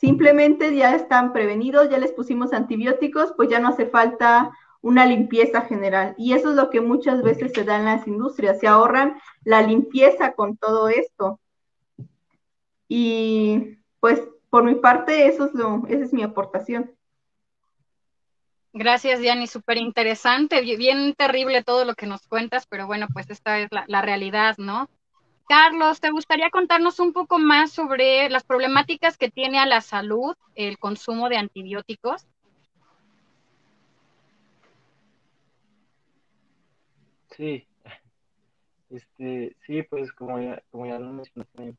Simplemente 0.00 0.74
ya 0.74 0.94
están 0.94 1.34
prevenidos, 1.34 1.90
ya 1.90 1.98
les 1.98 2.12
pusimos 2.12 2.54
antibióticos, 2.54 3.34
pues 3.36 3.50
ya 3.50 3.60
no 3.60 3.68
hace 3.68 3.84
falta 3.84 4.50
una 4.82 5.06
limpieza 5.06 5.62
general. 5.62 6.14
Y 6.16 6.32
eso 6.32 6.50
es 6.50 6.56
lo 6.56 6.70
que 6.70 6.80
muchas 6.80 7.22
veces 7.22 7.52
se 7.52 7.64
da 7.64 7.78
en 7.78 7.84
las 7.84 8.06
industrias, 8.06 8.58
se 8.58 8.66
ahorran 8.66 9.20
la 9.44 9.62
limpieza 9.62 10.32
con 10.32 10.56
todo 10.56 10.88
esto. 10.88 11.40
Y 12.88 13.78
pues 14.00 14.22
por 14.48 14.64
mi 14.64 14.74
parte, 14.74 15.26
eso 15.26 15.46
es 15.46 15.54
lo, 15.54 15.86
esa 15.88 16.04
es 16.04 16.12
mi 16.12 16.22
aportación. 16.22 16.92
Gracias, 18.72 19.20
Diani, 19.20 19.46
súper 19.46 19.78
interesante, 19.78 20.60
bien 20.60 21.14
terrible 21.14 21.64
todo 21.64 21.84
lo 21.84 21.94
que 21.94 22.06
nos 22.06 22.26
cuentas, 22.28 22.66
pero 22.68 22.86
bueno, 22.86 23.08
pues 23.12 23.28
esta 23.28 23.58
es 23.58 23.68
la, 23.72 23.84
la 23.88 24.00
realidad, 24.00 24.56
¿no? 24.58 24.88
Carlos, 25.48 26.00
¿te 26.00 26.10
gustaría 26.10 26.50
contarnos 26.50 27.00
un 27.00 27.12
poco 27.12 27.40
más 27.40 27.72
sobre 27.72 28.30
las 28.30 28.44
problemáticas 28.44 29.16
que 29.16 29.28
tiene 29.28 29.58
a 29.58 29.66
la 29.66 29.80
salud 29.80 30.36
el 30.54 30.78
consumo 30.78 31.28
de 31.28 31.38
antibióticos? 31.38 32.26
Sí, 37.40 37.66
este, 38.90 39.56
sí, 39.64 39.82
pues 39.84 40.12
como 40.12 40.38
ya, 40.38 40.62
como 40.70 40.84
ya 40.84 40.98
lo 40.98 41.10
mencioné 41.10 41.74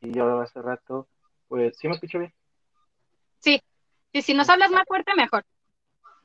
y 0.00 0.10
yo 0.10 0.40
hace 0.40 0.60
rato, 0.60 1.06
pues, 1.46 1.78
¿sí 1.78 1.86
me 1.86 1.94
escucho 1.94 2.18
bien? 2.18 2.34
Sí, 3.38 3.62
sí, 4.12 4.22
si 4.22 4.34
nos 4.34 4.48
hablas 4.48 4.72
más 4.72 4.82
fuerte, 4.88 5.14
mejor. 5.14 5.44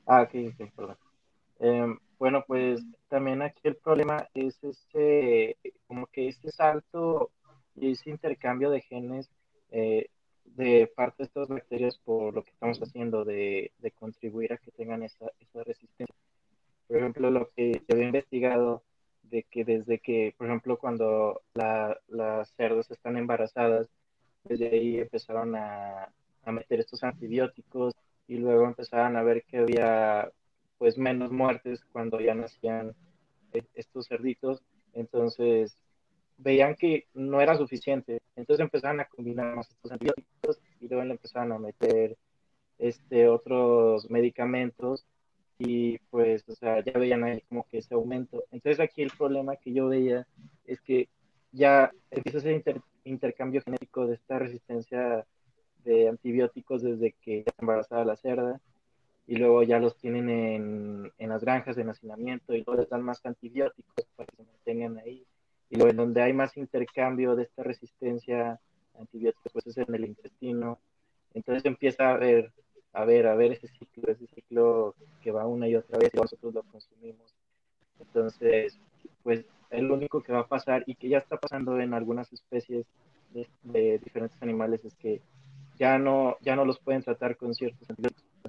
Ah, 0.08 0.28
sí, 0.32 0.52
sí, 0.58 0.66
perdón. 0.76 0.98
Em, 1.60 2.00
bueno, 2.18 2.44
pues 2.48 2.82
también 3.08 3.44
aquí 3.44 3.62
el 3.66 3.76
problema 3.76 4.28
es 4.34 4.58
este, 4.64 5.56
como 5.86 6.08
que 6.08 6.28
este 6.28 6.50
salto 6.50 7.30
y 7.76 7.92
ese 7.92 8.10
intercambio 8.10 8.72
de 8.72 8.82
genes 8.82 9.30
eh, 9.70 10.08
de 10.46 10.92
parte 10.96 11.18
de 11.20 11.26
estas 11.26 11.50
bacterias 11.50 12.00
por 12.00 12.34
lo 12.34 12.44
que 12.44 12.50
estamos 12.50 12.80
haciendo 12.80 13.26
de, 13.26 13.72
contribuir 14.00 14.54
a 14.54 14.58
que 14.58 14.72
tengan 14.72 15.04
esa, 15.04 15.28
esa, 15.40 15.64
resistencia. 15.64 16.16
Por 16.92 17.00
ejemplo, 17.00 17.32
lo 17.32 17.50
que 17.52 17.72
yo 17.72 17.96
había 17.96 18.08
investigado 18.08 18.84
de 19.24 19.44
que 19.44 19.64
desde 19.64 20.00
que, 20.00 20.36
por 20.38 20.48
ejemplo, 20.48 20.78
cuando 20.78 21.42
las 21.54 22.50
cerdas 22.58 22.92
están 22.92 23.16
embarazadas, 23.16 23.88
desde 24.44 24.68
ahí 24.68 25.00
empezaron 25.00 25.56
a, 25.56 26.12
a 26.44 26.52
meter 26.52 26.82
estos 26.82 27.02
antibióticos 27.06 27.94
y 28.28 28.40
luego 28.40 28.66
empezaban 28.66 29.16
a 29.16 29.24
ver 29.24 29.46
que 29.46 29.60
había 29.60 30.34
pues 30.78 30.98
menos 30.98 31.32
muertes 31.32 31.80
cuando 31.94 32.20
ya 32.20 32.36
nacían 32.36 32.94
e, 33.54 33.64
estos 33.74 34.10
cerditos, 34.10 34.62
entonces 34.92 35.78
veían 36.40 36.76
que 36.76 37.08
no 37.14 37.40
era 37.40 37.56
suficiente, 37.56 38.20
entonces 38.36 38.66
empezaron 38.66 39.00
a 39.00 39.06
combinar 39.06 39.56
más 39.56 39.70
estos 39.70 39.94
antibióticos 39.94 40.60
y 40.82 40.90
luego 40.90 41.06
le 41.06 41.12
empezaron 41.12 41.54
a 41.54 41.58
meter 41.58 42.18
este, 42.80 43.30
otros 43.30 44.10
medicamentos 44.10 45.06
y 45.64 46.00
pues, 46.10 46.44
o 46.50 46.56
sea, 46.56 46.84
ya 46.84 46.94
veían 46.94 47.24
ahí 47.24 47.42
como 47.48 47.68
que 47.68 47.78
ese 47.78 47.94
aumento. 47.94 48.44
Entonces 48.52 48.80
aquí 48.80 49.04
el 49.04 49.12
problema 49.12 49.56
que 49.58 49.72
yo 49.72 49.90
veía 49.90 50.26
es 50.66 50.82
que 50.82 51.08
ya 51.52 51.92
empieza 52.10 52.40
ese 52.40 52.64
intercambio 53.04 53.62
genético 53.62 54.08
de 54.08 54.16
esta 54.16 54.40
resistencia 54.40 55.24
de 55.84 56.10
antibióticos 56.10 56.82
desde 56.82 57.14
que 57.22 57.44
ya 57.44 57.54
embarazada 57.60 58.06
la 58.06 58.16
cerda 58.16 58.60
y 59.28 59.36
luego 59.36 59.62
ya 59.62 59.78
los 59.78 59.96
tienen 59.98 60.30
en, 60.32 61.12
en 61.20 61.30
las 61.30 61.44
granjas 61.44 61.76
de 61.76 61.84
hacinamiento 61.84 62.56
y 62.56 62.64
luego 62.64 62.82
les 62.82 62.90
dan 62.90 63.04
más 63.04 63.24
antibióticos 63.24 64.08
para 64.16 64.26
que 64.26 64.38
se 64.38 64.44
mantengan 64.44 64.98
ahí. 64.98 65.28
Y 65.70 65.76
luego 65.76 65.92
en 65.92 65.98
donde 65.98 66.24
hay 66.24 66.34
más 66.34 66.58
intercambio 66.58 67.36
de 67.36 67.44
esta 67.44 67.62
resistencia 67.62 68.60
a 68.96 69.00
antibióticos, 69.00 69.54
pues 69.54 69.68
es 69.68 69.78
en 69.78 69.94
el 69.94 70.06
intestino. 70.06 70.80
Entonces 71.36 71.66
empieza 71.66 72.10
a 72.10 72.18
ver 72.18 72.52
a 72.94 73.06
ver, 73.06 73.28
a 73.28 73.36
ver 73.36 73.54
ese 73.54 73.68
ciclo, 73.68 74.12
ese 74.12 74.28
ciclo 74.28 74.96
que 75.22 75.32
va 75.32 75.48
una 75.48 75.68
y 75.68 75.76
otra 75.76 75.98
vez 75.98 76.14
y 76.14 76.18
nosotros 76.18 76.54
lo 76.54 76.64
consumimos. 76.64 77.34
Entonces, 78.00 78.78
pues 79.24 79.46
es 79.70 79.82
lo 79.82 79.94
único 79.94 80.22
que 80.22 80.34
va 80.34 80.40
a 80.40 80.48
pasar 80.48 80.84
y 80.86 80.96
que 80.96 81.10
ya 81.10 81.20
está 81.20 81.38
pasando 81.38 81.80
en 81.80 81.94
algunas 81.94 82.32
especies 82.34 82.86
de, 83.64 84.00
diferentes 84.00 84.42
animales 84.42 84.84
es 84.84 84.94
que 84.96 85.22
ya 85.78 85.98
no, 85.98 86.38
ya 86.42 86.56
no 86.56 86.66
los 86.66 86.80
pueden 86.80 87.02
tratar 87.02 87.38
con 87.38 87.56
ciertos 87.56 87.88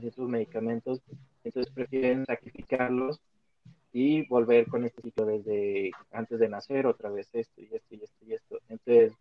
ciertos 0.01 0.29
medicamentos, 0.29 1.01
entonces 1.45 1.73
prefieren 1.73 2.27
sacrificarlos 2.27 3.21
y 3.93 4.27
volver 4.27 4.67
con 4.67 4.85
este 4.85 5.03
ciclo 5.03 5.27
desde 5.27 5.93
antes 6.11 6.41
de 6.41 6.49
nacer, 6.49 6.87
otra 6.87 7.11
vez 7.11 7.29
esto 7.33 7.61
y 7.61 7.69
esto 7.73 7.95
y 7.95 8.03
esto 8.03 8.25
y 8.27 8.33
esto. 8.33 8.59
Entonces, 8.69 9.13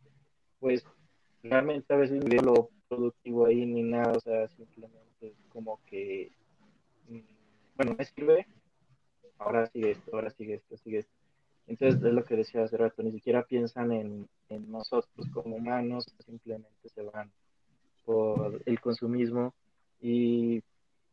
pues 0.60 0.84
realmente 1.44 1.94
a 1.94 1.98
veces 1.98 2.24
no 2.24 2.42
lo 2.42 2.70
productivo 2.88 3.46
ahí 3.46 3.66
ni 3.66 3.84
nada, 3.84 4.14
o 4.14 4.20
sea, 4.20 4.48
simplemente 4.48 5.11
como 5.50 5.80
que, 5.86 6.32
mm, 7.10 7.20
bueno, 7.76 7.96
me 7.98 8.06
sirve, 8.06 8.48
ahora 9.38 9.68
sigue 9.68 9.92
esto, 9.92 10.16
ahora 10.16 10.30
sigue 10.32 10.56
esto, 10.56 10.78
sigue 10.78 11.00
esto. 11.00 11.14
Entonces, 11.68 12.04
es 12.04 12.14
lo 12.14 12.24
que 12.26 12.36
decía 12.36 12.64
hace 12.64 12.78
rato, 12.78 13.04
ni 13.04 13.12
siquiera 13.12 13.44
piensan 13.44 13.92
en, 13.92 14.28
en 14.50 14.72
nosotros 14.72 15.28
como 15.34 15.56
humanos, 15.56 16.06
simplemente 16.26 16.90
se 16.90 17.04
van 17.04 17.32
por 18.04 18.62
el 18.66 18.80
consumismo 18.82 19.54
y 20.02 20.64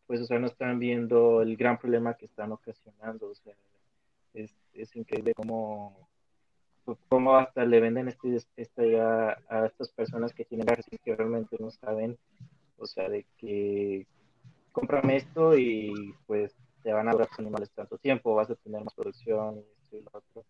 pues, 0.06 0.22
o 0.22 0.24
sea, 0.24 0.38
no 0.38 0.46
están 0.46 0.78
viendo 0.78 1.42
el 1.42 1.56
gran 1.56 1.78
problema 1.78 2.14
que 2.14 2.24
están 2.24 2.50
ocasionando, 2.50 3.30
o 3.30 3.34
sea, 3.34 3.54
es, 4.32 4.54
es 4.72 4.96
increíble 4.96 5.34
cómo, 5.34 6.08
cómo 7.08 7.36
hasta 7.36 7.66
le 7.66 7.80
venden 7.80 8.08
este, 8.08 8.38
esta 8.56 8.86
idea 8.86 9.38
a 9.48 9.66
estas 9.66 9.90
personas 9.90 10.32
que 10.32 10.46
tienen 10.46 10.66
que 11.04 11.14
realmente 11.14 11.56
no 11.60 11.70
saben 11.70 12.18
o 12.78 12.86
sea, 12.86 13.08
de 13.08 13.26
que 13.36 14.06
cómprame 14.72 15.16
esto 15.16 15.56
y 15.56 16.14
pues 16.26 16.54
te 16.82 16.92
van 16.92 17.08
a 17.08 17.12
durar 17.12 17.28
los 17.28 17.38
animales 17.38 17.70
tanto 17.72 17.98
tiempo, 17.98 18.34
vas 18.34 18.50
a 18.50 18.54
tener 18.56 18.82
más 18.82 18.94
producción 18.94 19.56
y 19.56 19.60
esto 19.60 19.96
y 19.96 20.02
lo 20.02 20.10
otro. 20.12 20.44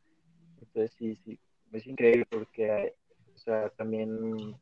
Entonces 0.61 0.93
sí, 0.99 1.17
sí, 1.25 1.39
es 1.73 1.87
increíble 1.87 2.27
porque, 2.31 2.95
o 3.35 3.39
sea, 3.39 3.71
también 3.71 4.57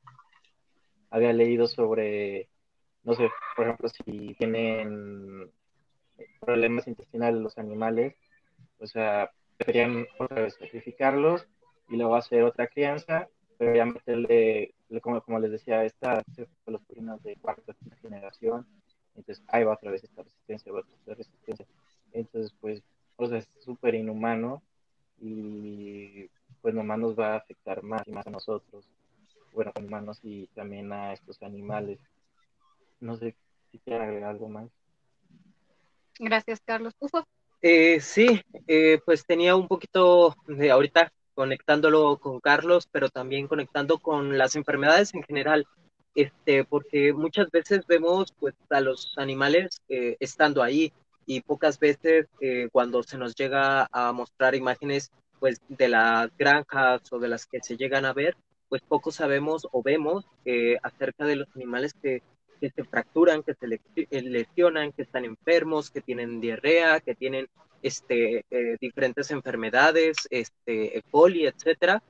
había 1.10 1.32
leído 1.32 1.66
sobre, 1.66 2.48
no 3.02 3.14
sé, 3.14 3.28
por 3.56 3.66
ejemplo, 3.66 3.88
si 3.88 4.34
tienen 4.34 5.50
problemas 6.40 6.86
intestinales 6.86 7.40
los 7.40 7.58
animales, 7.58 8.14
o 8.78 8.86
sea, 8.86 9.30
deberían 9.58 10.06
otra 10.18 10.42
vez 10.42 10.54
sacrificarlos 10.54 11.46
y 11.88 11.96
luego 11.96 12.16
hacer 12.16 12.42
otra 12.42 12.66
crianza 12.66 13.28
pero 13.58 13.74
ya 13.74 13.84
meterle, 13.84 14.74
como, 15.02 15.20
como 15.22 15.38
les 15.38 15.50
decía, 15.50 15.84
esta 15.84 16.22
los 16.66 16.82
primas 16.82 17.22
de 17.22 17.36
cuarta 17.36 17.74
generación, 18.02 18.66
entonces 19.14 19.44
ahí 19.48 19.64
va 19.64 19.74
otra 19.74 19.90
vez 19.90 20.04
esta 20.04 20.22
resistencia, 20.22 20.72
va 20.72 20.80
otra 20.80 20.94
vez 21.06 21.18
resistencia. 21.18 21.66
Entonces, 22.12 22.54
pues, 22.60 22.82
o 23.16 23.26
sea, 23.26 23.38
es 23.38 23.48
súper 23.60 23.94
inhumano 23.94 24.62
y 25.20 26.28
pues 26.60 26.74
nomás 26.74 26.98
nos 26.98 27.18
va 27.18 27.34
a 27.34 27.36
afectar 27.36 27.82
más 27.82 28.06
y 28.06 28.12
más 28.12 28.26
a 28.26 28.30
nosotros, 28.30 28.88
bueno, 29.52 29.72
humanos 29.78 30.20
y 30.22 30.46
también 30.48 30.92
a 30.92 31.12
estos 31.12 31.42
animales. 31.42 31.98
No 33.00 33.16
sé 33.16 33.34
si 33.70 33.78
quieren 33.78 34.02
agregar 34.02 34.30
algo 34.30 34.48
más. 34.48 34.68
Gracias, 36.18 36.60
Carlos. 36.64 36.94
Eh, 37.62 38.00
sí, 38.00 38.40
eh, 38.66 39.00
pues 39.04 39.24
tenía 39.24 39.56
un 39.56 39.66
poquito 39.66 40.34
de 40.46 40.70
ahorita 40.70 41.12
conectándolo 41.36 42.16
con 42.16 42.40
Carlos, 42.40 42.88
pero 42.90 43.10
también 43.10 43.46
conectando 43.46 43.98
con 43.98 44.38
las 44.38 44.56
enfermedades 44.56 45.14
en 45.14 45.22
general, 45.22 45.66
este, 46.14 46.64
porque 46.64 47.12
muchas 47.12 47.50
veces 47.50 47.86
vemos 47.86 48.32
pues 48.40 48.54
a 48.70 48.80
los 48.80 49.12
animales 49.18 49.82
eh, 49.90 50.16
estando 50.18 50.62
ahí 50.62 50.94
y 51.26 51.42
pocas 51.42 51.78
veces 51.78 52.26
eh, 52.40 52.68
cuando 52.72 53.02
se 53.02 53.18
nos 53.18 53.34
llega 53.34 53.86
a 53.92 54.12
mostrar 54.12 54.54
imágenes 54.54 55.12
pues 55.38 55.60
de 55.68 55.88
las 55.88 56.34
granjas 56.38 57.02
o 57.12 57.18
de 57.18 57.28
las 57.28 57.44
que 57.44 57.60
se 57.60 57.76
llegan 57.76 58.06
a 58.06 58.14
ver, 58.14 58.34
pues 58.70 58.80
poco 58.80 59.10
sabemos 59.12 59.68
o 59.72 59.82
vemos 59.82 60.24
eh, 60.46 60.78
acerca 60.82 61.26
de 61.26 61.36
los 61.36 61.48
animales 61.54 61.92
que, 62.02 62.22
que 62.60 62.70
se 62.70 62.84
fracturan, 62.84 63.42
que 63.42 63.54
se 63.54 63.66
lesionan, 64.22 64.92
que 64.92 65.02
están 65.02 65.24
enfermos, 65.24 65.90
que 65.90 66.00
tienen 66.00 66.40
diarrea, 66.40 67.00
que 67.00 67.14
tienen 67.14 67.48
este, 67.82 68.44
eh, 68.50 68.76
diferentes 68.80 69.30
enfermedades, 69.30 70.16
este, 70.30 70.98
E. 70.98 71.02
etcétera. 71.12 72.02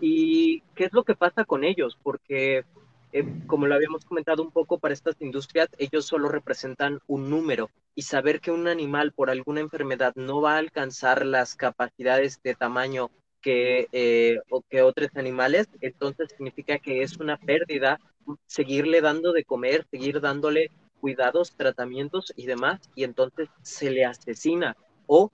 ¿Y 0.00 0.62
qué 0.74 0.84
es 0.84 0.92
lo 0.92 1.04
que 1.04 1.14
pasa 1.14 1.44
con 1.44 1.64
ellos? 1.64 1.98
Porque, 2.02 2.64
eh, 3.12 3.24
como 3.46 3.66
lo 3.66 3.74
habíamos 3.74 4.04
comentado 4.04 4.42
un 4.42 4.50
poco, 4.50 4.78
para 4.78 4.94
estas 4.94 5.20
industrias, 5.20 5.68
ellos 5.78 6.06
solo 6.06 6.28
representan 6.28 7.00
un 7.06 7.28
número 7.28 7.70
y 7.94 8.02
saber 8.02 8.40
que 8.40 8.50
un 8.50 8.66
animal 8.66 9.12
por 9.12 9.30
alguna 9.30 9.60
enfermedad 9.60 10.14
no 10.16 10.40
va 10.40 10.54
a 10.54 10.58
alcanzar 10.58 11.26
las 11.26 11.54
capacidades 11.54 12.40
de 12.42 12.54
tamaño 12.54 13.10
que, 13.40 13.88
eh, 13.92 14.38
o 14.50 14.62
que 14.62 14.82
otros 14.82 15.10
animales, 15.16 15.68
entonces 15.80 16.28
significa 16.30 16.78
que 16.78 17.02
es 17.02 17.16
una 17.18 17.36
pérdida 17.36 17.98
seguirle 18.46 19.00
dando 19.00 19.32
de 19.32 19.44
comer, 19.44 19.86
seguir 19.90 20.20
dándole 20.20 20.70
cuidados, 21.00 21.52
tratamientos 21.56 22.32
y 22.36 22.46
demás, 22.46 22.80
y 22.94 23.04
entonces 23.04 23.48
se 23.62 23.90
le 23.90 24.04
asesina 24.04 24.76
o 25.06 25.32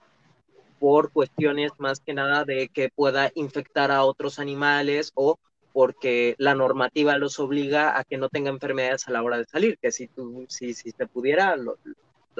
por 0.79 1.11
cuestiones 1.11 1.73
más 1.79 2.01
que 2.01 2.15
nada 2.15 2.45
de 2.45 2.69
que 2.69 2.91
pueda 2.95 3.31
infectar 3.35 3.91
a 3.91 4.05
otros 4.05 4.39
animales 4.39 5.13
o 5.15 5.39
porque 5.73 6.37
la 6.39 6.55
normativa 6.55 7.19
los 7.19 7.39
obliga 7.39 7.99
a 7.99 8.05
que 8.05 8.17
no 8.17 8.31
tenga 8.31 8.49
enfermedades 8.49 9.09
a 9.09 9.11
la 9.11 9.23
hora 9.23 9.37
de 9.37 9.45
salir, 9.45 9.79
que 9.79 9.93
si 9.93 10.07
tú, 10.07 10.47
si, 10.49 10.73
si 10.73 10.91
se 10.91 11.07
pudiera, 11.07 11.55
lo, 11.57 11.77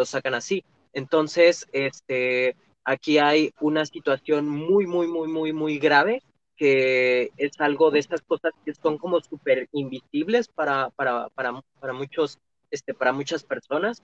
sacan 0.07 0.35
así. 0.35 0.65
Entonces, 0.95 1.67
este, 1.73 2.57
aquí 2.83 3.19
hay 3.19 3.53
una 3.61 3.85
situación 3.85 4.49
muy, 4.49 4.87
muy, 4.87 5.07
muy, 5.07 5.29
muy, 5.29 5.53
muy 5.53 5.79
grave 5.79 6.23
que 6.57 7.31
es 7.37 7.61
algo 7.61 7.91
de 7.91 7.99
estas 7.99 8.23
cosas 8.23 8.53
que 8.65 8.75
son 8.75 8.99
como 8.99 9.21
súper 9.21 9.69
invisibles 9.73 10.49
para, 10.49 10.91
para, 10.91 11.29
para, 11.31 11.63
para, 11.81 11.93
muchos, 11.93 12.39
este, 12.71 12.95
para 12.95 13.13
muchas 13.13 13.45
personas, 13.45 14.03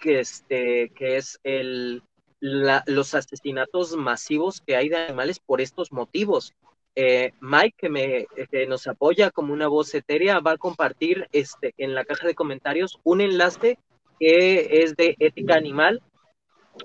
que, 0.00 0.20
este, 0.20 0.90
que 0.94 1.16
es 1.16 1.40
el, 1.42 2.02
los 2.40 3.14
asesinatos 3.14 3.96
masivos 3.96 4.60
que 4.60 4.76
hay 4.76 4.88
de 4.88 4.96
animales 4.96 5.40
por 5.40 5.60
estos 5.60 5.92
motivos. 5.92 6.54
Eh, 6.94 7.32
Mike, 7.40 7.76
que, 7.78 7.88
me, 7.88 8.26
nos 8.66 8.86
apoya 8.86 9.30
como 9.30 9.52
una 9.52 9.68
voz 9.68 9.94
etérea, 9.94 10.40
va 10.40 10.52
a 10.52 10.58
compartir 10.58 11.28
este, 11.32 11.74
en 11.78 11.94
la 11.94 12.04
caja 12.04 12.26
de 12.26 12.34
comentarios 12.34 12.98
un 13.04 13.20
enlace 13.20 13.78
que 14.18 14.82
es 14.82 14.96
de 14.96 15.14
ética 15.20 15.54
animal, 15.54 16.02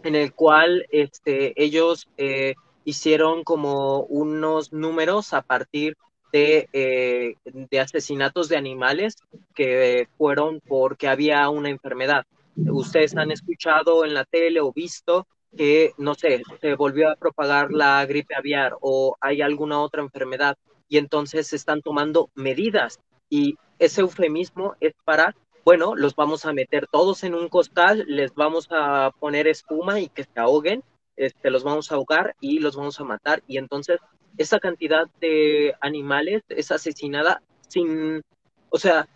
en 0.04 0.16
el 0.16 0.34
cual 0.34 0.86
este, 0.92 1.54
ellos 1.62 2.08
eh, 2.18 2.56
hicieron 2.86 3.44
como 3.44 4.02
unos 4.02 4.74
números 4.74 5.34
a 5.34 5.42
partir 5.42 5.98
de, 6.32 6.68
eh, 6.74 7.36
de 7.46 7.80
asesinatos 7.80 8.50
de 8.50 8.58
animales 8.58 9.16
que 9.54 10.08
fueron 10.18 10.62
porque 10.68 11.08
había 11.08 11.50
una 11.50 11.70
enfermedad. 11.70 12.26
Ustedes 12.56 13.16
han 13.16 13.32
escuchado 13.32 14.06
en 14.06 14.14
la 14.14 14.26
tele 14.26 14.60
o 14.60 14.72
visto 14.72 15.28
que, 15.56 15.94
no 15.98 16.16
sé, 16.16 16.42
se 16.62 16.76
volvió 16.76 17.10
a 17.10 17.16
propagar 17.16 17.72
la 17.72 18.06
gripe 18.06 18.36
aviar 18.36 18.76
o 18.82 19.16
hay 19.22 19.42
alguna 19.42 19.80
otra 19.80 20.02
enfermedad 20.02 20.58
y 20.90 20.98
entonces 20.98 21.48
se 21.48 21.56
están 21.56 21.82
tomando 21.82 22.30
medidas 22.36 23.00
y 23.30 23.58
ese 23.80 24.02
eufemismo 24.02 24.76
es 24.80 24.94
para, 25.04 25.36
bueno, 25.66 25.96
los 25.96 26.16
vamos 26.16 26.46
a 26.46 26.54
meter 26.54 26.88
todos 26.92 27.24
en 27.24 27.36
un 27.36 27.50
costal, 27.50 28.06
les 28.08 28.34
vamos 28.34 28.68
a 28.70 29.12
poner 29.20 29.48
espuma 29.48 30.00
y 30.00 30.10
que 30.10 30.24
se 30.24 30.40
ahoguen, 30.40 30.84
este, 31.16 31.50
los 31.50 31.64
vamos 31.64 31.92
a 31.92 31.96
ahogar 31.96 32.36
y 32.40 32.60
los 32.60 32.76
vamos 32.76 33.00
a 33.00 33.04
matar 33.04 33.44
y 33.48 33.58
entonces 33.58 34.00
esa 34.38 34.60
cantidad 34.60 35.08
de 35.22 35.76
animales 35.80 36.42
es 36.50 36.72
asesinada 36.72 37.42
sin, 37.68 38.22
o 38.70 38.80
sea, 38.80 39.08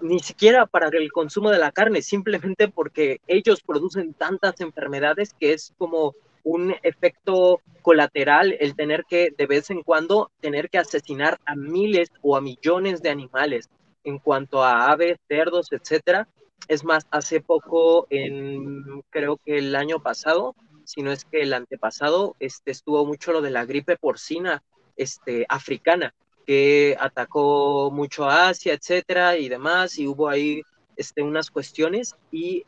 ni 0.00 0.20
siquiera 0.20 0.66
para 0.66 0.88
el 0.88 1.10
consumo 1.12 1.50
de 1.50 1.58
la 1.58 1.72
carne, 1.72 2.02
simplemente 2.02 2.68
porque 2.68 3.20
ellos 3.26 3.62
producen 3.62 4.14
tantas 4.14 4.60
enfermedades 4.60 5.34
que 5.38 5.52
es 5.52 5.72
como 5.78 6.14
un 6.42 6.74
efecto 6.82 7.60
colateral 7.82 8.56
el 8.60 8.76
tener 8.76 9.04
que 9.08 9.30
de 9.36 9.46
vez 9.46 9.70
en 9.70 9.82
cuando 9.82 10.30
tener 10.40 10.70
que 10.70 10.78
asesinar 10.78 11.40
a 11.44 11.56
miles 11.56 12.08
o 12.22 12.36
a 12.36 12.40
millones 12.40 13.02
de 13.02 13.10
animales 13.10 13.68
en 14.04 14.18
cuanto 14.18 14.62
a 14.62 14.92
aves, 14.92 15.18
cerdos, 15.28 15.72
etcétera. 15.72 16.28
Es 16.68 16.84
más, 16.84 17.06
hace 17.10 17.40
poco, 17.40 18.06
en, 18.10 19.02
creo 19.10 19.38
que 19.44 19.58
el 19.58 19.74
año 19.74 20.00
pasado, 20.00 20.54
si 20.86 21.02
no 21.02 21.12
es 21.12 21.24
que 21.24 21.42
el 21.42 21.52
antepasado, 21.52 22.36
este, 22.40 22.70
estuvo 22.70 23.04
mucho 23.04 23.32
lo 23.32 23.42
de 23.42 23.50
la 23.50 23.64
gripe 23.64 23.96
porcina 23.96 24.62
este, 24.96 25.44
africana, 25.48 26.14
que 26.46 26.96
atacó 26.98 27.90
mucho 27.90 28.24
a 28.24 28.48
Asia, 28.48 28.74
etcétera, 28.74 29.36
y 29.36 29.48
demás, 29.48 29.98
y 29.98 30.06
hubo 30.06 30.28
ahí 30.28 30.62
este, 30.96 31.22
unas 31.22 31.50
cuestiones, 31.50 32.16
y 32.30 32.64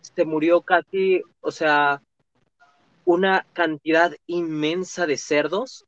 se 0.00 0.24
murió 0.24 0.60
casi, 0.62 1.22
o 1.40 1.50
sea, 1.50 2.02
una 3.04 3.46
cantidad 3.52 4.12
inmensa 4.26 5.06
de 5.06 5.16
cerdos, 5.16 5.86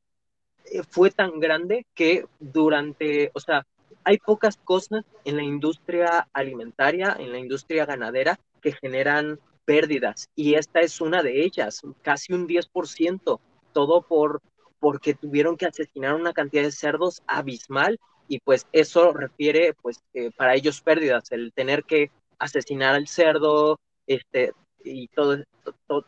eh, 0.67 0.83
fue 0.89 1.11
tan 1.11 1.41
grande 1.41 1.87
que 1.95 2.25
durante, 2.39 3.31
o 3.35 3.41
sea, 3.41 3.67
hay 4.05 4.19
pocas 4.19 4.57
cosas 4.57 5.05
en 5.25 5.37
la 5.37 5.43
industria 5.43 6.29
alimentaria, 6.33 7.17
en 7.19 7.33
la 7.33 7.39
industria 7.39 7.87
ganadera, 7.87 8.39
que 8.61 8.73
generan 8.73 9.39
pérdidas, 9.65 10.29
y 10.35 10.55
esta 10.55 10.81
es 10.81 11.01
una 11.01 11.23
de 11.23 11.45
ellas, 11.45 11.83
casi 12.03 12.33
un 12.33 12.47
10%, 12.47 13.41
todo 13.73 14.03
por 14.03 14.41
porque 14.81 15.15
tuvieron 15.15 15.57
que 15.57 15.65
asesinar 15.65 16.15
una 16.15 16.35
cantidad 16.35 16.63
de 16.63 16.71
cerdos 16.71 17.23
abismal 17.27 17.99
y 18.29 18.39
pues 18.41 18.67
eso 18.71 19.15
refiere 19.15 19.73
pues 19.81 20.03
para 20.37 20.55
ellos 20.55 20.83
pérdidas, 20.83 21.33
el 21.33 21.55
tener 21.55 21.85
que 21.85 22.11
asesinar 22.39 22.95
al 22.95 23.09
cerdo 23.09 23.81
este, 24.07 24.53
y, 24.85 25.09
todo, 25.09 25.39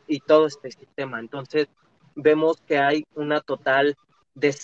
y 0.06 0.20
todo 0.20 0.46
este 0.46 0.70
sistema. 0.70 1.20
Entonces 1.20 1.68
vemos 2.14 2.60
que 2.66 2.78
hay 2.78 3.04
una 3.14 3.40
total, 3.40 3.96
de, 4.34 4.54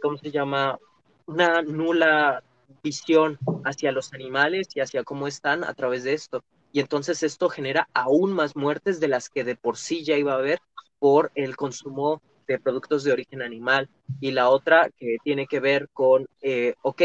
¿cómo 0.00 0.18
se 0.18 0.30
llama? 0.30 0.78
Una 1.26 1.62
nula 1.62 2.42
visión 2.82 3.38
hacia 3.64 3.92
los 3.92 4.12
animales 4.12 4.68
y 4.74 4.80
hacia 4.80 5.04
cómo 5.04 5.26
están 5.26 5.64
a 5.64 5.72
través 5.72 6.04
de 6.04 6.12
esto. 6.12 6.44
Y 6.74 6.80
entonces 6.80 7.22
esto 7.22 7.48
genera 7.48 7.88
aún 7.94 8.32
más 8.32 8.56
muertes 8.56 8.98
de 8.98 9.06
las 9.06 9.28
que 9.28 9.44
de 9.44 9.54
por 9.54 9.76
sí 9.76 10.02
ya 10.02 10.16
iba 10.16 10.32
a 10.32 10.38
haber 10.38 10.58
por 10.98 11.30
el 11.36 11.54
consumo 11.54 12.20
de 12.48 12.58
productos 12.58 13.04
de 13.04 13.12
origen 13.12 13.42
animal 13.42 13.88
y 14.20 14.32
la 14.32 14.48
otra 14.48 14.90
que 14.98 15.18
tiene 15.22 15.46
que 15.46 15.60
ver 15.60 15.88
con, 15.92 16.26
eh, 16.42 16.74
ok, 16.82 17.02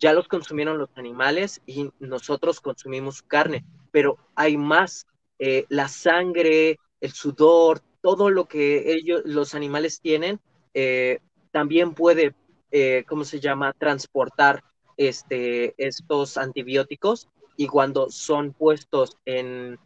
ya 0.00 0.12
los 0.12 0.28
consumieron 0.28 0.78
los 0.78 0.90
animales 0.94 1.60
y 1.66 1.90
nosotros 1.98 2.60
consumimos 2.60 3.20
carne, 3.22 3.64
pero 3.90 4.18
hay 4.36 4.56
más, 4.56 5.08
eh, 5.40 5.66
la 5.68 5.88
sangre, 5.88 6.78
el 7.00 7.10
sudor, 7.10 7.80
todo 8.00 8.30
lo 8.30 8.46
que 8.46 8.92
ellos, 8.92 9.22
los 9.24 9.52
animales 9.56 10.00
tienen, 10.00 10.38
eh, 10.74 11.18
también 11.50 11.92
puede, 11.92 12.36
¿cómo 13.08 13.24
se 13.24 13.40
llama?, 13.40 13.72
transportar 13.72 14.62
este, 14.96 15.74
estos 15.76 16.36
antibióticos 16.36 17.28
y 17.58 17.66
cuando 17.66 18.08
son 18.08 18.54
puestos 18.54 19.18
en 19.26 19.78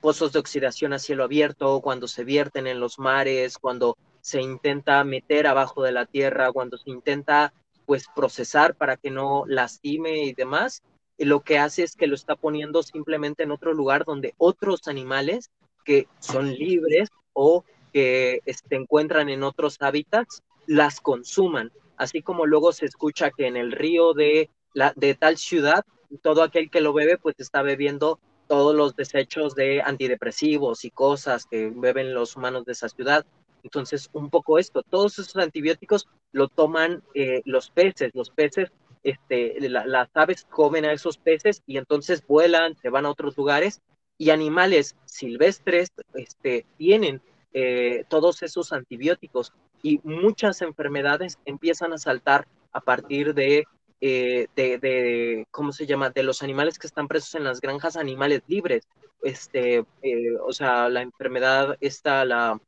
pozos 0.00 0.32
de 0.32 0.40
oxidación 0.40 0.92
a 0.92 0.98
cielo 0.98 1.22
abierto, 1.22 1.80
cuando 1.80 2.08
se 2.08 2.24
vierten 2.24 2.66
en 2.66 2.80
los 2.80 2.98
mares, 2.98 3.58
cuando 3.58 3.96
se 4.20 4.40
intenta 4.40 5.04
meter 5.04 5.46
abajo 5.46 5.82
de 5.82 5.92
la 5.92 6.06
tierra, 6.06 6.50
cuando 6.52 6.78
se 6.78 6.90
intenta 6.90 7.52
pues 7.86 8.06
procesar 8.14 8.74
para 8.74 8.96
que 8.96 9.10
no 9.10 9.44
lastime 9.46 10.24
y 10.24 10.32
demás, 10.32 10.82
lo 11.16 11.40
que 11.40 11.58
hace 11.58 11.82
es 11.82 11.96
que 11.96 12.06
lo 12.06 12.14
está 12.14 12.36
poniendo 12.36 12.82
simplemente 12.82 13.42
en 13.42 13.50
otro 13.50 13.72
lugar 13.72 14.04
donde 14.04 14.34
otros 14.38 14.86
animales 14.88 15.50
que 15.84 16.06
son 16.20 16.54
libres 16.54 17.08
o 17.32 17.64
que 17.92 18.42
se 18.44 18.50
este, 18.50 18.76
encuentran 18.76 19.28
en 19.28 19.42
otros 19.42 19.78
hábitats 19.80 20.42
las 20.66 21.00
consuman. 21.00 21.72
Así 21.96 22.22
como 22.22 22.46
luego 22.46 22.72
se 22.72 22.86
escucha 22.86 23.30
que 23.30 23.46
en 23.46 23.56
el 23.56 23.72
río 23.72 24.12
de, 24.12 24.50
la, 24.74 24.92
de 24.94 25.14
tal 25.14 25.38
ciudad, 25.38 25.84
todo 26.22 26.42
aquel 26.42 26.70
que 26.70 26.80
lo 26.80 26.92
bebe 26.92 27.18
pues 27.18 27.36
está 27.38 27.62
bebiendo 27.62 28.18
todos 28.46 28.74
los 28.74 28.96
desechos 28.96 29.54
de 29.54 29.82
antidepresivos 29.82 30.84
y 30.84 30.90
cosas 30.90 31.46
que 31.46 31.70
beben 31.74 32.14
los 32.14 32.36
humanos 32.36 32.64
de 32.64 32.72
esa 32.72 32.88
ciudad. 32.88 33.26
Entonces, 33.62 34.08
un 34.12 34.30
poco 34.30 34.58
esto, 34.58 34.82
todos 34.82 35.18
esos 35.18 35.36
antibióticos 35.36 36.08
lo 36.32 36.48
toman 36.48 37.02
eh, 37.14 37.42
los 37.44 37.70
peces, 37.70 38.12
los 38.14 38.30
peces, 38.30 38.70
este, 39.02 39.56
las 39.68 40.08
aves 40.14 40.46
comen 40.50 40.84
a 40.84 40.92
esos 40.92 41.18
peces 41.18 41.62
y 41.66 41.76
entonces 41.76 42.26
vuelan, 42.26 42.76
se 42.76 42.88
van 42.88 43.06
a 43.06 43.10
otros 43.10 43.36
lugares 43.36 43.80
y 44.16 44.30
animales 44.30 44.96
silvestres 45.04 45.92
este, 46.14 46.66
tienen 46.76 47.22
eh, 47.52 48.04
todos 48.08 48.42
esos 48.42 48.72
antibióticos 48.72 49.52
y 49.82 50.00
muchas 50.02 50.60
enfermedades 50.62 51.38
empiezan 51.44 51.92
a 51.92 51.98
saltar 51.98 52.48
a 52.72 52.80
partir 52.80 53.34
de, 53.34 53.64
eh, 54.00 54.46
de, 54.54 54.78
de, 54.78 55.46
¿cómo 55.50 55.72
se 55.72 55.86
llama?, 55.86 56.10
de 56.10 56.22
los 56.22 56.42
animales 56.42 56.78
que 56.78 56.86
están 56.86 57.08
presos 57.08 57.34
en 57.34 57.44
las 57.44 57.60
granjas, 57.60 57.96
animales 57.96 58.42
libres. 58.46 58.86
Este, 59.22 59.84
o 60.42 60.52
sea, 60.52 60.88
la 60.88 61.02
enfermedad 61.02 61.76
está 61.80 62.24
la 62.24 62.60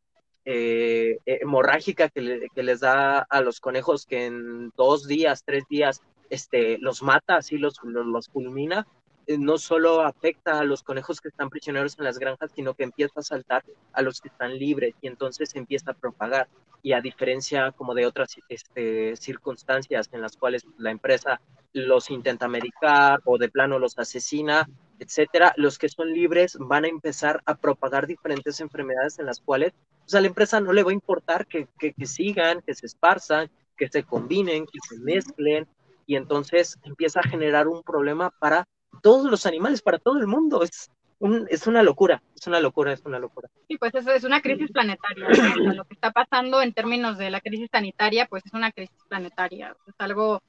eh, 0.45 1.19
hemorrágica 1.27 2.09
que, 2.09 2.49
les 2.55 2.81
da 2.81 3.21
a 3.21 3.41
los 3.41 3.61
conejos 3.61 4.07
que 4.07 4.27
en 4.27 4.71
dos 4.77 5.07
días, 5.07 5.45
tres 5.45 5.65
días, 5.69 6.03
este, 6.31 6.79
los 6.79 7.03
mata, 7.03 7.37
así 7.37 7.59
los, 7.59 7.77
los, 7.85 8.31
eh, 9.27 9.39
no 9.39 9.59
solo 9.59 10.01
afecta 10.01 10.59
a 10.59 10.65
los 10.65 10.83
conejos 10.83 11.21
que 11.21 11.29
están 11.29 11.51
prisioneros 11.51 11.99
en 11.99 12.05
las 12.05 12.19
granjas, 12.19 12.51
sino 12.55 12.75
que 12.75 12.85
empieza 12.85 13.21
a 13.21 13.23
saltar 13.23 13.65
a 13.93 14.03
los 14.03 14.21
que 14.21 14.29
están 14.29 14.59
libres 14.59 14.95
y 15.01 15.07
entonces 15.07 15.55
empieza 15.55 15.93
a 15.93 15.95
propagar. 15.95 16.49
Y 16.83 16.93
a 16.93 17.01
diferencia 17.01 17.73
como 17.73 17.95
de 17.95 18.07
otras 18.07 18.37
este, 18.49 19.17
circunstancias 19.17 20.09
en 20.13 20.23
las 20.23 20.37
cuales 20.37 20.67
la 20.79 20.91
empresa 20.91 21.41
los 21.73 22.11
intenta 22.11 22.49
medicar 22.49 23.21
o 23.25 23.39
de 23.39 23.49
plano 23.49 23.79
los 23.79 23.99
asesina, 23.99 24.69
etcétera, 24.99 25.53
los 25.57 25.79
que 25.79 25.89
son 25.89 26.13
libres 26.13 26.57
van 26.59 26.85
a 26.85 26.89
empezar 26.89 27.43
a 27.47 27.55
propagar 27.55 28.07
diferentes 28.07 28.61
enfermedades 28.61 29.19
en 29.19 29.27
las 29.27 29.41
cuales 29.41 29.73
pues, 30.01 30.15
a 30.15 30.21
la 30.21 30.27
empresa 30.27 30.61
no 30.61 30.73
le 30.73 30.83
va 30.83 30.91
a 30.91 30.95
importar 30.95 31.47
que, 31.47 31.69
que, 31.79 31.95
sigan, 32.07 32.63
que 32.63 32.75
se 32.75 32.87
esparzan, 32.87 33.51
que 33.77 33.89
se 33.89 34.03
combinen, 34.03 34.67
que 34.67 34.79
se 34.89 34.99
mezclen, 34.99 35.69
y 36.07 36.17
entonces 36.17 36.77
empieza 36.83 37.21
a 37.21 37.29
generar 37.29 37.69
un 37.69 37.83
problema 37.83 38.31
para 38.41 38.67
todos 39.03 39.31
los 39.31 39.47
animales, 39.47 39.83
para 39.83 39.99
todo 39.99 40.19
el 40.19 40.27
mundo. 40.27 40.63
Es, 40.65 40.91
un, 41.21 41.47
es 41.51 41.67
una 41.67 41.83
locura, 41.83 42.23
es 42.35 42.47
una 42.47 42.61
locura, 42.61 42.93
es 42.93 43.03
una 43.05 43.19
locura. 43.19 43.49
Sí, 43.69 43.77
pues 43.77 43.95
eso 43.95 44.11
es 44.11 44.25
una 44.25 44.41
crisis 44.41 44.73
planetaria. 44.73 45.29
lo 45.57 45.85
que 45.85 45.95
está 45.95 46.11
pasando 46.11 46.63
en 46.63 46.73
términos 46.73 47.19
de 47.19 47.31
la 47.31 47.41
crisis 47.41 47.69
sanitaria, 47.71 48.27
pues 48.27 48.45
es 48.45 48.53
una 48.55 48.73
crisis 48.73 48.97
planetaria. 49.09 49.77
Es 49.87 49.95
algo 49.99 50.43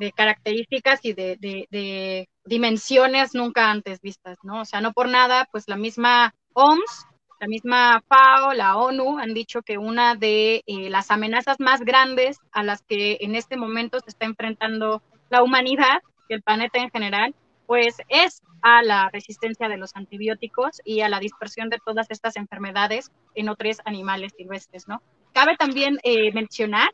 de 0.00 0.12
características 0.12 1.00
y 1.04 1.12
de, 1.12 1.36
de, 1.38 2.28
dimensiones 2.44 3.34
nunca 3.34 3.70
antes 3.70 4.00
vistas, 4.00 4.38
¿no? 4.42 4.62
O 4.62 4.64
sea, 4.64 4.80
no 4.80 4.92
por 4.92 5.08
nada, 5.08 5.48
pues 5.52 5.68
la 5.68 5.76
misma 5.76 6.34
OMS, 6.54 7.06
la 7.40 7.48
misma 7.48 8.02
FAO, 8.08 8.54
la 8.54 8.76
ONU 8.76 9.18
han 9.18 9.34
dicho 9.34 9.62
que 9.62 9.78
una 9.78 10.14
de 10.14 10.62
eh, 10.66 10.90
las 10.90 11.10
amenazas 11.10 11.60
más 11.60 11.80
grandes 11.80 12.38
a 12.52 12.62
las 12.62 12.82
que 12.82 13.18
en 13.20 13.34
este 13.34 13.56
momento 13.56 14.00
se 14.00 14.10
está 14.10 14.24
enfrentando 14.24 15.02
la 15.28 15.42
humanidad 15.42 16.00
y 16.28 16.34
el 16.34 16.42
planeta 16.42 16.78
en 16.78 16.90
general, 16.90 17.34
pues 17.66 17.96
es 18.08 18.42
a 18.62 18.82
la 18.82 19.10
resistencia 19.10 19.68
de 19.68 19.76
los 19.76 19.94
antibióticos 19.94 20.80
y 20.84 21.00
a 21.00 21.08
la 21.08 21.20
dispersión 21.20 21.68
de 21.68 21.78
todas 21.84 22.10
estas 22.10 22.36
enfermedades 22.36 23.10
en 23.34 23.48
otros 23.48 23.78
animales 23.84 24.32
silvestres, 24.36 24.88
¿no? 24.88 25.02
Cabe 25.32 25.56
también 25.56 25.98
eh, 26.02 26.32
mencionar 26.32 26.90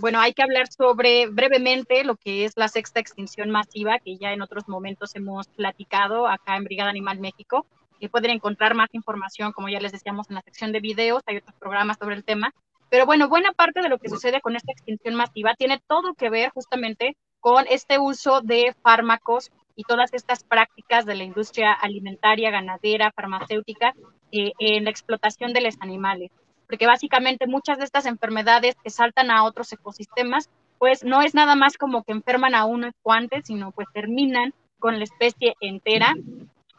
bueno, 0.00 0.18
hay 0.20 0.32
que 0.32 0.42
hablar 0.42 0.66
sobre 0.72 1.26
brevemente 1.26 2.02
lo 2.04 2.16
que 2.16 2.44
es 2.44 2.52
la 2.56 2.68
sexta 2.68 3.00
extinción 3.00 3.50
masiva, 3.50 3.98
que 3.98 4.16
ya 4.16 4.32
en 4.32 4.40
otros 4.40 4.66
momentos 4.66 5.14
hemos 5.14 5.48
platicado 5.48 6.26
acá 6.26 6.56
en 6.56 6.64
Brigada 6.64 6.90
Animal 6.90 7.18
México. 7.20 7.66
Y 8.00 8.08
pueden 8.08 8.30
encontrar 8.30 8.74
más 8.74 8.88
información, 8.92 9.52
como 9.52 9.68
ya 9.68 9.80
les 9.80 9.92
decíamos, 9.92 10.30
en 10.30 10.36
la 10.36 10.42
sección 10.42 10.72
de 10.72 10.80
videos, 10.80 11.22
hay 11.26 11.38
otros 11.38 11.56
programas 11.58 11.98
sobre 11.98 12.14
el 12.14 12.24
tema. 12.24 12.54
Pero 12.88 13.04
bueno, 13.04 13.28
buena 13.28 13.52
parte 13.52 13.82
de 13.82 13.88
lo 13.88 13.98
que 13.98 14.08
sucede 14.08 14.40
con 14.40 14.56
esta 14.56 14.72
extinción 14.72 15.14
masiva 15.14 15.54
tiene 15.54 15.80
todo 15.86 16.14
que 16.14 16.30
ver 16.30 16.50
justamente 16.50 17.16
con 17.40 17.66
este 17.68 17.98
uso 17.98 18.40
de 18.40 18.74
fármacos 18.82 19.50
y 19.78 19.84
todas 19.84 20.12
estas 20.12 20.44
prácticas 20.44 21.06
de 21.06 21.14
la 21.14 21.24
industria 21.24 21.72
alimentaria, 21.72 22.50
ganadera, 22.50 23.12
farmacéutica 23.12 23.94
eh, 24.32 24.52
en 24.58 24.84
la 24.84 24.90
explotación 24.90 25.54
de 25.54 25.62
los 25.62 25.76
animales 25.80 26.30
porque 26.68 26.86
básicamente 26.86 27.46
muchas 27.46 27.78
de 27.78 27.84
estas 27.84 28.06
enfermedades 28.06 28.76
que 28.84 28.90
saltan 28.90 29.30
a 29.30 29.44
otros 29.44 29.72
ecosistemas, 29.72 30.50
pues 30.78 31.02
no 31.02 31.22
es 31.22 31.34
nada 31.34 31.56
más 31.56 31.76
como 31.78 32.04
que 32.04 32.12
enferman 32.12 32.54
a 32.54 32.66
unos 32.66 32.92
cuantos, 33.02 33.44
sino 33.44 33.72
pues 33.72 33.88
terminan 33.92 34.52
con 34.78 34.98
la 34.98 35.04
especie 35.04 35.56
entera 35.60 36.14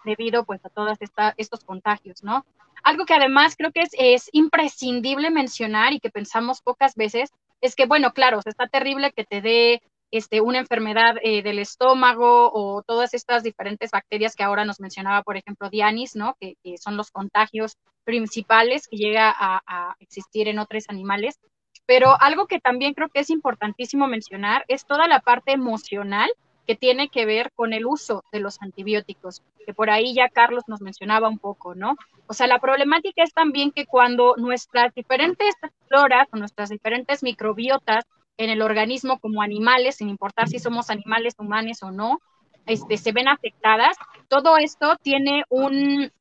debido 0.06 0.46
pues 0.46 0.64
a 0.64 0.70
todos 0.70 0.98
estos 1.38 1.64
contagios, 1.66 2.24
¿no? 2.24 2.46
Algo 2.84 3.06
que 3.06 3.16
además 3.16 3.56
creo 3.58 3.72
que 3.72 3.82
es, 3.82 3.90
es 3.98 4.30
imprescindible 4.32 5.32
mencionar 5.32 5.92
y 5.92 6.00
que 6.00 6.12
pensamos 6.12 6.62
pocas 6.62 6.96
veces 6.96 7.32
es 7.60 7.76
que, 7.76 7.88
bueno, 7.88 8.14
claro, 8.14 8.40
está 8.46 8.68
terrible 8.68 9.12
que 9.12 9.26
te 9.26 9.42
dé 9.42 9.82
este, 10.12 10.42
una 10.42 10.60
enfermedad 10.60 11.16
eh, 11.22 11.44
del 11.44 11.60
estómago 11.60 12.52
o 12.54 12.82
todas 12.84 13.14
estas 13.14 13.44
diferentes 13.44 13.92
bacterias 13.92 14.36
que 14.36 14.44
ahora 14.44 14.66
nos 14.66 14.80
mencionaba, 14.80 15.22
por 15.24 15.38
ejemplo, 15.38 15.70
Dianis, 15.70 16.16
¿no? 16.16 16.36
Que, 16.40 16.56
son 16.78 16.98
los 16.98 17.12
contagios 17.12 17.78
principales 18.04 18.88
que 18.88 18.98
llega 18.98 19.30
a, 19.30 19.62
a, 19.66 19.96
existir 20.00 20.48
en 20.48 20.60
otros 20.60 20.86
animales. 20.88 21.40
Pero 21.86 22.16
algo 22.20 22.48
que 22.48 22.60
también 22.60 22.94
creo 22.94 23.10
que 23.10 23.20
es 23.22 23.30
importantísimo 23.30 24.08
mencionar 24.08 24.64
es 24.68 24.86
toda 24.86 25.08
la 25.08 25.20
parte 25.20 25.52
emocional 25.52 26.30
que 26.70 26.76
tiene 26.76 27.10
que 27.10 27.26
ver 27.26 27.52
con 27.56 27.74
el 27.74 27.88
uso 27.88 28.24
de 28.32 28.40
los 28.40 28.62
antibióticos, 28.62 29.42
que 29.66 29.74
por 29.74 29.90
ahí 29.90 30.14
ya 30.14 30.30
Carlos 30.30 30.66
nos 30.68 30.82
mencionaba 30.82 31.28
un 31.28 31.40
poco, 31.40 31.74
¿no? 31.74 31.96
O 32.28 32.34
sea, 32.34 32.46
la 32.46 32.60
problemática 32.60 33.24
es 33.24 33.34
también 33.34 33.72
que 33.72 33.88
cuando 33.88 34.36
nuestras 34.38 34.94
diferentes 34.94 35.56
floras 35.88 36.28
o 36.32 36.38
nuestras 36.38 36.70
diferentes 36.70 37.24
microbiotas 37.24 38.06
en 38.40 38.50
el 38.50 38.64
organismo 38.64 39.20
como 39.20 39.44
animales, 39.44 39.98
sin 39.98 40.10
importar 40.10 40.48
si 40.48 40.58
somos 40.58 40.90
animales 40.90 41.36
humanos 41.38 41.84
o 41.84 41.92
no, 41.92 42.20
este, 42.66 42.98
se 42.98 43.12
ven 43.12 43.28
afectadas, 43.28 43.96
todo 44.28 44.58
esto 44.58 44.96
tiene 45.02 45.44
un, 45.50 46.12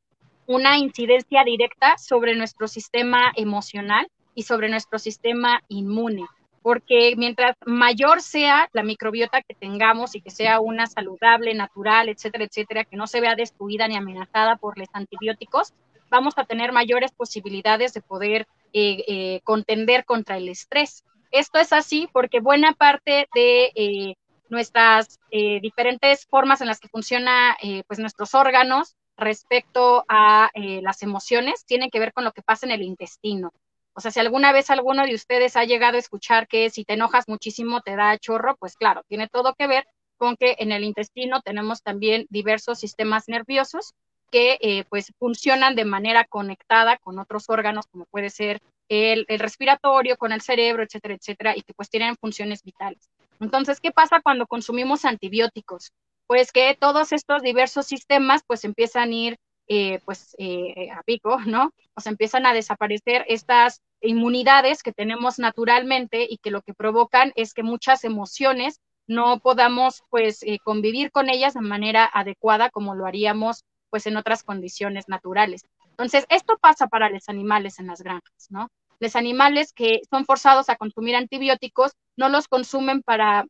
una 0.46 0.78
incidencia 0.78 1.44
directa 1.44 1.96
sobre 1.96 2.34
nuestro 2.34 2.68
sistema 2.68 3.32
emocional 3.36 4.08
y 4.34 4.42
sobre 4.42 4.68
nuestro 4.68 4.98
sistema 4.98 5.62
inmune 5.68 6.26
porque 6.68 7.14
mientras 7.16 7.56
mayor 7.64 8.20
sea 8.20 8.68
la 8.74 8.82
microbiota 8.82 9.40
que 9.40 9.54
tengamos 9.54 10.14
y 10.14 10.20
que 10.20 10.30
sea 10.30 10.60
una 10.60 10.86
saludable, 10.86 11.54
natural, 11.54 12.10
etcétera, 12.10 12.44
etcétera, 12.44 12.84
que 12.84 12.96
no 12.96 13.06
se 13.06 13.22
vea 13.22 13.36
destruida 13.36 13.88
ni 13.88 13.96
amenazada 13.96 14.56
por 14.56 14.76
los 14.76 14.88
antibióticos, 14.92 15.72
vamos 16.10 16.34
a 16.36 16.44
tener 16.44 16.72
mayores 16.72 17.12
posibilidades 17.12 17.94
de 17.94 18.02
poder 18.02 18.46
eh, 18.72 19.04
eh, 19.08 19.40
contender 19.44 20.04
contra 20.04 20.36
el 20.36 20.48
estrés. 20.48 21.04
Esto 21.30 21.58
es 21.58 21.72
así 21.72 22.08
porque 22.12 22.40
buena 22.40 22.72
parte 22.72 23.28
de 23.34 23.72
eh, 23.74 24.14
nuestras 24.48 25.20
diferentes 25.30 26.26
formas 26.26 26.62
en 26.62 26.68
las 26.68 26.80
que 26.80 26.88
funcionan 26.88 27.54
pues 27.86 27.98
nuestros 27.98 28.34
órganos 28.34 28.96
respecto 29.18 30.06
a 30.08 30.50
las 30.54 31.02
emociones 31.02 31.66
tienen 31.66 31.90
que 31.90 31.98
ver 32.00 32.14
con 32.14 32.24
lo 32.24 32.32
que 32.32 32.40
pasa 32.40 32.64
en 32.64 32.72
el 32.72 32.80
intestino. 32.80 33.52
O 33.98 34.00
sea, 34.00 34.12
si 34.12 34.20
alguna 34.20 34.52
vez 34.52 34.70
alguno 34.70 35.04
de 35.04 35.14
ustedes 35.14 35.56
ha 35.56 35.64
llegado 35.64 35.96
a 35.96 35.98
escuchar 35.98 36.46
que 36.46 36.70
si 36.70 36.84
te 36.84 36.92
enojas 36.92 37.24
muchísimo 37.26 37.80
te 37.80 37.96
da 37.96 38.16
chorro, 38.16 38.56
pues 38.56 38.76
claro, 38.76 39.02
tiene 39.08 39.26
todo 39.26 39.54
que 39.54 39.66
ver 39.66 39.88
con 40.16 40.36
que 40.36 40.54
en 40.60 40.70
el 40.70 40.84
intestino 40.84 41.40
tenemos 41.42 41.82
también 41.82 42.24
diversos 42.30 42.78
sistemas 42.78 43.24
nerviosos 43.26 43.94
que 44.30 44.58
eh, 44.60 44.84
pues 44.88 45.12
funcionan 45.18 45.74
de 45.74 45.84
manera 45.84 46.24
conectada 46.24 46.96
con 46.98 47.18
otros 47.18 47.48
órganos, 47.48 47.86
como 47.86 48.06
puede 48.06 48.30
ser 48.30 48.60
el, 48.88 49.26
respiratorio, 49.28 50.16
con 50.16 50.32
el 50.32 50.40
cerebro, 50.40 50.82
etcétera, 50.82 51.14
etcétera, 51.14 51.56
y 51.56 51.62
que 51.62 51.74
pues 51.74 51.90
tienen 51.90 52.16
funciones 52.16 52.62
vitales. 52.62 53.10
Entonces, 53.40 53.80
¿qué 53.80 53.90
pasa 53.90 54.20
cuando 54.22 54.46
consumimos 54.46 55.04
antibióticos? 55.04 55.92
Pues 56.26 56.52
que 56.52 56.76
todos 56.78 57.12
estos 57.12 57.42
diversos 57.42 57.86
sistemas 57.86 58.42
pues 58.46 58.64
empiezan 58.64 59.10
a 59.10 59.14
ir 59.14 59.36
eh, 59.68 60.00
pues 60.04 60.34
eh, 60.38 60.90
a 60.90 61.02
pico, 61.02 61.38
¿no? 61.46 61.72
O 61.94 62.00
sea, 62.00 62.10
empiezan 62.10 62.46
a 62.46 62.54
desaparecer 62.54 63.24
estas 63.28 63.82
inmunidades 64.00 64.82
que 64.82 64.92
tenemos 64.92 65.38
naturalmente 65.38 66.26
y 66.28 66.38
que 66.38 66.50
lo 66.50 66.62
que 66.62 66.74
provocan 66.74 67.32
es 67.36 67.52
que 67.52 67.62
muchas 67.62 68.04
emociones 68.04 68.80
no 69.06 69.40
podamos 69.40 70.02
pues 70.10 70.40
convivir 70.64 71.10
con 71.10 71.30
ellas 71.30 71.54
de 71.54 71.62
manera 71.62 72.08
adecuada 72.12 72.68
como 72.68 72.94
lo 72.94 73.06
haríamos 73.06 73.64
pues 73.90 74.06
en 74.06 74.16
otras 74.16 74.42
condiciones 74.42 75.08
naturales. 75.08 75.64
Entonces, 75.90 76.26
esto 76.28 76.58
pasa 76.60 76.86
para 76.86 77.10
los 77.10 77.28
animales 77.28 77.78
en 77.78 77.86
las 77.86 78.02
granjas, 78.02 78.46
¿no? 78.50 78.68
Los 79.00 79.16
animales 79.16 79.72
que 79.72 80.00
son 80.10 80.24
forzados 80.24 80.68
a 80.68 80.76
consumir 80.76 81.16
antibióticos 81.16 81.92
no 82.16 82.28
los 82.28 82.48
consumen 82.48 83.02
para 83.02 83.44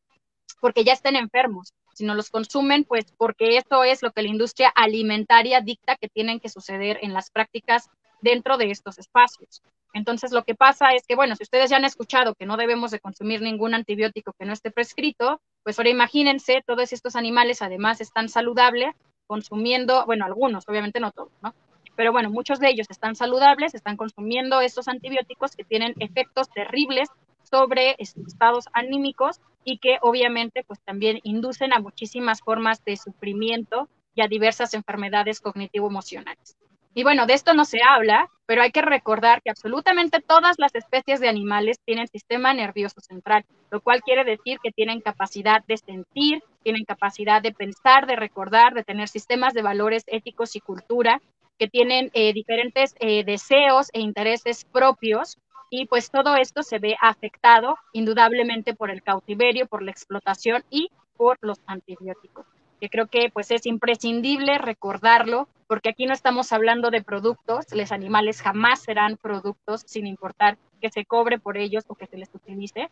porque 0.61 0.85
ya 0.85 0.93
estén 0.93 1.17
enfermos, 1.17 1.73
sino 1.95 2.15
los 2.15 2.31
consumen 2.31 2.85
pues 2.85 3.07
porque 3.17 3.57
esto 3.57 3.85
es 3.85 4.03
lo 4.03 4.13
que 4.13 4.23
la 4.23 4.29
industria 4.29 4.73
alimentaria 4.75 5.61
dicta 5.61 5.97
que 5.97 6.09
tienen 6.09 6.41
que 6.41 6.49
suceder 6.49 6.99
en 7.03 7.13
las 7.13 7.31
prácticas 7.31 7.89
dentro 8.21 8.57
de 8.57 8.71
estos 8.71 8.99
espacios. 8.99 9.63
Entonces 9.95 10.33
lo 10.33 10.45
que 10.45 10.55
pasa 10.55 10.93
es 10.95 11.07
que, 11.07 11.17
bueno, 11.17 11.35
si 11.37 11.45
ustedes 11.45 11.71
ya 11.71 11.77
han 11.77 11.85
escuchado 11.85 12.35
que 12.35 12.47
no 12.47 12.57
debemos 12.57 12.91
de 12.91 13.01
consumir 13.01 13.41
ningún 13.41 13.75
antibiótico 13.75 14.33
que 14.39 14.45
no 14.45 14.53
esté 14.53 14.71
prescrito, 14.71 15.41
pues 15.63 15.79
ahora 15.79 15.91
imagínense, 15.91 16.63
todos 16.67 16.93
estos 16.93 17.17
animales 17.17 17.63
además 17.63 18.01
están 18.01 18.29
saludables, 18.29 18.95
consumiendo, 19.29 20.05
bueno, 20.07 20.25
algunos, 20.25 20.65
obviamente 20.67 20.99
no 20.99 21.13
todos, 21.13 21.31
¿no? 21.41 21.55
Pero 21.95 22.11
bueno, 22.11 22.31
muchos 22.31 22.59
de 22.59 22.71
ellos 22.71 22.89
están 22.91 23.15
saludables, 23.15 23.75
están 23.75 23.97
consumiendo 23.97 24.61
estos 24.61 24.89
antibióticos 24.89 25.55
que 25.55 25.65
tienen 25.65 25.95
efectos 26.01 26.49
terribles 26.49 27.09
sobre 27.43 27.97
estados 27.99 28.67
anímicos 28.73 29.41
y 29.65 29.79
que 29.79 29.99
obviamente 30.03 30.65
pues 30.67 30.81
también 30.81 31.21
inducen 31.23 31.73
a 31.73 31.81
muchísimas 31.81 32.41
formas 32.41 32.85
de 32.85 32.97
sufrimiento 32.97 33.89
y 34.15 34.23
a 34.23 34.29
diversas 34.29 34.75
enfermedades 34.75 35.41
cognitivo-emocionales. 35.41 36.57
Y 36.95 37.05
bueno, 37.05 37.27
de 37.27 37.35
esto 37.35 37.55
no 37.55 37.65
se 37.65 37.79
habla, 37.83 38.29
pero 38.47 38.63
hay 38.63 38.73
que 38.73 38.83
recordar 38.83 39.41
que 39.43 39.51
absolutamente 39.51 40.21
todas 40.21 40.57
las 40.59 40.75
especies 40.75 41.21
de 41.21 41.29
animales 41.29 41.79
tienen 41.85 42.09
sistema 42.09 42.53
nervioso 42.55 43.01
central, 43.01 43.45
lo 43.71 43.81
cual 43.81 44.03
quiere 44.03 44.25
decir 44.25 44.59
que 44.63 44.73
tienen 44.73 45.01
capacidad 45.01 45.65
de 45.67 45.77
sentir, 45.77 46.43
tienen 46.69 46.85
capacidad 46.85 47.41
de 47.41 47.55
pensar, 47.55 48.07
de 48.07 48.15
recordar, 48.15 48.75
de 48.75 48.85
tener 48.85 49.09
sistemas 49.09 49.55
de 49.55 49.63
valores 49.63 50.05
éticos 50.07 50.55
y 50.55 50.61
cultura, 50.61 51.23
que 51.59 51.67
tienen 51.67 52.11
eh, 52.13 52.35
diferentes 52.35 52.95
eh, 53.01 53.25
deseos 53.25 53.89
e 53.95 54.01
intereses 54.01 54.67
propios 54.67 55.39
y 55.71 55.87
pues 55.87 56.11
todo 56.11 56.37
esto 56.37 56.63
se 56.63 56.79
ve 56.79 56.95
afectado 57.01 57.79
indudablemente 57.95 58.75
por 58.75 58.91
el 58.91 59.03
cautiverio, 59.03 59.67
por 59.67 59.83
la 59.83 59.91
explotación 59.91 60.63
y 60.69 60.91
por 61.17 61.39
los 61.41 61.59
antibióticos. 61.67 62.45
Que 62.83 62.91
creo 62.91 63.07
que 63.07 63.31
pues 63.33 63.51
es 63.51 63.65
imprescindible 63.65 64.59
recordarlo 64.59 65.49
porque 65.69 65.89
aquí 65.89 66.05
no 66.05 66.13
estamos 66.13 66.53
hablando 66.53 66.91
de 66.91 67.03
productos, 67.03 67.65
los 67.73 67.93
animales 67.93 68.43
jamás 68.43 68.81
serán 68.83 69.17
productos 69.17 69.85
sin 69.87 70.07
importar 70.07 70.59
que 70.83 70.91
se 70.91 71.07
cobre 71.07 71.39
por 71.39 71.57
ellos 71.57 71.85
o 71.89 71.95
que 71.95 72.07
se 72.07 72.19
les 72.19 72.29
utilice. 72.35 72.91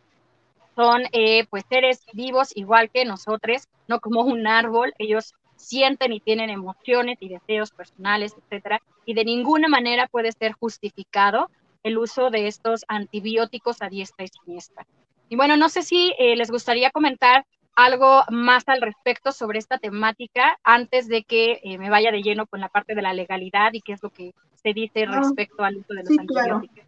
Son 0.77 1.01
eh, 1.11 1.47
pues 1.49 1.63
seres 1.67 2.05
vivos 2.13 2.55
igual 2.55 2.91
que 2.91 3.03
nosotros, 3.03 3.67
no 3.87 3.99
como 3.99 4.21
un 4.21 4.45
árbol, 4.45 4.93
ellos 4.99 5.33
sienten 5.55 6.13
y 6.13 6.19
tienen 6.19 6.51
emociones 6.51 7.17
y 7.19 7.29
deseos 7.29 7.71
personales, 7.71 8.35
etcétera, 8.37 8.79
y 9.03 9.15
de 9.15 9.25
ninguna 9.25 9.69
manera 9.69 10.05
puede 10.05 10.31
ser 10.31 10.51
justificado 10.51 11.49
el 11.81 11.97
uso 11.97 12.29
de 12.29 12.45
estos 12.45 12.85
antibióticos 12.87 13.81
a 13.81 13.89
diestra 13.89 14.25
y 14.25 14.27
siniestra. 14.27 14.85
Y 15.29 15.35
bueno, 15.35 15.57
no 15.57 15.67
sé 15.67 15.81
si 15.81 16.13
eh, 16.19 16.35
les 16.35 16.51
gustaría 16.51 16.91
comentar 16.91 17.47
algo 17.75 18.23
más 18.29 18.67
al 18.67 18.81
respecto 18.81 19.31
sobre 19.31 19.57
esta 19.57 19.79
temática 19.79 20.59
antes 20.63 21.07
de 21.07 21.23
que 21.23 21.59
eh, 21.63 21.79
me 21.79 21.89
vaya 21.89 22.11
de 22.11 22.21
lleno 22.21 22.45
con 22.45 22.59
la 22.59 22.69
parte 22.69 22.93
de 22.93 23.01
la 23.01 23.13
legalidad 23.13 23.73
y 23.73 23.81
qué 23.81 23.93
es 23.93 24.03
lo 24.03 24.11
que 24.11 24.35
se 24.53 24.73
dice 24.73 25.05
ah, 25.07 25.21
respecto 25.21 25.63
al 25.63 25.77
uso 25.77 25.93
de 25.95 26.03
los 26.03 26.19
antibióticos. 26.19 26.75
Sí. 26.75 26.86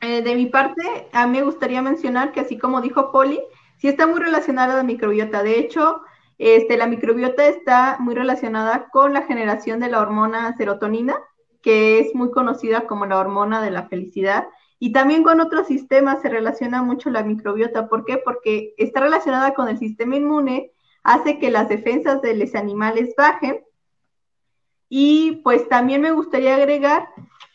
Eh, 0.00 0.22
de 0.22 0.34
mi 0.34 0.46
parte, 0.46 0.82
a 1.12 1.26
mí 1.26 1.38
me 1.38 1.44
gustaría 1.44 1.82
mencionar 1.82 2.32
que 2.32 2.40
así 2.40 2.56
como 2.56 2.80
dijo 2.80 3.10
Poli, 3.10 3.40
sí 3.78 3.88
está 3.88 4.06
muy 4.06 4.20
relacionada 4.20 4.74
a 4.74 4.76
la 4.76 4.82
microbiota. 4.82 5.42
De 5.42 5.58
hecho, 5.58 6.02
este, 6.38 6.76
la 6.76 6.86
microbiota 6.86 7.46
está 7.46 7.96
muy 7.98 8.14
relacionada 8.14 8.88
con 8.90 9.12
la 9.12 9.22
generación 9.22 9.80
de 9.80 9.88
la 9.88 10.00
hormona 10.00 10.56
serotonina, 10.56 11.16
que 11.62 11.98
es 11.98 12.14
muy 12.14 12.30
conocida 12.30 12.82
como 12.82 13.06
la 13.06 13.18
hormona 13.18 13.60
de 13.60 13.72
la 13.72 13.88
felicidad. 13.88 14.46
Y 14.78 14.92
también 14.92 15.24
con 15.24 15.40
otros 15.40 15.66
sistemas 15.66 16.22
se 16.22 16.28
relaciona 16.28 16.82
mucho 16.82 17.10
la 17.10 17.24
microbiota. 17.24 17.88
¿Por 17.88 18.04
qué? 18.04 18.18
Porque 18.18 18.74
está 18.78 19.00
relacionada 19.00 19.54
con 19.54 19.68
el 19.68 19.78
sistema 19.78 20.14
inmune, 20.14 20.70
hace 21.02 21.40
que 21.40 21.50
las 21.50 21.68
defensas 21.68 22.22
de 22.22 22.36
los 22.36 22.54
animales 22.54 23.14
bajen. 23.16 23.64
Y 24.88 25.40
pues 25.42 25.68
también 25.68 26.00
me 26.00 26.12
gustaría 26.12 26.54
agregar 26.54 27.08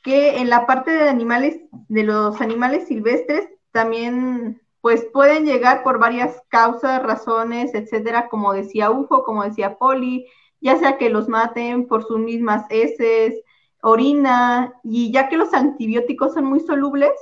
que 0.04 0.40
en 0.40 0.50
la 0.50 0.68
parte 0.68 0.92
de 0.92 1.10
animales, 1.10 1.62
de 1.88 2.04
los 2.04 2.40
animales 2.42 2.88
silvestres, 2.88 3.48
también 3.72 4.62
pues 4.82 5.06
pueden 5.14 5.46
llegar 5.46 5.82
por 5.82 5.98
varias 5.98 6.42
causas, 6.50 7.02
razones, 7.02 7.74
etcétera, 7.74 8.28
como 8.28 8.52
decía 8.52 8.92
Ufo, 8.92 9.24
como 9.24 9.44
decía 9.44 9.78
Poli, 9.78 10.28
ya 10.60 10.78
sea 10.78 10.98
que 10.98 11.10
los 11.10 11.30
maten 11.30 11.88
por 11.88 12.06
sus 12.06 12.20
mismas 12.20 12.66
heces, 12.70 13.42
orina, 13.82 14.74
y 14.84 15.12
ya 15.14 15.30
que 15.30 15.38
los 15.38 15.54
antibióticos 15.54 16.34
son 16.34 16.46
muy 16.46 16.60
solubles, 16.60 17.14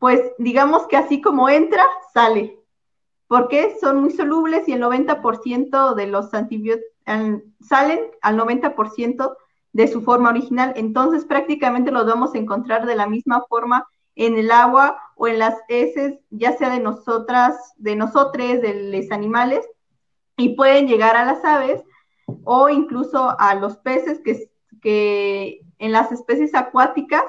pues 0.00 0.20
digamos 0.38 0.86
que 0.88 0.96
así 0.96 1.20
como 1.20 1.48
entra, 1.48 1.84
sale. 2.12 2.58
porque 3.28 3.76
Son 3.80 4.00
muy 4.00 4.10
solubles 4.10 4.68
y 4.68 4.72
el 4.72 4.82
90% 4.82 5.94
de 5.94 6.06
los 6.08 6.34
antibióticos 6.34 6.90
salen 7.60 8.00
al 8.20 8.36
90% 8.36 9.36
de 9.76 9.88
su 9.88 10.00
forma 10.00 10.30
original. 10.30 10.72
Entonces 10.74 11.26
prácticamente 11.26 11.90
los 11.90 12.06
vamos 12.06 12.34
a 12.34 12.38
encontrar 12.38 12.86
de 12.86 12.96
la 12.96 13.06
misma 13.06 13.44
forma 13.46 13.86
en 14.14 14.38
el 14.38 14.50
agua 14.50 14.98
o 15.16 15.28
en 15.28 15.38
las 15.38 15.54
heces, 15.68 16.18
ya 16.30 16.56
sea 16.56 16.70
de 16.70 16.80
nosotras, 16.80 17.74
de 17.76 17.94
nosotros, 17.94 18.62
de 18.62 18.90
los 18.90 19.10
animales, 19.12 19.68
y 20.38 20.56
pueden 20.56 20.88
llegar 20.88 21.14
a 21.16 21.26
las 21.26 21.44
aves 21.44 21.84
o 22.44 22.70
incluso 22.70 23.38
a 23.38 23.54
los 23.54 23.76
peces 23.76 24.20
que, 24.24 24.50
que 24.80 25.60
en 25.78 25.92
las 25.92 26.10
especies 26.10 26.54
acuáticas, 26.54 27.24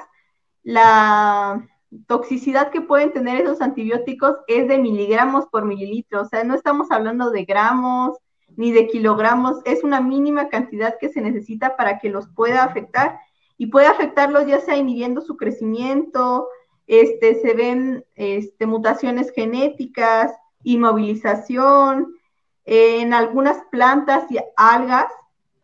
la, 0.62 1.68
toxicidad 2.06 2.70
que 2.70 2.80
pueden 2.80 3.12
tener 3.12 3.40
esos 3.40 3.60
antibióticos 3.60 4.36
es 4.46 4.68
de 4.68 4.78
miligramos 4.78 5.46
por 5.46 5.64
mililitro, 5.64 6.22
o 6.22 6.24
sea, 6.26 6.44
no 6.44 6.54
estamos 6.54 6.90
hablando 6.90 7.30
de 7.30 7.44
gramos 7.44 8.18
ni 8.58 8.72
de 8.72 8.88
kilogramos, 8.88 9.60
es 9.64 9.84
una 9.84 10.00
mínima 10.00 10.48
cantidad 10.48 10.98
que 10.98 11.10
se 11.10 11.20
necesita 11.20 11.76
para 11.76 12.00
que 12.00 12.10
los 12.10 12.26
pueda 12.26 12.64
afectar 12.64 13.20
y 13.56 13.66
puede 13.66 13.86
afectarlos 13.86 14.48
ya 14.48 14.58
sea 14.58 14.76
inhibiendo 14.76 15.20
su 15.20 15.36
crecimiento, 15.36 16.48
este, 16.88 17.40
se 17.40 17.54
ven 17.54 18.04
este, 18.16 18.66
mutaciones 18.66 19.30
genéticas, 19.30 20.32
inmovilización, 20.64 22.16
en 22.64 23.14
algunas 23.14 23.62
plantas 23.70 24.28
y 24.28 24.38
algas 24.56 25.06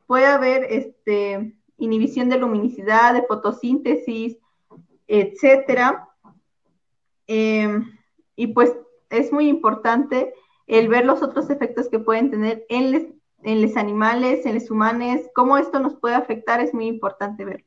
puede 0.07 0.27
haber 0.27 0.63
este, 0.71 1.53
inhibición 1.79 2.29
de 2.29 2.39
luminicidad, 2.39 3.13
de 3.13 3.25
fotosíntesis, 3.25 4.37
etcétera. 5.09 6.09
Em, 7.27 7.91
y 8.37 8.47
pues 8.47 8.73
es 9.11 9.33
muy 9.33 9.49
importante 9.49 10.33
el 10.67 10.89
ver 10.89 11.05
los 11.05 11.23
otros 11.23 11.51
efectos 11.51 11.89
que 11.89 11.99
pueden 11.99 12.31
tener 12.31 12.65
en, 12.69 13.21
en 13.43 13.63
los 13.63 13.77
animales, 13.77 14.47
en 14.47 14.55
los 14.55 14.71
humanos, 14.71 15.21
cómo 15.35 15.59
esto 15.59 15.79
nos 15.79 15.95
puede 15.95 16.15
afectar, 16.15 16.61
es 16.61 16.73
muy 16.73 16.87
importante 16.87 17.45
verlo. 17.45 17.67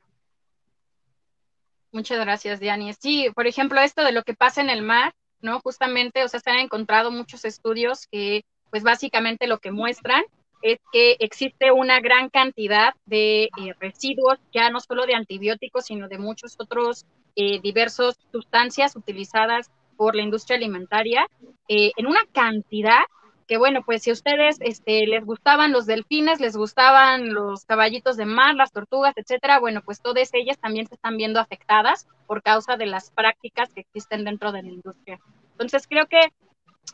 Muchas 1.91 2.19
gracias, 2.19 2.59
Diani. 2.59 2.93
Sí, 2.93 3.29
por 3.33 3.47
ejemplo, 3.47 3.79
esto 3.79 4.03
de 4.03 4.11
lo 4.11 4.23
que 4.23 4.33
pasa 4.33 4.61
en 4.61 4.69
el 4.69 4.81
mar, 4.81 5.13
¿no? 5.41 5.59
Justamente, 5.61 6.23
o 6.23 6.27
sea, 6.27 6.39
se 6.39 6.49
han 6.49 6.59
encontrado 6.59 7.11
muchos 7.11 7.45
estudios 7.45 8.07
que, 8.11 8.43
pues 8.69 8.83
básicamente 8.83 9.47
lo 9.47 9.59
que 9.59 9.71
muestran 9.71 10.23
es 10.61 10.79
que 10.91 11.17
existe 11.19 11.71
una 11.71 11.99
gran 11.99 12.29
cantidad 12.29 12.93
de 13.05 13.43
eh, 13.43 13.73
residuos, 13.79 14.39
ya 14.51 14.69
no 14.69 14.79
solo 14.79 15.05
de 15.05 15.15
antibióticos, 15.15 15.85
sino 15.85 16.07
de 16.07 16.17
muchos 16.17 16.55
otros 16.59 17.05
eh, 17.35 17.59
diversos 17.61 18.17
sustancias 18.31 18.95
utilizadas 18.95 19.69
por 19.97 20.15
la 20.15 20.21
industria 20.21 20.57
alimentaria, 20.57 21.27
eh, 21.67 21.91
en 21.97 22.07
una 22.07 22.21
cantidad 22.31 23.01
que 23.47 23.57
bueno, 23.57 23.81
pues 23.85 24.03
si 24.03 24.11
ustedes 24.11 24.57
este, 24.59 25.07
les 25.07 25.25
gustaban 25.25 25.71
los 25.71 25.85
delfines, 25.85 26.41
les 26.41 26.57
gustaban 26.57 27.33
los 27.33 27.63
caballitos 27.63 28.17
de 28.17 28.25
mar, 28.25 28.55
las 28.55 28.73
tortugas, 28.73 29.13
etcétera, 29.15 29.59
bueno, 29.59 29.81
pues 29.83 30.01
todas 30.01 30.29
ellas 30.33 30.57
también 30.59 30.85
se 30.85 30.95
están 30.95 31.15
viendo 31.15 31.39
afectadas 31.39 32.07
por 32.27 32.43
causa 32.43 32.75
de 32.75 32.87
las 32.87 33.09
prácticas 33.11 33.73
que 33.73 33.81
existen 33.81 34.25
dentro 34.25 34.51
de 34.51 34.63
la 34.63 34.69
industria. 34.69 35.19
Entonces 35.51 35.87
creo 35.87 36.07
que 36.07 36.19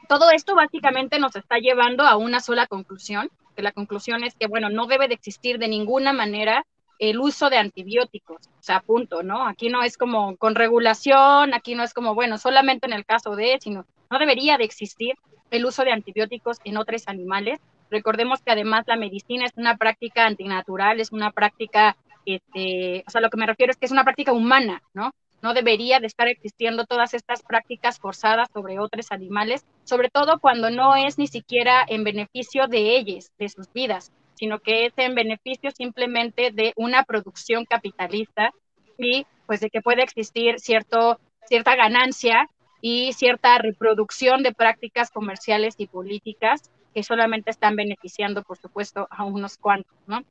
todo 0.07 0.29
esto 0.29 0.53
básicamente 0.53 1.19
nos 1.19 1.35
está 1.35 1.57
llevando 1.57 2.03
a 2.03 2.17
una 2.17 2.39
sola 2.39 2.67
conclusión, 2.67 3.31
que 3.55 3.63
la 3.63 3.71
conclusión 3.71 4.23
es 4.23 4.35
que, 4.35 4.47
bueno, 4.47 4.69
no 4.69 4.85
debe 4.85 5.07
de 5.07 5.15
existir 5.15 5.57
de 5.57 5.67
ninguna 5.67 6.13
manera 6.13 6.65
el 7.09 7.19
uso 7.19 7.49
de 7.49 7.57
antibióticos, 7.57 8.47
o 8.47 8.61
sea, 8.63 8.79
punto, 8.79 9.23
¿no? 9.23 9.45
Aquí 9.45 9.67
no 9.67 9.83
es 9.83 9.97
como 9.97 10.37
con 10.37 10.55
regulación, 10.55 11.53
aquí 11.53 11.75
no 11.75 11.83
es 11.83 11.93
como, 11.93 12.15
bueno, 12.15 12.37
solamente 12.37 12.87
en 12.87 12.93
el 12.93 13.05
caso 13.05 13.35
de, 13.35 13.57
sino 13.59 13.85
no 14.09 14.19
debería 14.19 14.57
de 14.57 14.63
existir 14.63 15.15
el 15.51 15.65
uso 15.65 15.83
de 15.83 15.91
antibióticos 15.91 16.59
en 16.63 16.77
otros 16.77 17.03
animales. 17.07 17.59
Recordemos 17.91 18.41
que 18.41 18.51
además 18.51 18.85
la 18.87 18.95
medicina 18.95 19.45
es 19.45 19.51
una 19.57 19.75
práctica 19.75 20.25
antinatural, 20.25 21.01
es 21.01 21.11
una 21.11 21.31
práctica, 21.31 21.97
este, 22.25 23.03
o 23.05 23.11
sea, 23.11 23.19
lo 23.19 23.29
que 23.29 23.37
me 23.37 23.47
refiero 23.47 23.71
es 23.71 23.77
que 23.77 23.85
es 23.85 23.91
una 23.91 24.05
práctica 24.05 24.31
humana, 24.31 24.81
¿no? 24.93 25.13
No 25.41 25.53
debería 25.53 25.99
de 25.99 26.07
estar 26.07 26.29
existiendo 26.29 26.85
todas 26.85 27.13
estas 27.13 27.43
prácticas 27.43 27.99
forzadas 27.99 28.47
sobre 28.53 28.79
otros 28.79 29.11
animales, 29.11 29.65
sobre 29.83 30.09
todo 30.09 30.39
cuando 30.39 30.69
no 30.69 30.95
es 30.95 31.17
ni 31.17 31.27
siquiera 31.27 31.83
en 31.85 32.05
beneficio 32.05 32.67
de 32.67 32.95
ellos, 32.95 33.29
de 33.37 33.49
sus 33.49 33.73
vidas, 33.73 34.13
sino 34.43 34.59
que 34.59 34.87
es 34.87 34.93
en 34.97 35.15
beneficio 35.15 35.71
simplemente 35.71 36.51
de 36.51 36.73
una 36.75 37.03
producción 37.03 37.63
capitalista 37.63 38.51
y 38.97 39.25
pues 39.45 39.61
de 39.61 39.69
que 39.69 39.81
puede 39.81 40.03
existir 40.03 40.59
cierto, 40.59 41.17
cierta 41.45 41.77
ganancia 41.77 42.49
y 42.81 43.13
cierta 43.13 43.57
reproducción 43.57 44.43
de 44.43 44.51
prácticas 44.51 45.11
comerciales 45.11 45.75
y 45.77 45.87
políticas 45.87 46.69
que 46.93 47.03
solamente 47.03 47.51
están 47.51 47.77
beneficiando, 47.77 48.43
por 48.43 48.57
supuesto, 48.57 49.07
a 49.11 49.23
unos 49.23 49.57
cuantos, 49.57 49.95
¿no? 50.07 50.25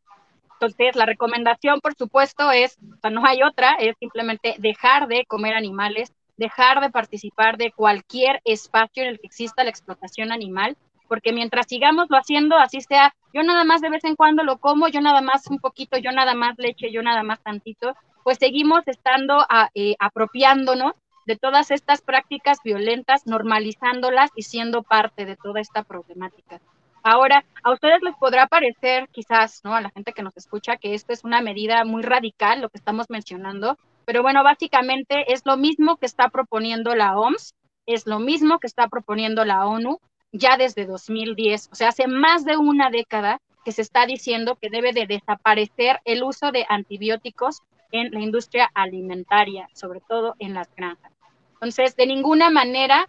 Entonces, 0.61 0.95
la 0.95 1.07
recomendación, 1.07 1.81
por 1.81 1.95
supuesto, 1.95 2.51
es, 2.53 2.77
o 2.77 3.01
sea, 3.01 3.11
no 3.11 3.25
hay 3.25 3.43
otra, 3.43 3.77
es 3.81 3.97
simplemente 3.99 4.57
dejar 4.59 5.09
de 5.09 5.25
comer 5.25 5.55
animales, 5.55 6.13
dejar 6.37 6.83
de 6.83 6.91
participar 6.91 7.57
de 7.57 7.73
cualquier 7.73 8.43
espacio 8.45 9.05
en 9.05 9.09
el 9.09 9.21
que 9.21 9.29
exista 9.29 9.65
la 9.65 9.71
explotación 9.71 10.33
animal, 10.33 10.77
porque 11.13 11.35
mientras 11.35 11.67
sigamos 11.69 12.07
lo 12.09 12.17
haciendo, 12.17 12.57
así 12.57 12.81
sea, 12.81 13.15
yo 13.35 13.43
nada 13.43 13.65
más 13.65 13.83
de 13.83 13.91
vez 13.91 14.03
en 14.05 14.17
cuando 14.17 14.45
lo 14.45 14.57
como, 14.57 14.89
yo 14.89 15.03
nada 15.03 15.21
más 15.21 15.47
un 15.49 15.59
poquito, 15.59 15.99
yo 15.99 16.11
nada 16.11 16.33
más 16.33 16.57
leche, 16.57 16.91
yo 16.91 17.03
nada 17.03 17.23
más 17.23 17.43
tantito, 17.43 17.95
pues 18.25 18.39
seguimos 18.39 18.81
estando 18.87 19.45
eh, 19.75 19.95
apropiándonos 19.99 20.93
de 21.27 21.37
todas 21.37 21.71
estas 21.71 22.01
prácticas 22.01 22.61
violentas, 22.65 23.27
normalizándolas 23.27 24.31
y 24.37 24.45
siendo 24.45 24.83
parte 24.85 25.27
de 25.27 25.37
toda 25.37 25.61
esta 25.61 25.83
problemática. 25.83 26.63
Ahora, 27.03 27.45
a 27.63 27.73
ustedes 27.73 28.01
les 28.01 28.17
podrá 28.17 28.47
parecer, 28.47 29.11
quizás, 29.13 29.61
¿no? 29.65 29.75
A 29.75 29.83
la 29.83 29.91
gente 29.91 30.15
que 30.15 30.23
nos 30.23 30.35
escucha, 30.39 30.79
que 30.79 30.95
esto 30.95 31.13
es 31.13 31.25
una 31.25 31.43
medida 31.43 31.85
muy 31.85 32.03
radical, 32.03 32.63
lo 32.63 32.71
que 32.71 32.79
estamos 32.79 33.11
mencionando, 33.11 33.77
pero 34.07 34.23
bueno, 34.23 34.43
básicamente 34.43 35.31
es 35.31 35.43
lo 35.45 35.59
mismo 35.59 35.99
que 35.99 36.07
está 36.07 36.31
proponiendo 36.31 36.95
la 36.95 37.19
OMS, 37.19 37.55
es 37.85 38.07
lo 38.07 38.19
mismo 38.19 38.61
que 38.61 38.67
está 38.67 38.89
proponiendo 38.89 39.45
la 39.45 39.67
ONU 39.67 39.99
ya 40.33 40.57
desde 40.57 40.87
2010, 40.87 41.69
o 41.71 41.75
sea, 41.75 41.89
hace 41.89 42.07
más 42.07 42.45
de 42.45 42.57
una 42.57 42.91
década 42.91 43.41
que 43.65 43.73
se 43.73 43.83
está 43.83 44.07
diciendo 44.07 44.57
que 44.61 44.71
debe 44.71 44.93
de 44.93 45.07
desaparecer 45.07 46.01
el 46.05 46.25
uso 46.25 46.51
de 46.51 46.67
antibióticos 46.69 47.61
en 47.93 48.11
la 48.11 48.21
industria 48.21 48.71
alimentaria, 48.75 49.69
sobre 49.75 50.01
todo 50.01 50.35
en 50.39 50.55
las 50.55 50.75
granjas. 50.75 51.13
Entonces, 51.55 51.95
de 51.95 52.07
ninguna 52.07 52.51
manera 52.51 53.09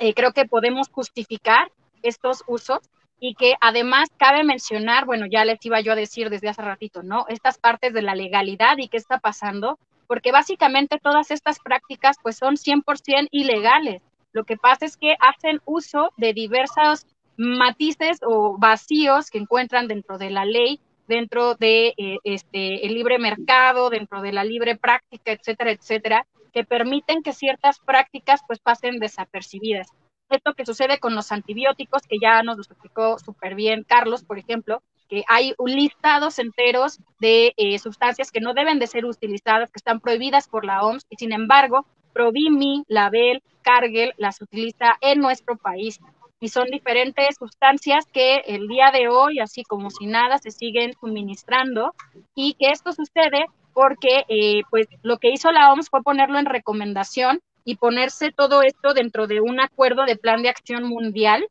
eh, 0.00 0.12
creo 0.14 0.32
que 0.32 0.44
podemos 0.44 0.88
justificar 0.90 1.72
estos 2.02 2.44
usos 2.46 2.80
y 3.20 3.34
que 3.34 3.54
además 3.60 4.08
cabe 4.16 4.44
mencionar, 4.44 5.06
bueno, 5.06 5.26
ya 5.26 5.44
les 5.44 5.64
iba 5.64 5.80
yo 5.80 5.92
a 5.92 5.96
decir 5.96 6.30
desde 6.30 6.48
hace 6.48 6.62
ratito, 6.62 7.02
¿no? 7.02 7.24
Estas 7.28 7.58
partes 7.58 7.92
de 7.92 8.02
la 8.02 8.14
legalidad 8.14 8.78
y 8.78 8.88
qué 8.88 8.96
está 8.96 9.18
pasando, 9.18 9.78
porque 10.06 10.30
básicamente 10.30 10.98
todas 11.02 11.30
estas 11.30 11.58
prácticas 11.58 12.16
pues 12.22 12.36
son 12.36 12.56
100% 12.56 13.28
ilegales. 13.30 14.02
Lo 14.38 14.44
que 14.44 14.56
pasa 14.56 14.86
es 14.86 14.96
que 14.96 15.16
hacen 15.18 15.60
uso 15.64 16.12
de 16.16 16.32
diversos 16.32 17.08
matices 17.36 18.20
o 18.24 18.56
vacíos 18.56 19.30
que 19.30 19.38
encuentran 19.38 19.88
dentro 19.88 20.16
de 20.16 20.30
la 20.30 20.44
ley 20.44 20.80
dentro 21.08 21.56
de 21.56 21.94
eh, 21.96 22.18
este, 22.22 22.86
el 22.86 22.94
libre 22.94 23.18
mercado, 23.18 23.90
dentro 23.90 24.22
de 24.22 24.30
la 24.30 24.44
libre 24.44 24.76
práctica, 24.76 25.32
etcétera, 25.32 25.72
etcétera, 25.72 26.26
que 26.52 26.62
permiten 26.62 27.24
que 27.24 27.32
ciertas 27.32 27.80
prácticas 27.80 28.42
pues 28.46 28.60
pasen 28.60 29.00
desapercibidas. 29.00 29.88
Esto 30.30 30.54
que 30.54 30.64
sucede 30.64 31.00
con 31.00 31.16
los 31.16 31.32
antibióticos, 31.32 32.02
que 32.02 32.18
ya 32.22 32.44
nos 32.44 32.58
lo 32.58 32.62
explicó 32.62 33.18
súper 33.18 33.56
bien 33.56 33.82
Carlos, 33.82 34.22
por 34.22 34.38
ejemplo, 34.38 34.82
que 35.08 35.24
hay 35.26 35.54
listados 35.66 36.38
enteros 36.38 37.00
de 37.18 37.54
eh, 37.56 37.78
sustancias 37.80 38.30
que 38.30 38.40
no 38.40 38.54
deben 38.54 38.78
de 38.78 38.86
ser 38.86 39.04
utilizadas, 39.04 39.72
que 39.72 39.78
están 39.78 39.98
prohibidas 39.98 40.46
por 40.46 40.64
la 40.64 40.82
OMS, 40.82 41.06
y 41.10 41.16
sin 41.16 41.32
embargo, 41.32 41.86
Provimi, 42.18 42.82
Label, 42.88 43.40
Cargill 43.62 44.12
las 44.16 44.42
utiliza 44.42 44.96
en 45.00 45.20
nuestro 45.20 45.56
país 45.56 46.00
y 46.40 46.48
son 46.48 46.66
diferentes 46.66 47.36
sustancias 47.38 48.06
que 48.12 48.38
el 48.46 48.66
día 48.66 48.90
de 48.92 49.06
hoy, 49.08 49.38
así 49.38 49.62
como 49.62 49.88
si 49.90 50.06
nada, 50.06 50.38
se 50.38 50.50
siguen 50.50 50.94
suministrando 50.98 51.94
y 52.34 52.54
que 52.54 52.70
esto 52.70 52.92
sucede 52.92 53.46
porque 53.72 54.24
eh, 54.28 54.62
pues 54.68 54.88
lo 55.02 55.18
que 55.18 55.30
hizo 55.30 55.52
la 55.52 55.72
OMS 55.72 55.90
fue 55.90 56.02
ponerlo 56.02 56.40
en 56.40 56.46
recomendación 56.46 57.40
y 57.64 57.76
ponerse 57.76 58.32
todo 58.32 58.62
esto 58.62 58.94
dentro 58.94 59.28
de 59.28 59.40
un 59.40 59.60
acuerdo 59.60 60.04
de 60.04 60.16
plan 60.16 60.42
de 60.42 60.48
acción 60.48 60.88
mundial 60.88 61.46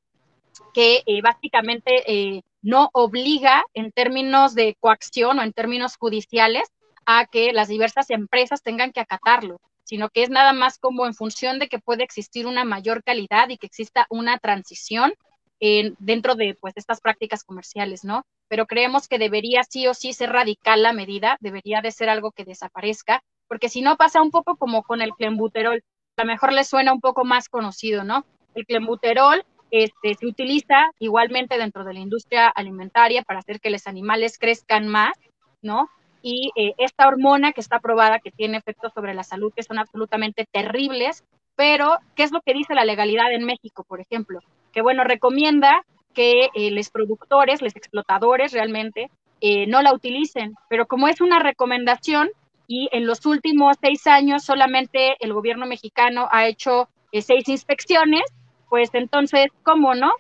que 0.74 1.02
eh, 1.06 1.22
básicamente 1.22 2.04
eh, 2.12 2.42
no 2.62 2.90
obliga 2.92 3.64
en 3.74 3.94
términos 3.94 4.54
de 4.54 4.76
coacción 4.82 5.40
o 5.40 5.44
en 5.44 5.54
términos 5.54 5.96
judiciales 5.96 6.64
a 7.06 7.26
que 7.26 7.54
las 7.54 7.70
diversas 7.70 8.10
empresas 8.10 8.62
tengan 8.64 8.92
que 8.92 9.00
acatarlo 9.00 9.62
sino 9.88 10.10
que 10.10 10.22
es 10.22 10.30
nada 10.30 10.52
más 10.52 10.80
como 10.80 11.06
en 11.06 11.14
función 11.14 11.60
de 11.60 11.70
que 11.70 11.80
puede 11.80 12.04
existir 12.04 12.46
una 12.46 12.66
mayor 12.66 13.04
calidad 13.04 13.48
y 13.48 13.58
que 13.58 13.68
exista 13.68 14.06
una 14.10 14.38
transición 14.38 15.14
en, 15.62 15.96
dentro 15.98 16.36
de 16.36 16.58
pues 16.60 16.74
estas 16.76 17.00
prácticas 17.00 17.46
comerciales, 17.46 18.04
¿no? 18.04 18.26
Pero 18.50 18.66
creemos 18.66 19.08
que 19.08 19.18
debería 19.18 19.64
sí 19.64 19.88
o 19.88 19.94
sí 19.94 20.12
ser 20.12 20.32
radical 20.32 20.84
la 20.84 20.92
medida, 20.92 21.38
debería 21.40 21.80
de 21.80 21.92
ser 21.92 22.10
algo 22.10 22.32
que 22.32 22.44
desaparezca, 22.44 23.24
porque 23.48 23.70
si 23.70 23.82
no 23.82 23.96
pasa 23.96 24.22
un 24.22 24.30
poco 24.30 24.58
como 24.58 24.84
con 24.84 25.02
el 25.02 25.12
clenbuterol, 25.12 25.82
a 26.18 26.24
lo 26.24 26.28
mejor 26.28 26.52
le 26.52 26.66
suena 26.66 26.92
un 26.92 27.00
poco 27.00 27.24
más 27.24 27.48
conocido, 27.48 28.04
¿no? 28.04 28.26
El 28.56 28.66
clenbuterol 28.66 29.46
este, 29.72 30.16
se 30.16 30.26
utiliza 30.26 30.92
igualmente 31.00 31.58
dentro 31.58 31.86
de 31.86 31.94
la 31.94 32.02
industria 32.02 32.50
alimentaria 32.50 33.24
para 33.24 33.40
hacer 33.40 33.62
que 33.62 33.70
los 33.70 33.88
animales 33.88 34.38
crezcan 34.38 34.90
más, 34.90 35.18
¿no? 35.62 35.90
Y 36.22 36.52
eh, 36.56 36.74
esta 36.78 37.08
hormona 37.08 37.54
que 37.54 37.62
está 37.62 37.80
probada 37.80 38.20
que 38.20 38.32
tiene 38.32 38.58
efectos 38.58 38.94
sobre 38.94 39.14
la 39.14 39.24
salud 39.24 39.54
que 39.56 39.64
son 39.64 39.80
absolutamente 39.80 40.48
terribles, 40.52 41.24
pero 41.56 41.98
¿qué 42.16 42.24
es 42.24 42.32
lo 42.32 42.42
que 42.42 42.54
dice 42.54 42.76
la 42.76 42.86
legalidad 42.86 43.32
en 43.32 43.46
México, 43.46 43.84
por 43.84 44.02
ejemplo? 44.02 44.40
Que 44.72 44.82
bueno, 44.82 45.04
recomienda 45.04 45.84
que 46.14 46.50
eh, 46.54 46.72
los 46.72 46.90
productores, 46.90 47.62
los 47.62 47.76
explotadores 47.76 48.52
realmente, 48.52 49.10
eh, 49.42 49.68
no 49.68 49.82
la 49.82 49.94
utilicen, 49.94 50.56
pero 50.70 50.88
como 50.88 51.08
es 51.08 51.22
una 51.22 51.40
recomendación, 51.40 52.30
y 52.68 52.90
en 52.92 53.08
los 53.08 53.26
últimos 53.26 53.78
seis 53.82 54.06
años 54.08 54.44
solamente 54.44 55.16
el 55.22 55.34
gobierno 55.34 55.66
mexicano 55.66 56.28
ha 56.32 56.48
hecho 56.48 56.90
seis 57.14 57.48
inspecciones, 57.48 58.24
pues 58.70 58.90
entonces, 58.94 59.48
¿cómo 59.64 59.96
no? 59.96 60.12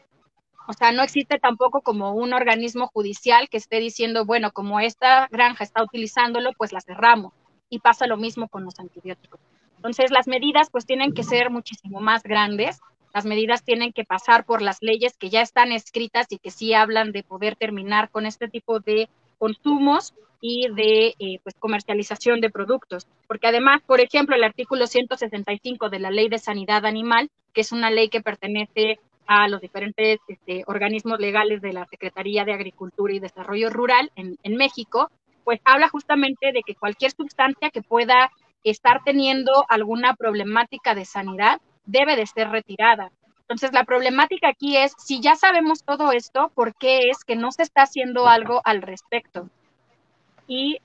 O 0.67 0.73
sea, 0.73 0.91
no 0.91 1.01
existe 1.01 1.39
tampoco 1.39 1.81
como 1.81 2.11
un 2.11 2.33
organismo 2.33 2.87
judicial 2.87 3.47
que 3.49 3.57
esté 3.57 3.79
diciendo, 3.79 4.25
bueno, 4.25 4.51
como 4.51 4.81
esta 4.81 5.27
granja 5.31 5.63
está 5.63 5.81
utilizándolo, 5.81 6.51
pues 6.57 6.73
la 6.73 6.81
cerramos. 6.81 7.33
Y 7.69 7.79
pasa 7.79 8.05
lo 8.05 8.17
mismo 8.17 8.49
con 8.49 8.65
los 8.65 8.77
antibióticos. 8.79 9.39
Entonces, 9.77 10.11
las 10.11 10.27
medidas 10.27 10.69
pues 10.69 10.85
tienen 10.85 11.13
que 11.13 11.23
ser 11.23 11.49
muchísimo 11.49 12.01
más 12.01 12.23
grandes. 12.23 12.79
Las 13.13 13.25
medidas 13.25 13.63
tienen 13.63 13.93
que 13.93 14.03
pasar 14.03 14.45
por 14.45 14.61
las 14.61 14.79
leyes 14.81 15.15
que 15.17 15.29
ya 15.29 15.41
están 15.41 15.71
escritas 15.71 16.27
y 16.31 16.37
que 16.37 16.51
sí 16.51 16.73
hablan 16.73 17.13
de 17.13 17.23
poder 17.23 17.55
terminar 17.55 18.09
con 18.09 18.25
este 18.25 18.49
tipo 18.49 18.81
de 18.81 19.07
consumos 19.37 20.13
y 20.41 20.67
de 20.73 21.15
eh, 21.19 21.39
pues, 21.43 21.55
comercialización 21.57 22.41
de 22.41 22.49
productos. 22.49 23.07
Porque 23.27 23.47
además, 23.47 23.81
por 23.85 24.01
ejemplo, 24.01 24.35
el 24.35 24.43
artículo 24.43 24.85
165 24.85 25.89
de 25.89 25.99
la 25.99 26.11
Ley 26.11 26.27
de 26.27 26.39
Sanidad 26.39 26.85
Animal, 26.85 27.29
que 27.53 27.61
es 27.61 27.71
una 27.71 27.89
ley 27.89 28.09
que 28.09 28.21
pertenece 28.21 28.99
a 29.27 29.47
los 29.47 29.61
diferentes 29.61 30.19
este, 30.27 30.63
organismos 30.67 31.19
legales 31.19 31.61
de 31.61 31.73
la 31.73 31.85
Secretaría 31.85 32.45
de 32.45 32.53
Agricultura 32.53 33.13
y 33.13 33.19
Desarrollo 33.19 33.69
Rural 33.69 34.11
en, 34.15 34.37
en 34.43 34.55
México, 34.55 35.11
pues 35.43 35.59
habla 35.65 35.89
justamente 35.89 36.51
de 36.51 36.61
que 36.65 36.75
cualquier 36.75 37.11
sustancia 37.11 37.69
que 37.69 37.81
pueda 37.81 38.31
estar 38.63 39.03
teniendo 39.03 39.65
alguna 39.69 40.15
problemática 40.15 40.95
de 40.95 41.05
sanidad 41.05 41.61
debe 41.85 42.15
de 42.15 42.25
ser 42.25 42.49
retirada. 42.49 43.11
Entonces, 43.41 43.71
la 43.71 43.85
problemática 43.85 44.49
aquí 44.49 44.75
es, 44.75 44.93
si 44.97 45.21
ya 45.21 45.35
sabemos 45.35 45.83
todo 45.83 46.11
esto, 46.11 46.51
¿por 46.53 46.75
qué 46.75 47.09
es 47.09 47.23
que 47.23 47.37
no 47.37 47.51
se 47.51 47.63
está 47.63 47.83
haciendo 47.83 48.27
algo 48.27 48.61
al 48.65 48.81
respecto? 48.81 49.49
Y 50.47 50.79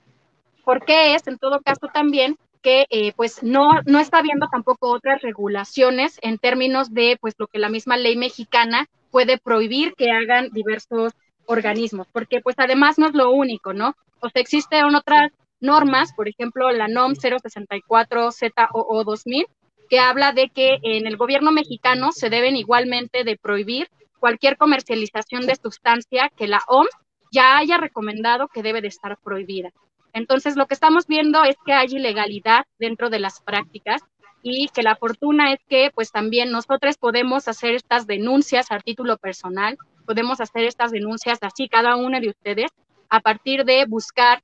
por 0.63 0.85
qué 0.85 1.13
es, 1.13 1.27
en 1.27 1.37
todo 1.37 1.59
caso, 1.59 1.87
también 1.93 2.37
que 2.63 2.87
eh, 2.89 3.13
pues 3.15 3.43
no, 3.43 3.69
no 3.85 3.99
está 3.99 4.19
habiendo 4.19 4.47
tampoco 4.47 4.91
otras 4.91 5.21
regulaciones 5.21 6.17
en 6.21 6.37
términos 6.39 6.93
de 6.93 7.17
pues 7.19 7.35
lo 7.37 7.47
que 7.47 7.59
la 7.59 7.69
misma 7.69 7.97
ley 7.97 8.15
mexicana 8.15 8.87
puede 9.11 9.37
prohibir 9.37 9.93
que 9.95 10.09
hagan 10.09 10.49
diversos 10.51 11.13
organismos, 11.45 12.07
porque 12.11 12.39
pues 12.41 12.55
además 12.57 12.97
no 12.97 13.07
es 13.07 13.13
lo 13.13 13.31
único, 13.31 13.73
¿no? 13.73 13.95
O 14.21 14.29
sea, 14.29 14.41
existen 14.41 14.95
otras 14.95 15.31
normas, 15.59 16.13
por 16.13 16.27
ejemplo, 16.27 16.71
la 16.71 16.87
NOM 16.87 17.15
064 17.15 18.31
ZOO 18.31 19.03
2000, 19.03 19.45
que 19.89 19.99
habla 19.99 20.31
de 20.31 20.49
que 20.49 20.77
en 20.81 21.05
el 21.05 21.17
gobierno 21.17 21.51
mexicano 21.51 22.11
se 22.11 22.29
deben 22.29 22.55
igualmente 22.55 23.23
de 23.23 23.37
prohibir 23.37 23.89
cualquier 24.19 24.57
comercialización 24.57 25.45
de 25.45 25.55
sustancia 25.55 26.31
que 26.35 26.47
la 26.47 26.61
OMS 26.67 26.89
ya 27.31 27.57
haya 27.57 27.77
recomendado 27.77 28.47
que 28.47 28.63
debe 28.63 28.81
de 28.81 28.87
estar 28.87 29.17
prohibida. 29.17 29.71
Entonces, 30.13 30.55
lo 30.55 30.67
que 30.67 30.75
estamos 30.75 31.07
viendo 31.07 31.43
es 31.43 31.55
que 31.65 31.73
hay 31.73 31.87
ilegalidad 31.89 32.65
dentro 32.79 33.09
de 33.09 33.19
las 33.19 33.41
prácticas 33.41 34.01
y 34.43 34.69
que 34.69 34.83
la 34.83 34.95
fortuna 34.95 35.53
es 35.53 35.59
que 35.67 35.89
pues 35.93 36.11
también 36.11 36.51
nosotros 36.51 36.97
podemos 36.97 37.47
hacer 37.47 37.73
estas 37.73 38.05
denuncias 38.05 38.71
a 38.71 38.79
título 38.79 39.17
personal, 39.17 39.77
podemos 40.05 40.41
hacer 40.41 40.65
estas 40.65 40.91
denuncias 40.91 41.39
así 41.41 41.67
cada 41.69 41.95
uno 41.95 42.19
de 42.19 42.29
ustedes 42.29 42.71
a 43.09 43.21
partir 43.21 43.63
de 43.63 43.85
buscar 43.85 44.43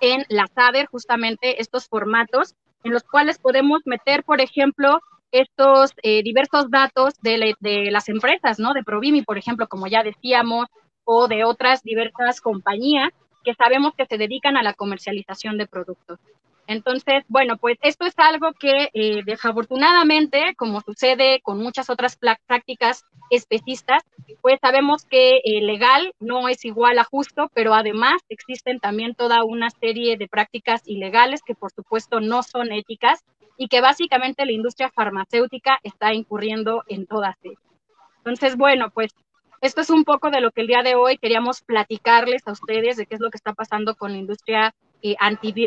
en 0.00 0.24
la 0.28 0.46
SADER 0.48 0.86
justamente 0.86 1.60
estos 1.60 1.86
formatos 1.86 2.54
en 2.82 2.92
los 2.92 3.04
cuales 3.04 3.38
podemos 3.38 3.82
meter, 3.84 4.24
por 4.24 4.40
ejemplo, 4.40 5.00
estos 5.32 5.92
eh, 6.02 6.22
diversos 6.22 6.70
datos 6.70 7.14
de, 7.20 7.54
las 7.90 8.08
empresas, 8.08 8.58
¿no? 8.58 8.72
De 8.72 8.82
Provimi, 8.82 9.22
por 9.22 9.38
ejemplo, 9.38 9.68
como 9.68 9.86
ya 9.86 10.02
decíamos, 10.02 10.66
o 11.04 11.28
de 11.28 11.44
otras 11.44 11.82
diversas 11.82 12.40
compañías 12.40 13.10
que 13.44 13.54
sabemos 13.54 13.94
que 13.96 14.06
se 14.06 14.18
dedican 14.18 14.56
a 14.56 14.62
la 14.62 14.74
comercialización 14.74 15.58
de 15.58 15.66
productos. 15.66 16.18
Entonces, 16.70 17.24
bueno, 17.26 17.56
pues 17.56 17.78
esto 17.82 18.06
es 18.06 18.14
algo 18.16 18.52
que 18.52 18.90
eh, 18.94 19.22
desafortunadamente, 19.24 20.54
como 20.56 20.80
sucede 20.80 21.40
con 21.42 21.58
muchas 21.58 21.90
otras 21.90 22.16
prácticas 22.46 23.04
especistas, 23.28 24.04
pues 24.40 24.60
sabemos 24.60 25.04
que 25.04 25.38
eh, 25.38 25.62
legal 25.62 26.14
no 26.20 26.48
es 26.48 26.64
igual 26.64 27.00
a 27.00 27.04
justo, 27.04 27.50
pero 27.54 27.74
además 27.74 28.22
existen 28.28 28.78
también 28.78 29.16
toda 29.16 29.42
una 29.42 29.70
serie 29.70 30.16
de 30.16 30.28
prácticas 30.28 30.86
ilegales 30.86 31.42
que 31.42 31.56
por 31.56 31.72
supuesto 31.72 32.20
no 32.20 32.44
son 32.44 32.70
éticas 32.70 33.24
y 33.56 33.66
que 33.66 33.80
básicamente 33.80 34.46
la 34.46 34.52
industria 34.52 34.90
farmacéutica 34.90 35.80
está 35.82 36.14
incurriendo 36.14 36.84
en 36.86 37.06
todas 37.06 37.36
ellas. 37.42 37.58
Entonces, 38.18 38.56
bueno, 38.56 38.90
pues 38.90 39.12
esto 39.60 39.82
es 39.82 39.90
un 39.90 40.04
poco 40.04 40.30
de 40.30 40.40
lo 40.40 40.50
que 40.50 40.62
el 40.62 40.66
día 40.66 40.82
de 40.82 40.94
hoy 40.94 41.18
queríamos 41.18 41.60
platicarles 41.62 42.42
a 42.46 42.52
ustedes 42.52 42.96
de 42.96 43.06
qué 43.06 43.14
es 43.14 43.20
lo 43.20 43.30
que 43.30 43.36
está 43.36 43.52
pasando 43.52 43.94
con 43.94 44.12
la 44.12 44.18
industria 44.18 44.74
eh, 45.02 45.16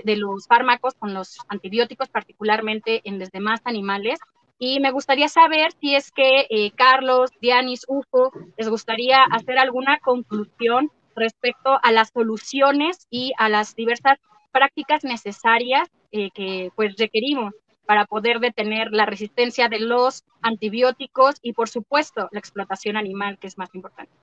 de 0.03 0.15
los 0.15 0.47
fármacos, 0.47 0.95
con 0.95 1.13
los 1.13 1.37
antibióticos, 1.47 2.09
particularmente 2.09 3.01
en 3.03 3.19
los 3.19 3.29
demás 3.31 3.61
animales. 3.65 4.19
Y 4.57 4.79
me 4.79 4.91
gustaría 4.91 5.27
saber 5.27 5.73
si 5.79 5.95
es 5.95 6.11
que 6.11 6.47
eh, 6.49 6.71
Carlos, 6.71 7.31
Dianis, 7.41 7.85
Ufo, 7.87 8.31
les 8.57 8.69
gustaría 8.69 9.23
hacer 9.31 9.57
alguna 9.59 9.99
conclusión 9.99 10.91
respecto 11.15 11.77
a 11.83 11.91
las 11.91 12.09
soluciones 12.09 13.07
y 13.11 13.33
a 13.37 13.49
las 13.49 13.75
diversas 13.75 14.17
prácticas 14.51 15.03
necesarias 15.03 15.89
eh, 16.11 16.29
que 16.33 16.71
pues 16.75 16.95
requerimos 16.97 17.53
para 17.85 18.05
poder 18.05 18.39
detener 18.39 18.91
la 18.91 19.05
resistencia 19.05 19.67
de 19.69 19.79
los 19.79 20.25
antibióticos 20.41 21.35
y, 21.41 21.53
por 21.53 21.69
supuesto, 21.69 22.29
la 22.31 22.39
explotación 22.39 22.97
animal, 22.97 23.37
que 23.39 23.47
es 23.47 23.57
más 23.57 23.73
importante. 23.73 24.13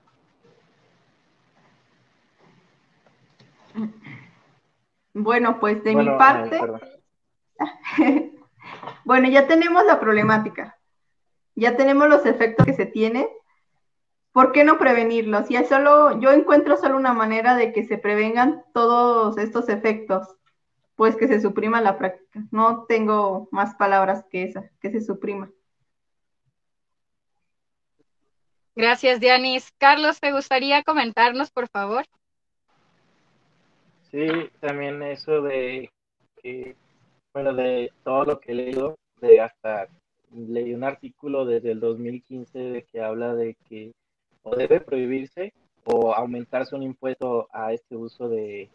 Bueno, 5.12 5.58
pues 5.60 5.82
de 5.84 5.94
mi 5.94 6.06
parte, 6.06 6.60
bueno, 9.04 9.28
ya 9.28 9.46
tenemos 9.46 9.84
la 9.84 10.00
problemática, 10.00 10.78
ya 11.54 11.76
tenemos 11.76 12.08
los 12.08 12.26
efectos 12.26 12.66
que 12.66 12.74
se 12.74 12.86
tienen. 12.86 13.28
¿Por 14.32 14.52
qué 14.52 14.62
no 14.62 14.78
prevenirlos? 14.78 15.48
Ya 15.48 15.64
solo, 15.64 16.20
yo 16.20 16.30
encuentro 16.30 16.76
solo 16.76 16.96
una 16.96 17.12
manera 17.12 17.56
de 17.56 17.72
que 17.72 17.84
se 17.84 17.98
prevengan 17.98 18.62
todos 18.72 19.36
estos 19.38 19.68
efectos 19.68 20.36
pues 21.00 21.16
que 21.16 21.28
se 21.28 21.40
suprima 21.40 21.80
la 21.80 21.96
práctica. 21.96 22.44
No 22.50 22.84
tengo 22.84 23.48
más 23.52 23.74
palabras 23.74 24.22
que 24.30 24.42
esa, 24.42 24.70
que 24.82 24.90
se 24.90 25.00
suprima. 25.00 25.50
Gracias, 28.76 29.18
Dianis. 29.18 29.72
Carlos, 29.78 30.20
¿te 30.20 30.30
gustaría 30.30 30.82
comentarnos, 30.82 31.50
por 31.50 31.68
favor? 31.68 32.04
Sí, 34.10 34.28
también 34.60 35.02
eso 35.02 35.40
de 35.40 35.90
que, 36.42 36.76
bueno, 37.32 37.54
de 37.54 37.90
todo 38.04 38.26
lo 38.26 38.38
que 38.38 38.52
he 38.52 38.56
leído, 38.56 38.98
de 39.22 39.40
hasta 39.40 39.88
leí 40.30 40.74
un 40.74 40.84
artículo 40.84 41.46
desde 41.46 41.70
el 41.70 41.80
2015 41.80 42.58
de 42.58 42.82
que 42.82 43.00
habla 43.00 43.34
de 43.34 43.56
que 43.70 43.92
o 44.42 44.54
debe 44.54 44.80
prohibirse 44.80 45.54
o 45.84 46.12
aumentarse 46.12 46.76
un 46.76 46.82
impuesto 46.82 47.48
a 47.54 47.72
este 47.72 47.96
uso 47.96 48.28
de, 48.28 48.68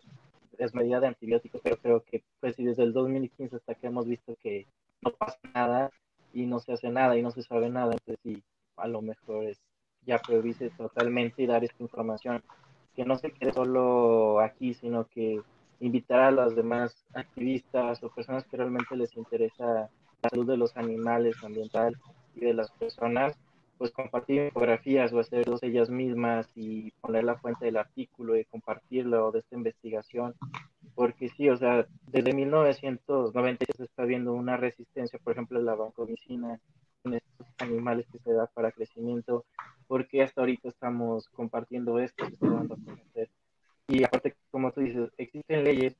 es 0.60 0.74
medida 0.74 1.00
de 1.00 1.08
antibióticos, 1.08 1.62
pero 1.62 1.78
creo 1.78 2.04
que 2.04 2.24
pues 2.40 2.56
si 2.56 2.64
desde 2.64 2.84
el 2.84 2.94
2015 2.94 3.56
hasta 3.56 3.76
que 3.76 3.88
hemos 3.88 4.08
visto 4.08 4.36
que 4.42 4.68
no 5.02 5.12
pasa 5.12 5.38
nada 5.54 5.92
y 6.34 6.46
no 6.46 6.60
se 6.60 6.74
hace 6.74 6.90
nada 6.90 7.18
y 7.18 7.22
no 7.22 7.32
se 7.32 7.44
sabe 7.44 7.70
nada, 7.70 7.94
entonces 7.94 8.20
sí, 8.24 8.44
a 8.78 8.88
lo 8.88 9.02
mejor 9.02 9.46
es 9.46 9.60
ya 10.06 10.20
prohibirse 10.20 10.70
totalmente 10.72 11.44
y 11.44 11.48
dar 11.48 11.64
esta 11.64 11.82
información, 11.82 12.44
que 12.96 13.06
no 13.06 13.18
se 13.18 13.32
quede 13.32 13.54
solo 13.54 14.40
aquí, 14.40 14.74
sino 14.74 15.06
que 15.08 15.42
invitar 15.80 16.20
a 16.20 16.32
los 16.32 16.56
demás 16.56 17.06
activistas 17.14 18.02
o 18.04 18.10
personas 18.10 18.46
que 18.46 18.58
realmente 18.58 18.96
les 18.96 19.16
interesa 19.18 19.90
la 20.22 20.30
salud 20.30 20.48
de 20.48 20.58
los 20.58 20.76
animales, 20.78 21.36
ambiental 21.44 21.98
y 22.36 22.42
de 22.42 22.54
las 22.54 22.72
personas, 22.72 23.34
pues 23.78 23.92
compartir 23.92 24.46
infografías 24.46 25.12
o 25.14 25.20
hacerlos 25.20 25.62
ellas 25.64 25.90
mismas 25.90 26.48
y 26.56 26.92
poner 27.02 27.24
la 27.24 27.36
fuente 27.36 27.66
del 27.66 27.78
artículo 27.78 28.38
y 28.38 28.46
compartirlo 28.46 29.32
de 29.32 29.40
esta 29.40 29.56
investigación, 29.56 30.36
porque 30.96 31.30
sí, 31.30 31.50
o 31.50 31.58
sea, 31.58 31.86
desde 32.08 32.34
1990 32.34 33.66
se 33.76 33.84
está 33.84 34.06
viendo 34.06 34.34
una 34.34 34.58
resistencia, 34.58 35.20
por 35.24 35.34
ejemplo, 35.34 35.60
de 35.60 35.66
la 35.66 35.76
vancomicina 35.76 36.60
en 37.04 37.16
estos 37.16 37.48
animales 37.60 38.06
que 38.12 38.20
se 38.20 38.34
da 38.34 38.48
para 38.48 38.72
crecimiento, 38.72 39.46
porque 39.88 40.24
hasta 40.24 40.42
ahorita 40.42 40.70
estamos 40.70 41.28
compartiendo 41.30 42.00
esto, 42.00 42.26
Y 43.88 44.04
aparte, 44.04 44.36
como 44.52 44.72
tú 44.72 44.82
dices, 44.82 45.12
existen 45.18 45.64
leyes, 45.64 45.96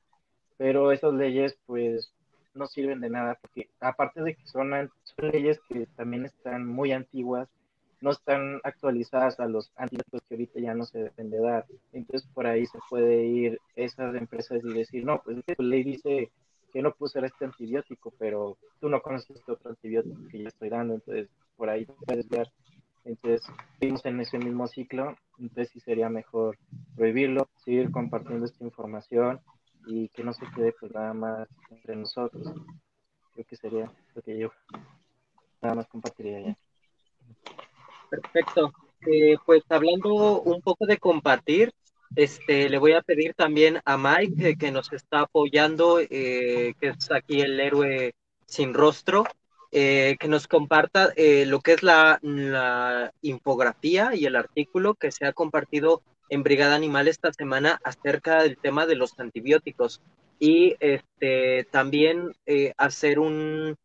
pero 0.56 0.90
esas 0.92 1.12
leyes 1.14 1.56
pues 1.66 2.12
no 2.54 2.66
sirven 2.66 3.00
de 3.00 3.10
nada, 3.10 3.38
porque 3.40 3.68
aparte 3.80 4.22
de 4.22 4.34
que 4.34 4.46
son, 4.46 4.70
son 5.04 5.30
leyes 5.30 5.60
que 5.68 5.86
también 5.94 6.24
están 6.24 6.66
muy 6.66 6.92
antiguas, 6.92 7.48
no 8.06 8.12
están 8.12 8.60
actualizadas 8.62 9.40
a 9.40 9.46
los 9.46 9.72
antibióticos 9.74 10.22
que 10.28 10.36
ahorita 10.36 10.60
ya 10.60 10.74
no 10.74 10.84
se 10.84 10.98
deben 10.98 11.28
de 11.28 11.40
dar. 11.40 11.66
Entonces 11.92 12.28
por 12.32 12.46
ahí 12.46 12.64
se 12.64 12.78
puede 12.88 13.26
ir 13.26 13.58
esas 13.74 14.14
empresas 14.14 14.60
y 14.62 14.72
decir, 14.74 15.04
no, 15.04 15.20
pues 15.24 15.38
la 15.44 15.54
ley 15.58 15.82
dice 15.82 16.30
que 16.72 16.82
no 16.82 16.92
puse 16.92 17.18
este 17.26 17.46
antibiótico, 17.46 18.14
pero 18.16 18.58
tú 18.78 18.88
no 18.88 19.02
conoces 19.02 19.38
este 19.38 19.50
otro 19.50 19.70
antibiótico 19.70 20.20
que 20.30 20.40
yo 20.40 20.46
estoy 20.46 20.68
dando, 20.68 20.94
entonces 20.94 21.28
por 21.56 21.68
ahí 21.68 21.84
puedes 22.06 22.28
ver. 22.28 22.48
Entonces, 23.04 23.42
seguimos 23.80 24.04
en 24.06 24.20
ese 24.20 24.38
mismo 24.38 24.68
ciclo, 24.68 25.16
entonces 25.40 25.70
sí 25.72 25.80
sería 25.80 26.08
mejor 26.08 26.56
prohibirlo, 26.94 27.48
seguir 27.64 27.90
compartiendo 27.90 28.46
esta 28.46 28.62
información 28.62 29.40
y 29.88 30.10
que 30.10 30.22
no 30.22 30.32
se 30.32 30.46
quede 30.54 30.72
pues 30.78 30.92
nada 30.94 31.12
más 31.12 31.48
entre 31.70 31.96
nosotros. 31.96 32.52
Creo 33.32 33.46
que 33.46 33.56
sería 33.56 33.90
lo 34.14 34.22
que 34.22 34.38
yo 34.38 34.52
nada 35.60 35.74
más 35.74 35.88
compartiría 35.88 36.40
ya. 36.40 36.56
Perfecto. 38.08 38.72
Eh, 39.06 39.36
pues 39.44 39.62
hablando 39.68 40.40
un 40.42 40.60
poco 40.60 40.86
de 40.86 40.98
compartir, 40.98 41.72
este, 42.14 42.68
le 42.68 42.78
voy 42.78 42.92
a 42.92 43.02
pedir 43.02 43.34
también 43.34 43.80
a 43.84 43.96
Mike, 43.96 44.56
que 44.56 44.70
nos 44.70 44.92
está 44.92 45.20
apoyando, 45.20 46.00
eh, 46.00 46.74
que 46.80 46.88
es 46.88 47.10
aquí 47.10 47.40
el 47.40 47.60
héroe 47.60 48.14
sin 48.46 48.74
rostro, 48.74 49.24
eh, 49.70 50.16
que 50.18 50.28
nos 50.28 50.48
comparta 50.48 51.12
lo 51.16 51.60
que 51.60 51.72
es 51.72 51.82
la, 51.82 52.18
la, 52.22 53.12
infografía 53.22 54.14
y 54.14 54.24
el 54.24 54.36
artículo 54.36 54.94
que 54.94 55.12
se 55.12 55.26
ha 55.26 55.32
compartido 55.32 56.02
en 56.28 56.42
Brigada 56.42 56.74
Animal 56.74 57.08
esta 57.08 57.32
semana 57.32 57.80
acerca 57.84 58.42
del 58.42 58.56
tema 58.56 58.86
de 58.86 58.96
los 58.96 59.18
antibióticos 59.18 60.00
y 60.38 60.76
este, 60.80 61.64
también 61.70 62.32
hacer 62.76 63.18
un 63.18 63.76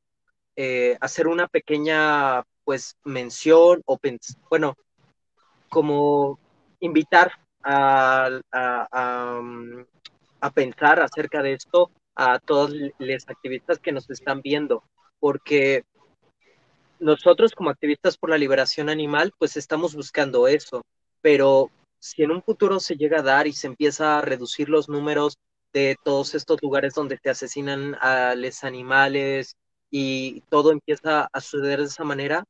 hacer 0.99 1.28
una 1.28 1.47
pequeña 1.47 2.43
pues 2.64 2.95
mención 3.03 3.82
o 3.86 3.99
bueno 4.49 4.76
como 5.70 6.39
invitar 6.80 7.32
a, 7.64 8.30
a, 8.51 9.41
pensar 10.53 10.99
acerca 10.99 11.41
de 11.41 11.53
esto 11.53 11.91
a 12.16 12.39
todos 12.39 12.74
los 12.99 13.30
activistas 13.30 13.80
que 13.80 13.91
nos 13.91 14.09
están 14.09 14.41
viendo, 14.41 14.84
porque 15.20 15.84
nosotros 16.99 17.53
como 17.53 17.70
activistas 17.70 18.18
por 18.18 18.30
la 18.30 18.38
liberación 18.38 18.89
animal, 18.89 19.34
pues 19.38 19.57
estamos 19.57 19.95
buscando 19.95 20.47
eso, 20.47 20.84
pero 21.22 21.72
si 21.99 22.24
en 22.24 22.32
un 22.32 22.43
futuro 22.43 22.80
se 22.80 22.95
llega 22.95 23.20
a 23.20 23.24
dar 23.24 23.47
y 23.47 23.53
se 23.53 23.68
empieza 23.68 24.18
a 24.18 24.22
reducir 24.22 24.70
los 24.70 24.89
números 24.89 25.38
de 25.72 25.95
todos 26.03 26.36
estos 26.36 26.62
lugares 26.62 26.93
donde 26.93 27.18
se 27.22 27.30
asesinan 27.30 27.95
a 28.01 28.36
los 28.36 28.64
animales 28.64 29.55
y 29.92 30.42
todo 30.50 30.72
empieza 30.72 31.30
a 31.32 31.42
suceder 31.42 31.80
de 31.80 31.86
esa 31.86 32.06
manera, 32.06 32.46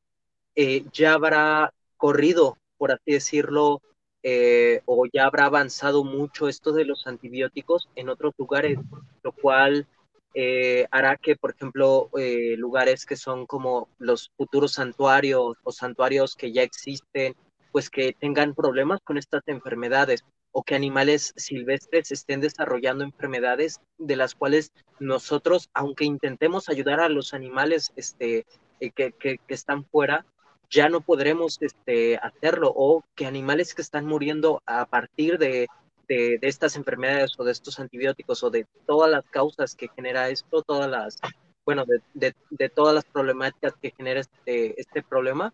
eh, 0.56 0.86
ya 0.94 1.14
habrá 1.14 1.74
corrido 1.98 2.58
por 2.78 2.92
así 2.92 3.12
decirlo, 3.12 3.80
eh, 4.24 4.82
o 4.86 5.06
ya 5.12 5.26
habrá 5.26 5.46
avanzado 5.46 6.04
mucho 6.04 6.48
esto 6.48 6.72
de 6.72 6.84
los 6.84 7.06
antibióticos 7.06 7.90
en 7.96 8.10
otros 8.10 8.34
lugares, 8.40 8.80
lo 9.22 9.32
cual 9.34 9.88
eh, 10.34 10.88
hará 10.90 11.16
que, 11.18 11.36
por 11.36 11.52
ejemplo, 11.52 12.10
lugares 12.58 13.06
que 13.06 13.16
son 13.16 13.46
como 13.46 13.88
los 14.00 14.32
futuros 14.36 14.74
santuarios 14.74 15.58
o 15.64 15.72
santuarios 15.72 16.36
que 16.36 16.52
ya 16.52 16.64
existen, 16.64 17.36
pues 17.72 17.92
que 17.92 18.14
tengan 18.20 18.56
problemas 18.56 19.00
con 19.04 19.20
estas 19.20 19.44
enfermedades 19.46 20.24
o 20.52 20.64
que 20.64 20.76
animales 20.76 21.34
silvestres 21.36 22.12
estén 22.12 22.42
desarrollando 22.42 23.04
enfermedades 23.04 23.80
de 23.98 24.16
las 24.16 24.36
cuales 24.36 24.72
nosotros, 25.00 25.70
aunque 25.74 26.06
intentemos 26.06 26.70
ayudar 26.70 27.00
a 27.00 27.10
los 27.10 27.34
animales 27.34 27.92
este, 27.96 28.46
que, 28.80 29.12
que, 29.14 29.38
que 29.38 29.54
están 29.54 29.86
fuera, 29.86 30.26
ya 30.70 30.90
no 30.90 31.02
podremos 31.02 31.58
este, 31.62 32.18
hacerlo 32.18 32.72
o 32.76 33.04
que 33.16 33.26
animales 33.26 33.74
que 33.74 33.82
están 33.82 34.06
muriendo 34.06 34.62
a 34.66 34.86
partir 34.86 35.38
de, 35.38 35.68
de, 36.08 36.40
estas 36.42 36.76
enfermedades 36.76 37.34
o 37.38 37.44
de 37.44 37.52
estos 37.52 37.80
antibióticos 37.80 38.44
o 38.44 38.50
de 38.50 38.66
todas 38.86 39.12
las 39.12 39.26
causas 39.26 39.76
que 39.76 39.90
genera 39.96 40.30
esto, 40.30 40.62
todas 40.64 40.90
las, 40.90 41.18
bueno, 41.66 41.86
de, 42.14 42.34
de 42.50 42.70
todas 42.70 42.96
las 42.96 43.06
problemáticas 43.06 43.74
que 43.82 43.92
genera 43.92 44.22
este, 44.22 44.80
este 44.80 45.04
problema, 45.04 45.54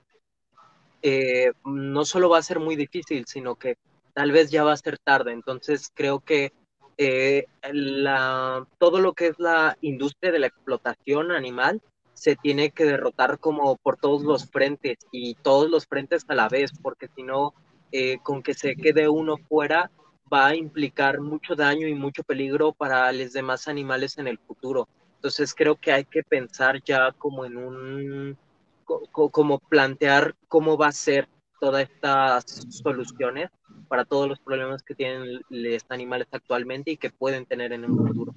eh, 1.01 1.51
no 1.63 2.05
solo 2.05 2.29
va 2.29 2.39
a 2.39 2.43
ser 2.43 2.59
muy 2.59 2.75
difícil, 2.75 3.25
sino 3.27 3.55
que 3.55 3.77
tal 4.17 4.31
vez 4.31 4.49
ya 4.49 4.63
va 4.63 4.73
a 4.73 4.77
ser 4.77 4.97
tarde. 4.97 5.31
Entonces 5.31 5.91
creo 5.93 6.21
que 6.21 6.51
eh, 6.97 7.45
todo 8.79 8.99
lo 8.99 9.13
que 9.13 9.27
es 9.27 9.35
la 9.37 9.77
industria 9.81 10.31
de 10.31 10.39
la 10.39 10.47
explotación 10.47 11.31
animal 11.31 11.83
se 12.15 12.35
tiene 12.35 12.71
que 12.71 12.85
derrotar 12.85 13.37
como 13.37 13.75
por 13.75 13.97
todos 13.97 14.23
los 14.23 14.49
frentes 14.49 14.97
y 15.11 15.35
todos 15.35 15.69
los 15.69 15.85
frentes 15.85 16.25
a 16.29 16.33
la 16.33 16.49
vez, 16.49 16.71
porque 16.81 17.07
si 17.15 17.21
no, 17.21 17.53
eh, 17.91 18.17
con 18.23 18.41
que 18.41 18.55
se 18.55 18.75
quede 18.75 19.07
uno 19.07 19.37
fuera, 19.37 19.91
va 20.33 20.47
a 20.47 20.55
implicar 20.55 21.21
mucho 21.21 21.53
daño 21.53 21.87
y 21.87 21.93
mucho 21.93 22.23
peligro 22.23 22.73
para 22.73 23.11
los 23.11 23.33
demás 23.33 23.67
animales 23.67 24.17
en 24.17 24.27
el 24.27 24.39
futuro. 24.39 24.87
Entonces 25.17 25.53
creo 25.53 25.75
que 25.75 25.91
hay 25.91 26.05
que 26.05 26.23
pensar 26.23 26.81
ya 26.83 27.11
como 27.19 27.45
en 27.45 27.55
un, 27.55 28.37
como 29.13 29.59
plantear 29.59 30.33
cómo 30.47 30.75
va 30.75 30.87
a 30.87 30.91
ser 30.91 31.27
todas 31.59 31.89
estas 31.89 32.45
soluciones 32.69 33.49
para 33.87 34.05
todos 34.05 34.27
los 34.27 34.39
problemas 34.39 34.83
que 34.83 34.95
tienen 34.95 35.41
los 35.49 35.85
animales 35.89 36.27
actualmente 36.31 36.91
y 36.91 36.97
que 36.97 37.09
pueden 37.09 37.45
tener 37.45 37.73
en 37.73 37.83
el 37.83 37.89
futuro. 37.89 38.33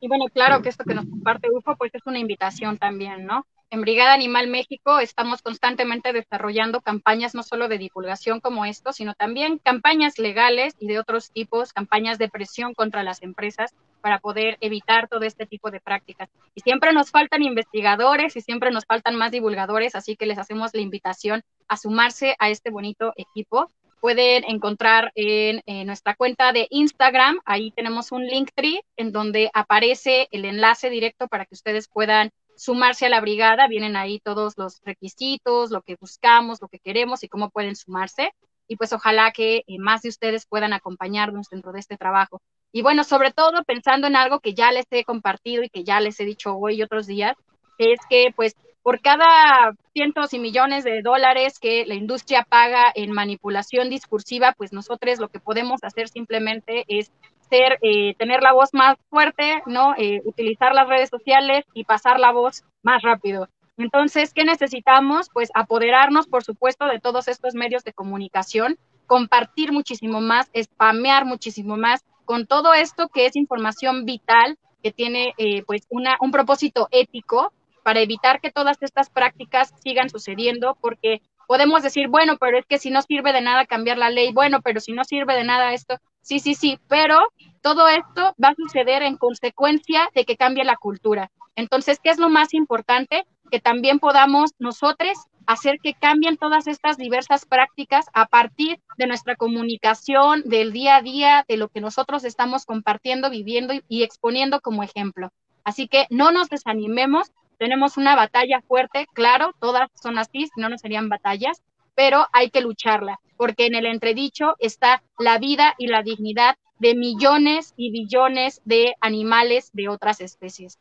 Y 0.00 0.08
bueno, 0.08 0.24
claro 0.32 0.62
que 0.62 0.68
esto 0.68 0.84
que 0.84 0.94
nos 0.94 1.06
comparte 1.06 1.48
UFO, 1.50 1.76
pues 1.76 1.94
es 1.94 2.02
una 2.06 2.18
invitación 2.18 2.76
también, 2.78 3.24
¿no? 3.24 3.46
En 3.70 3.80
Brigada 3.80 4.12
Animal 4.12 4.48
México 4.48 4.98
estamos 4.98 5.40
constantemente 5.40 6.12
desarrollando 6.12 6.82
campañas 6.82 7.34
no 7.34 7.42
solo 7.42 7.68
de 7.68 7.78
divulgación 7.78 8.40
como 8.40 8.66
esto, 8.66 8.92
sino 8.92 9.14
también 9.14 9.58
campañas 9.58 10.18
legales 10.18 10.74
y 10.78 10.88
de 10.88 10.98
otros 10.98 11.30
tipos, 11.30 11.72
campañas 11.72 12.18
de 12.18 12.28
presión 12.28 12.74
contra 12.74 13.02
las 13.02 13.22
empresas 13.22 13.74
para 14.02 14.18
poder 14.18 14.58
evitar 14.60 15.08
todo 15.08 15.22
este 15.22 15.46
tipo 15.46 15.70
de 15.70 15.80
prácticas. 15.80 16.28
Y 16.54 16.60
siempre 16.60 16.92
nos 16.92 17.10
faltan 17.10 17.42
investigadores 17.42 18.36
y 18.36 18.42
siempre 18.42 18.70
nos 18.70 18.84
faltan 18.84 19.16
más 19.16 19.30
divulgadores, 19.30 19.94
así 19.94 20.16
que 20.16 20.26
les 20.26 20.38
hacemos 20.38 20.74
la 20.74 20.82
invitación 20.82 21.42
a 21.68 21.78
sumarse 21.78 22.36
a 22.38 22.50
este 22.50 22.70
bonito 22.70 23.14
equipo 23.16 23.70
pueden 24.02 24.42
encontrar 24.48 25.12
en, 25.14 25.62
nuestra 25.86 26.16
cuenta 26.16 26.52
de 26.52 26.66
Instagram. 26.70 27.38
Ahí 27.44 27.70
tenemos 27.70 28.10
un 28.10 28.26
link 28.26 28.50
tree 28.52 28.82
en 28.96 29.12
donde 29.12 29.48
aparece 29.54 30.26
el 30.32 30.44
enlace 30.44 30.90
directo 30.90 31.28
para 31.28 31.46
que 31.46 31.54
ustedes 31.54 31.86
puedan 31.86 32.30
sumarse 32.56 33.06
a 33.06 33.08
la 33.08 33.20
brigada. 33.20 33.68
Vienen 33.68 33.94
ahí 33.94 34.18
todos 34.18 34.54
los 34.58 34.80
requisitos, 34.84 35.70
lo 35.70 35.82
que 35.82 35.94
buscamos, 36.00 36.60
lo 36.60 36.66
que 36.66 36.80
queremos 36.80 37.22
y 37.22 37.28
cómo 37.28 37.50
pueden 37.50 37.76
sumarse. 37.76 38.32
Y 38.66 38.74
pues 38.74 38.92
ojalá 38.92 39.30
que 39.30 39.58
eh, 39.68 39.78
más 39.78 40.02
de 40.02 40.08
ustedes 40.08 40.46
puedan 40.46 40.72
acompañarnos 40.72 41.48
dentro 41.48 41.70
de 41.70 41.78
este 41.78 41.96
trabajo. 41.96 42.42
Y 42.72 42.82
bueno, 42.82 43.04
sobre 43.04 43.32
todo 43.32 43.62
pensando 43.64 44.06
en 44.06 44.16
algo 44.16 44.40
que 44.40 44.54
ya 44.54 44.72
les 44.72 44.86
he 44.90 45.04
compartido 45.04 45.62
y 45.62 45.68
que 45.68 45.84
ya 45.84 46.00
les 46.00 46.18
he 46.20 46.24
dicho 46.24 46.56
hoy 46.56 46.76
y 46.76 46.82
otros 46.82 47.06
días, 47.06 47.36
es 47.78 48.00
que 48.08 48.32
pues 48.34 48.56
por 48.82 49.00
cada 49.00 49.74
cientos 49.92 50.34
y 50.34 50.38
millones 50.38 50.82
de 50.82 51.02
dólares 51.02 51.58
que 51.58 51.84
la 51.86 51.94
industria 51.94 52.46
paga 52.48 52.90
en 52.94 53.12
manipulación 53.12 53.90
discursiva, 53.90 54.54
pues 54.56 54.72
nosotros 54.72 55.20
lo 55.20 55.28
que 55.28 55.38
podemos 55.38 55.84
hacer 55.84 56.08
simplemente 56.08 56.84
es 56.88 57.12
ser, 57.48 57.78
eh, 57.82 58.14
tener 58.14 58.42
la 58.42 58.52
voz 58.52 58.70
más 58.72 58.96
fuerte, 59.10 59.62
¿no? 59.66 59.94
Eh, 59.98 60.22
utilizar 60.24 60.74
las 60.74 60.88
redes 60.88 61.10
sociales 61.10 61.64
y 61.74 61.84
pasar 61.84 62.18
la 62.18 62.32
voz 62.32 62.64
más 62.82 63.02
rápido. 63.02 63.48
Entonces, 63.76 64.32
¿qué 64.32 64.44
necesitamos? 64.44 65.28
Pues 65.32 65.50
apoderarnos, 65.54 66.26
por 66.26 66.42
supuesto, 66.42 66.86
de 66.86 66.98
todos 66.98 67.28
estos 67.28 67.54
medios 67.54 67.84
de 67.84 67.92
comunicación, 67.92 68.78
compartir 69.06 69.72
muchísimo 69.72 70.20
más, 70.20 70.50
spamear 70.56 71.24
muchísimo 71.24 71.76
más 71.76 72.04
con 72.24 72.46
todo 72.46 72.74
esto 72.74 73.08
que 73.08 73.26
es 73.26 73.36
información 73.36 74.04
vital, 74.04 74.58
que 74.82 74.92
tiene 74.92 75.34
eh, 75.38 75.62
pues 75.64 75.82
una, 75.88 76.16
un 76.20 76.30
propósito 76.30 76.88
ético 76.90 77.52
para 77.82 78.00
evitar 78.00 78.40
que 78.40 78.50
todas 78.50 78.78
estas 78.80 79.10
prácticas 79.10 79.72
sigan 79.82 80.08
sucediendo, 80.08 80.76
porque 80.80 81.20
podemos 81.46 81.82
decir, 81.82 82.08
bueno, 82.08 82.36
pero 82.38 82.58
es 82.58 82.66
que 82.66 82.78
si 82.78 82.90
no 82.90 83.02
sirve 83.02 83.32
de 83.32 83.40
nada 83.40 83.66
cambiar 83.66 83.98
la 83.98 84.10
ley, 84.10 84.32
bueno, 84.32 84.60
pero 84.62 84.80
si 84.80 84.92
no 84.92 85.04
sirve 85.04 85.34
de 85.34 85.44
nada 85.44 85.72
esto, 85.72 85.98
sí, 86.20 86.38
sí, 86.38 86.54
sí, 86.54 86.78
pero 86.88 87.18
todo 87.60 87.88
esto 87.88 88.34
va 88.42 88.48
a 88.48 88.54
suceder 88.54 89.02
en 89.02 89.16
consecuencia 89.16 90.08
de 90.14 90.24
que 90.24 90.36
cambie 90.36 90.64
la 90.64 90.76
cultura. 90.76 91.30
Entonces, 91.56 91.98
¿qué 92.02 92.10
es 92.10 92.18
lo 92.18 92.28
más 92.28 92.54
importante? 92.54 93.24
Que 93.50 93.60
también 93.60 93.98
podamos 93.98 94.52
nosotros 94.58 95.18
hacer 95.46 95.78
que 95.82 95.94
cambien 95.94 96.36
todas 96.36 96.66
estas 96.66 96.96
diversas 96.96 97.46
prácticas 97.46 98.06
a 98.14 98.26
partir 98.26 98.80
de 98.96 99.06
nuestra 99.06 99.36
comunicación, 99.36 100.42
del 100.44 100.72
día 100.72 100.96
a 100.96 101.02
día, 101.02 101.44
de 101.48 101.56
lo 101.56 101.68
que 101.68 101.80
nosotros 101.80 102.24
estamos 102.24 102.64
compartiendo, 102.64 103.30
viviendo 103.30 103.74
y 103.88 104.02
exponiendo 104.02 104.60
como 104.60 104.82
ejemplo. 104.82 105.30
Así 105.64 105.88
que 105.88 106.06
no 106.10 106.32
nos 106.32 106.48
desanimemos, 106.48 107.30
tenemos 107.58 107.96
una 107.96 108.16
batalla 108.16 108.60
fuerte, 108.62 109.06
claro, 109.14 109.52
todas 109.60 109.88
son 110.00 110.18
así, 110.18 110.46
si 110.46 110.60
no, 110.60 110.68
no 110.68 110.78
serían 110.78 111.08
batallas, 111.08 111.62
pero 111.94 112.26
hay 112.32 112.50
que 112.50 112.60
lucharla, 112.60 113.20
porque 113.36 113.66
en 113.66 113.74
el 113.74 113.86
entredicho 113.86 114.56
está 114.58 115.02
la 115.18 115.38
vida 115.38 115.74
y 115.78 115.86
la 115.86 116.02
dignidad 116.02 116.56
de 116.78 116.94
millones 116.96 117.74
y 117.76 117.92
billones 117.92 118.60
de 118.64 118.94
animales 119.00 119.70
de 119.72 119.88
otras 119.88 120.20
especies. 120.20 120.78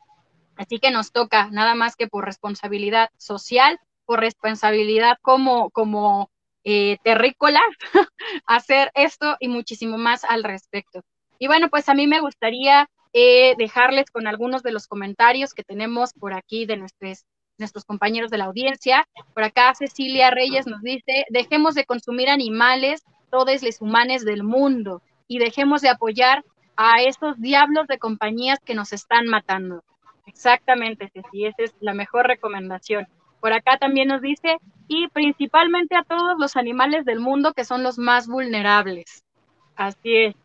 Así 0.56 0.80
que 0.80 0.92
nos 0.92 1.12
toca, 1.12 1.50
nada 1.52 1.76
más 1.76 1.96
que 1.96 2.08
por 2.08 2.26
responsabilidad 2.26 3.10
social, 3.18 3.80
por 4.06 4.19
responsabilidad 4.19 5.18
como, 5.22 5.69
como 5.72 6.30
eh, 6.64 6.98
terrícola, 7.03 7.61
hacer 8.45 8.91
esto 8.94 9.36
y 9.40 9.48
muchísimo 9.48 9.98
más 9.98 10.23
al 10.23 10.44
respecto. 10.44 11.02
Y 11.40 11.48
bueno, 11.48 11.69
pues 11.69 11.90
a 11.90 11.94
mí 11.94 12.06
me 12.06 12.22
gustaría 12.22 12.88
eh, 13.14 13.56
dejarles 13.57 14.11
con 14.11 14.28
algunos 14.28 14.61
de 14.64 14.72
los 14.72 14.88
comentarios 14.88 15.53
que 15.53 15.64
tenemos 15.64 16.14
por 16.14 16.34
aquí 16.34 16.65
de 16.65 16.78
nuestros, 16.78 17.26
nuestros 17.57 17.84
compañeros 17.84 18.30
de 18.30 18.38
la 18.38 18.45
audiencia. 18.45 19.07
Por 19.34 19.44
acá 19.44 19.73
Cecilia 19.73 20.30
Reyes 20.30 20.68
nos 20.68 20.82
dice, 20.82 21.26
dejemos 21.30 21.73
de 21.73 21.86
consumir 21.86 22.30
animales, 22.30 23.03
todos 23.32 23.64
los 23.64 23.82
humanos 23.82 24.23
del 24.23 24.44
mundo, 24.44 25.02
y 25.28 25.40
dejemos 25.40 25.82
de 25.82 25.90
apoyar 25.90 26.44
a 26.76 27.02
esos 27.02 27.40
diablos 27.40 27.88
de 27.88 27.98
compañías 27.98 28.60
que 28.64 28.76
nos 28.76 28.94
están 28.94 29.26
matando. 29.28 29.84
Exactamente, 30.26 31.10
Ceci, 31.14 31.45
esa 31.45 31.64
es 31.64 31.76
la 31.80 31.94
mejor 31.94 32.28
recomendación. 32.28 33.07
Por 33.42 33.54
acá 33.54 33.78
también 33.78 34.08
nos 34.08 34.22
dice, 34.22 34.58
y 34.88 35.08
principalmente 35.10 35.96
a 35.96 36.04
todos 36.04 36.38
los 36.40 36.56
animales 36.56 37.04
del 37.06 37.20
mundo 37.20 37.54
que 37.54 37.66
son 37.66 37.84
los 37.84 37.98
más 37.98 38.28
vulnerables. 38.28 39.24
Así 39.76 40.16
es. 40.16 40.36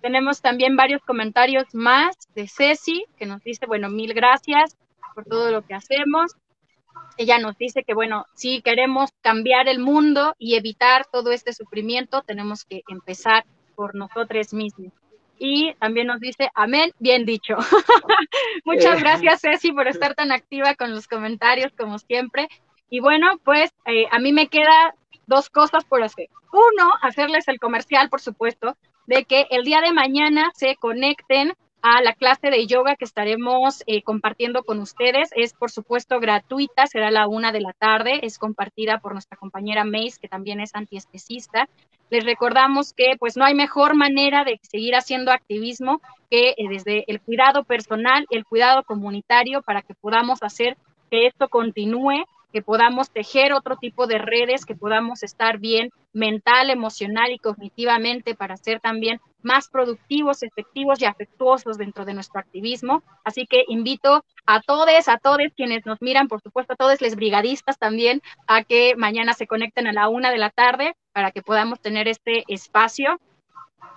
Tenemos 0.00 0.40
también 0.40 0.76
varios 0.76 1.02
comentarios 1.02 1.64
más 1.74 2.16
de 2.34 2.46
Ceci, 2.46 3.04
que 3.18 3.26
nos 3.26 3.42
dice, 3.42 3.66
bueno, 3.66 3.88
mil 3.88 4.14
gracias 4.14 4.76
por 5.14 5.24
todo 5.24 5.50
lo 5.50 5.62
que 5.62 5.74
hacemos. 5.74 6.36
Ella 7.16 7.38
nos 7.38 7.56
dice 7.58 7.82
que, 7.82 7.94
bueno, 7.94 8.26
si 8.34 8.62
queremos 8.62 9.10
cambiar 9.22 9.68
el 9.68 9.80
mundo 9.80 10.34
y 10.38 10.54
evitar 10.54 11.06
todo 11.10 11.32
este 11.32 11.52
sufrimiento, 11.52 12.22
tenemos 12.22 12.64
que 12.64 12.82
empezar 12.88 13.44
por 13.74 13.94
nosotros 13.94 14.52
mismos. 14.52 14.92
Y 15.38 15.74
también 15.74 16.06
nos 16.06 16.20
dice, 16.20 16.50
amén, 16.54 16.92
bien 16.98 17.26
dicho. 17.26 17.56
Muchas 18.64 18.98
eh. 18.98 19.00
gracias, 19.00 19.40
Ceci, 19.40 19.72
por 19.72 19.88
estar 19.88 20.14
tan 20.14 20.32
activa 20.32 20.74
con 20.74 20.92
los 20.92 21.06
comentarios, 21.06 21.72
como 21.76 21.98
siempre. 21.98 22.48
Y 22.88 23.00
bueno, 23.00 23.38
pues 23.44 23.72
eh, 23.84 24.06
a 24.10 24.18
mí 24.18 24.32
me 24.32 24.48
queda 24.48 24.94
dos 25.26 25.50
cosas 25.50 25.84
por 25.84 26.02
hacer. 26.02 26.28
Uno, 26.52 26.90
hacerles 27.02 27.48
el 27.48 27.58
comercial, 27.58 28.08
por 28.08 28.20
supuesto, 28.20 28.76
de 29.06 29.24
que 29.24 29.46
el 29.50 29.64
día 29.64 29.80
de 29.80 29.92
mañana 29.92 30.50
se 30.54 30.76
conecten 30.76 31.52
a 31.82 32.02
la 32.02 32.14
clase 32.14 32.50
de 32.50 32.66
yoga 32.66 32.96
que 32.96 33.04
estaremos 33.04 33.82
eh, 33.86 34.02
compartiendo 34.02 34.64
con 34.64 34.80
ustedes. 34.80 35.30
Es, 35.36 35.52
por 35.52 35.70
supuesto, 35.70 36.18
gratuita, 36.20 36.86
será 36.86 37.10
la 37.10 37.28
una 37.28 37.52
de 37.52 37.60
la 37.60 37.72
tarde, 37.72 38.20
es 38.22 38.38
compartida 38.38 38.98
por 38.98 39.12
nuestra 39.12 39.36
compañera 39.36 39.84
Mace, 39.84 40.18
que 40.20 40.28
también 40.28 40.60
es 40.60 40.74
antiespecista. 40.74 41.68
Les 42.10 42.24
recordamos 42.24 42.92
que 42.92 43.16
pues 43.18 43.36
no 43.36 43.44
hay 43.44 43.54
mejor 43.54 43.94
manera 43.94 44.44
de 44.44 44.58
seguir 44.62 44.94
haciendo 44.94 45.32
activismo 45.32 46.00
que 46.30 46.50
eh, 46.50 46.68
desde 46.68 47.04
el 47.08 47.20
cuidado 47.20 47.64
personal, 47.64 48.26
el 48.30 48.44
cuidado 48.44 48.82
comunitario, 48.84 49.62
para 49.62 49.82
que 49.82 49.94
podamos 49.94 50.42
hacer 50.42 50.76
que 51.10 51.26
esto 51.26 51.48
continúe 51.48 52.24
que 52.56 52.62
podamos 52.62 53.10
tejer 53.10 53.52
otro 53.52 53.76
tipo 53.76 54.06
de 54.06 54.16
redes, 54.16 54.64
que 54.64 54.74
podamos 54.74 55.22
estar 55.22 55.58
bien 55.58 55.90
mental, 56.14 56.70
emocional 56.70 57.30
y 57.30 57.38
cognitivamente 57.38 58.34
para 58.34 58.56
ser 58.56 58.80
también 58.80 59.20
más 59.46 59.68
productivos, 59.68 60.42
efectivos 60.42 61.00
y 61.00 61.04
afectuosos 61.04 61.78
dentro 61.78 62.04
de 62.04 62.14
nuestro 62.14 62.40
activismo. 62.40 63.02
Así 63.24 63.46
que 63.46 63.64
invito 63.68 64.24
a 64.44 64.60
todos, 64.60 65.08
a 65.08 65.18
todos 65.18 65.38
quienes 65.56 65.86
nos 65.86 66.02
miran, 66.02 66.28
por 66.28 66.42
supuesto 66.42 66.74
a 66.74 66.76
todos 66.76 67.00
los 67.00 67.14
brigadistas 67.14 67.78
también, 67.78 68.20
a 68.48 68.64
que 68.64 68.94
mañana 68.96 69.32
se 69.32 69.46
conecten 69.46 69.86
a 69.86 69.92
la 69.92 70.08
una 70.08 70.30
de 70.30 70.38
la 70.38 70.50
tarde 70.50 70.96
para 71.12 71.30
que 71.30 71.42
podamos 71.42 71.80
tener 71.80 72.08
este 72.08 72.44
espacio 72.48 73.20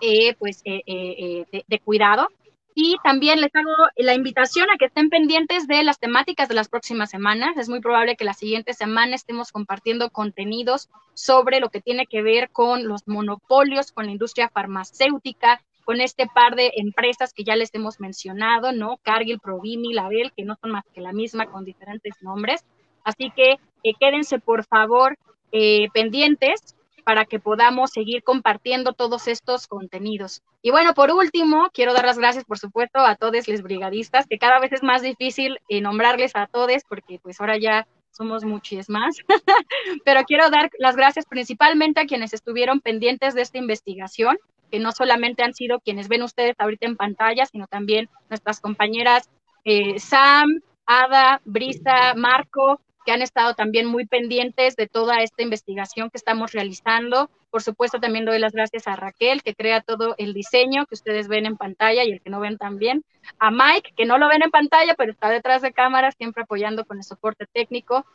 eh, 0.02 0.36
pues, 0.36 0.62
eh, 0.66 0.82
eh, 0.86 1.46
de, 1.52 1.66
de 1.68 1.80
cuidado 1.80 2.30
y 2.76 2.96
también 3.04 3.42
les 3.42 3.54
hago 3.56 3.72
la 3.98 4.14
invitación 4.14 4.70
a 4.70 4.78
que 4.78 4.86
estén 4.86 5.10
pendientes 5.10 5.68
de 5.68 5.84
las 5.84 6.00
temáticas 6.00 6.48
de 6.48 6.56
las 6.56 6.70
próximas 6.70 7.10
semanas. 7.10 7.58
Es 7.58 7.70
muy 7.70 7.82
probable 7.82 8.16
que 8.16 8.26
la 8.26 8.34
siguiente 8.34 8.74
semana 8.74 9.16
estemos 9.16 9.52
compartiendo 9.52 10.10
contenidos 10.12 10.90
sobre 11.14 11.60
lo 11.60 11.70
que 11.70 11.82
tiene 11.82 12.06
que 12.06 12.22
ver 12.22 12.50
con 12.52 12.88
los 12.88 13.08
monopolios, 13.08 13.92
con 13.92 14.06
la 14.06 14.12
industria 14.12 14.50
farmacéutica, 14.50 15.62
con 15.84 16.02
este 16.02 16.28
par 16.28 16.56
de 16.56 16.72
empresas 16.76 17.34
que 17.34 17.44
ya 17.44 17.56
les 17.56 17.74
hemos 17.74 18.00
mencionado, 18.00 18.72
¿no? 18.72 18.98
Cargill, 19.02 19.40
Provimi, 19.40 19.94
Label, 19.94 20.32
que 20.36 20.46
no 20.46 20.56
son 20.62 20.72
más 20.72 20.86
que 20.94 21.02
la 21.02 21.14
misma 21.14 21.48
con 21.48 21.66
diferentes 21.66 22.22
nombres. 22.22 22.64
Así 23.04 23.32
que 23.36 23.58
eh, 23.84 23.94
quédense 24.00 24.40
por 24.40 24.66
favor 24.66 25.18
eh, 25.52 25.88
pendientes 25.94 26.76
para 27.10 27.26
que 27.26 27.40
podamos 27.40 27.90
seguir 27.90 28.22
compartiendo 28.22 28.94
todos 28.94 29.28
estos 29.28 29.66
contenidos. 29.66 30.44
Y 30.62 30.70
bueno, 30.70 30.94
por 30.94 31.10
último, 31.10 31.72
quiero 31.74 31.92
dar 31.92 32.06
las 32.06 32.20
gracias, 32.20 32.46
por 32.46 32.60
supuesto, 32.60 33.00
a 33.00 33.16
todos 33.16 33.48
los 33.48 33.64
brigadistas, 33.64 34.28
que 34.28 34.38
cada 34.38 34.60
vez 34.60 34.74
es 34.74 34.84
más 34.84 35.02
difícil 35.02 35.58
eh, 35.70 35.82
nombrarles 35.82 36.36
a 36.36 36.46
todos, 36.46 36.84
porque 36.88 37.18
pues 37.24 37.42
ahora 37.42 37.58
ya 37.58 37.88
somos 38.12 38.46
muchos 38.46 38.92
más, 38.92 39.18
pero 40.06 40.24
quiero 40.26 40.52
dar 40.52 40.70
las 40.78 40.96
gracias 40.96 41.26
principalmente 41.26 42.00
a 42.00 42.06
quienes 42.06 42.32
estuvieron 42.32 42.80
pendientes 42.80 43.34
de 43.34 43.42
esta 43.42 43.58
investigación, 43.58 44.38
que 44.70 44.78
no 44.78 44.92
solamente 44.92 45.42
han 45.42 45.56
sido 45.56 45.80
quienes 45.80 46.10
ven 46.10 46.22
ustedes 46.22 46.54
ahorita 46.60 46.86
en 46.86 46.96
pantalla, 46.96 47.48
sino 47.48 47.66
también 47.66 48.08
nuestras 48.30 48.60
compañeras 48.62 49.32
eh, 49.66 49.98
Sam, 49.98 50.62
Ada, 50.86 51.42
Brisa, 51.44 52.14
Marco, 52.16 52.80
que 53.06 53.12
han 53.12 53.22
estado 53.22 53.54
también 53.54 53.86
muy 53.86 54.06
pendientes 54.06 54.76
de 54.76 54.88
toda 54.88 55.22
esta 55.22 55.44
investigación 55.44 56.10
que 56.10 56.18
estamos 56.18 56.52
realizando. 56.52 57.30
Por 57.50 57.64
supuesto, 57.64 58.00
también 58.00 58.26
doy 58.26 58.40
las 58.40 58.54
gracias 58.54 58.88
a 58.88 58.96
Raquel, 58.96 59.42
que 59.42 59.56
crea 59.56 59.82
todo 59.82 60.16
el 60.18 60.34
diseño 60.34 60.86
que 60.86 60.96
ustedes 60.96 61.28
ven 61.28 61.46
en 61.46 61.58
pantalla 61.58 62.04
y 62.04 62.12
el 62.12 62.22
que 62.22 62.30
no 62.30 62.40
ven 62.40 62.58
también. 62.58 63.04
A 63.40 63.52
Mike, 63.52 63.94
que 63.96 64.06
no 64.06 64.18
lo 64.18 64.28
ven 64.28 64.44
en 64.44 64.52
pantalla, 64.52 64.96
pero 64.96 65.12
está 65.12 65.30
detrás 65.30 65.62
de 65.62 65.74
cámaras, 65.74 66.16
siempre 66.16 66.44
apoyando 66.44 66.86
con 66.86 66.98
el 66.98 67.04
soporte 67.04 67.46
técnico. 67.52 68.06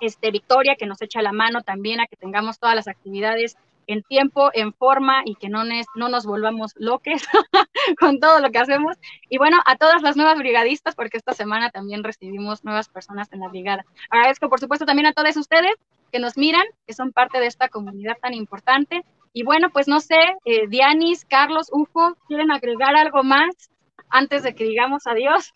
Este, 0.00 0.30
Victoria, 0.30 0.76
que 0.76 0.86
nos 0.86 1.00
echa 1.00 1.22
la 1.22 1.32
mano 1.32 1.62
también 1.62 2.00
a 2.00 2.06
que 2.06 2.16
tengamos 2.16 2.58
todas 2.58 2.74
las 2.74 2.88
actividades 2.88 3.56
en 3.86 4.02
tiempo, 4.02 4.50
en 4.52 4.72
forma 4.72 5.22
y 5.24 5.34
que 5.36 5.48
no, 5.48 5.62
no 5.64 6.08
nos 6.08 6.26
volvamos 6.26 6.72
loques 6.76 7.26
con 8.00 8.18
todo 8.20 8.40
lo 8.40 8.50
que 8.50 8.58
hacemos. 8.58 8.96
Y 9.28 9.38
bueno, 9.38 9.58
a 9.64 9.76
todas 9.76 10.02
las 10.02 10.16
nuevas 10.16 10.38
brigadistas, 10.38 10.94
porque 10.94 11.16
esta 11.16 11.32
semana 11.32 11.70
también 11.70 12.04
recibimos 12.04 12.64
nuevas 12.64 12.88
personas 12.88 13.32
en 13.32 13.40
la 13.40 13.48
brigada. 13.48 13.84
Agradezco, 14.10 14.48
por 14.48 14.60
supuesto, 14.60 14.86
también 14.86 15.06
a 15.06 15.12
todos 15.12 15.36
ustedes 15.36 15.74
que 16.12 16.18
nos 16.18 16.36
miran, 16.36 16.64
que 16.86 16.94
son 16.94 17.12
parte 17.12 17.40
de 17.40 17.46
esta 17.46 17.68
comunidad 17.68 18.16
tan 18.20 18.34
importante. 18.34 19.04
Y 19.32 19.42
bueno, 19.42 19.70
pues 19.70 19.88
no 19.88 20.00
sé, 20.00 20.18
eh, 20.44 20.66
Dianis, 20.68 21.24
Carlos, 21.24 21.68
Ufo, 21.72 22.16
¿quieren 22.26 22.50
agregar 22.50 22.96
algo 22.96 23.22
más 23.22 23.70
antes 24.08 24.42
de 24.42 24.54
que 24.54 24.64
digamos 24.64 25.06
adiós? 25.06 25.52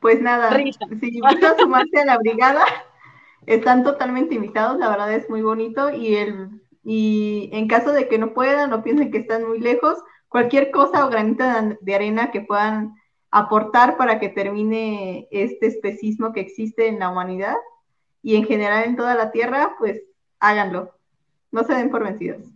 Pues 0.00 0.20
nada, 0.20 0.56
si 0.56 1.08
invitan 1.18 1.44
a 1.44 1.56
sumarse 1.58 2.00
a 2.00 2.06
la 2.06 2.18
brigada, 2.18 2.64
están 3.46 3.84
totalmente 3.84 4.34
invitados, 4.34 4.78
la 4.78 4.88
verdad 4.88 5.12
es 5.12 5.28
muy 5.28 5.42
bonito 5.42 5.90
y 5.90 6.16
el 6.16 6.60
y 6.82 7.50
en 7.52 7.68
caso 7.68 7.92
de 7.92 8.08
que 8.08 8.18
no 8.18 8.32
puedan 8.32 8.72
o 8.72 8.82
piensen 8.82 9.10
que 9.10 9.18
están 9.18 9.46
muy 9.46 9.60
lejos, 9.60 9.98
cualquier 10.28 10.70
cosa 10.70 11.04
o 11.04 11.10
granito 11.10 11.44
de 11.80 11.94
arena 11.94 12.30
que 12.30 12.40
puedan 12.40 12.94
aportar 13.30 13.96
para 13.96 14.18
que 14.18 14.28
termine 14.28 15.28
este 15.30 15.66
especismo 15.66 16.32
que 16.32 16.40
existe 16.40 16.88
en 16.88 16.98
la 16.98 17.10
humanidad 17.10 17.56
y 18.22 18.36
en 18.36 18.44
general 18.44 18.84
en 18.84 18.96
toda 18.96 19.14
la 19.14 19.30
Tierra, 19.30 19.76
pues 19.78 20.02
háganlo. 20.40 20.94
No 21.52 21.64
se 21.64 21.74
den 21.74 21.90
por 21.90 22.04
vencidos. 22.04 22.46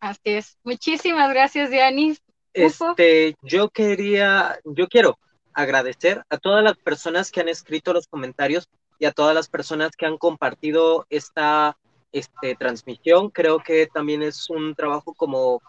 Así 0.00 0.20
es. 0.24 0.58
Muchísimas 0.62 1.30
gracias, 1.30 1.70
Dianis. 1.70 2.22
Este, 2.52 3.36
yo 3.42 3.68
quería, 3.68 4.58
yo 4.64 4.88
quiero 4.88 5.18
agradecer 5.58 6.24
a 6.30 6.38
todas 6.38 6.62
las 6.62 6.76
personas 6.76 7.32
que 7.32 7.40
han 7.40 7.48
escrito 7.48 7.92
los 7.92 8.06
comentarios 8.06 8.68
y 9.00 9.06
a 9.06 9.12
todas 9.12 9.34
las 9.34 9.48
personas 9.48 9.96
que 9.96 10.06
han 10.06 10.16
compartido 10.16 11.04
esta 11.10 11.76
este, 12.12 12.54
transmisión. 12.54 13.30
Creo 13.30 13.58
que 13.58 13.88
también 13.92 14.22
es 14.22 14.48
un 14.50 14.76
trabajo 14.76 15.14
como 15.14 15.60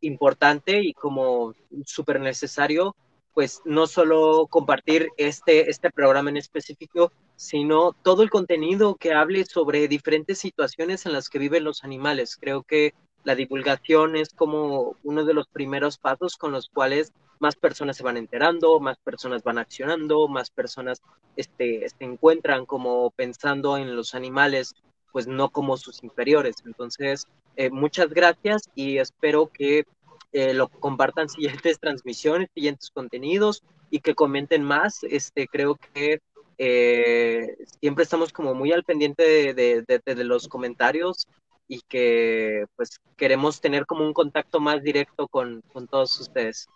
importante 0.00 0.80
y 0.80 0.92
como 0.94 1.54
súper 1.84 2.18
necesario, 2.18 2.96
pues 3.34 3.62
no 3.64 3.86
solo 3.86 4.48
compartir 4.50 5.10
este, 5.16 5.70
este 5.70 5.92
programa 5.92 6.30
en 6.30 6.38
específico, 6.38 7.12
sino 7.36 7.92
todo 8.02 8.24
el 8.24 8.30
contenido 8.30 8.96
que 8.96 9.12
hable 9.12 9.44
sobre 9.44 9.86
diferentes 9.86 10.40
situaciones 10.40 11.06
en 11.06 11.12
las 11.12 11.28
que 11.28 11.38
viven 11.38 11.62
los 11.62 11.84
animales. 11.84 12.36
Creo 12.36 12.64
que 12.64 12.94
la 13.26 13.34
divulgación 13.34 14.14
es 14.14 14.32
como 14.32 14.94
uno 15.02 15.24
de 15.24 15.34
los 15.34 15.48
primeros 15.48 15.98
pasos 15.98 16.36
con 16.36 16.52
los 16.52 16.68
cuales 16.68 17.12
más 17.40 17.56
personas 17.56 17.96
se 17.96 18.04
van 18.04 18.16
enterando, 18.16 18.78
más 18.78 18.98
personas 18.98 19.42
van 19.42 19.58
accionando, 19.58 20.28
más 20.28 20.48
personas 20.50 21.02
este, 21.34 21.88
se 21.88 22.04
encuentran 22.04 22.66
como 22.66 23.10
pensando 23.10 23.78
en 23.78 23.96
los 23.96 24.14
animales, 24.14 24.76
pues 25.10 25.26
no 25.26 25.48
como 25.48 25.76
sus 25.76 26.04
inferiores. 26.04 26.54
Entonces, 26.64 27.26
eh, 27.56 27.68
muchas 27.68 28.10
gracias 28.10 28.70
y 28.76 28.98
espero 28.98 29.48
que 29.48 29.86
eh, 30.32 30.54
lo 30.54 30.68
compartan 30.68 31.28
siguientes 31.64 31.80
transmisiones, 31.80 32.48
siguientes 32.54 32.92
contenidos 32.92 33.64
y 33.90 33.98
que 33.98 34.14
comenten 34.14 34.62
más. 34.62 35.02
Este, 35.02 35.48
creo 35.48 35.74
que 35.74 36.20
eh, 36.58 37.56
siempre 37.80 38.04
estamos 38.04 38.32
como 38.32 38.54
muy 38.54 38.70
al 38.70 38.84
pendiente 38.84 39.52
de, 39.52 39.82
de 39.84 40.24
los 40.24 40.46
comentarios 40.46 41.26
y 41.68 41.80
que 41.82 42.64
pues 42.76 43.00
queremos 43.16 43.60
tener 43.60 43.86
como 43.86 44.04
un 44.04 44.12
contacto 44.12 44.60
más 44.60 44.82
directo 44.82 45.28
con, 45.28 45.62
con 45.72 45.86
todos 45.86 46.18
ustedes. 46.20 46.68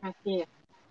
Así 0.00 0.40
es. 0.40 0.48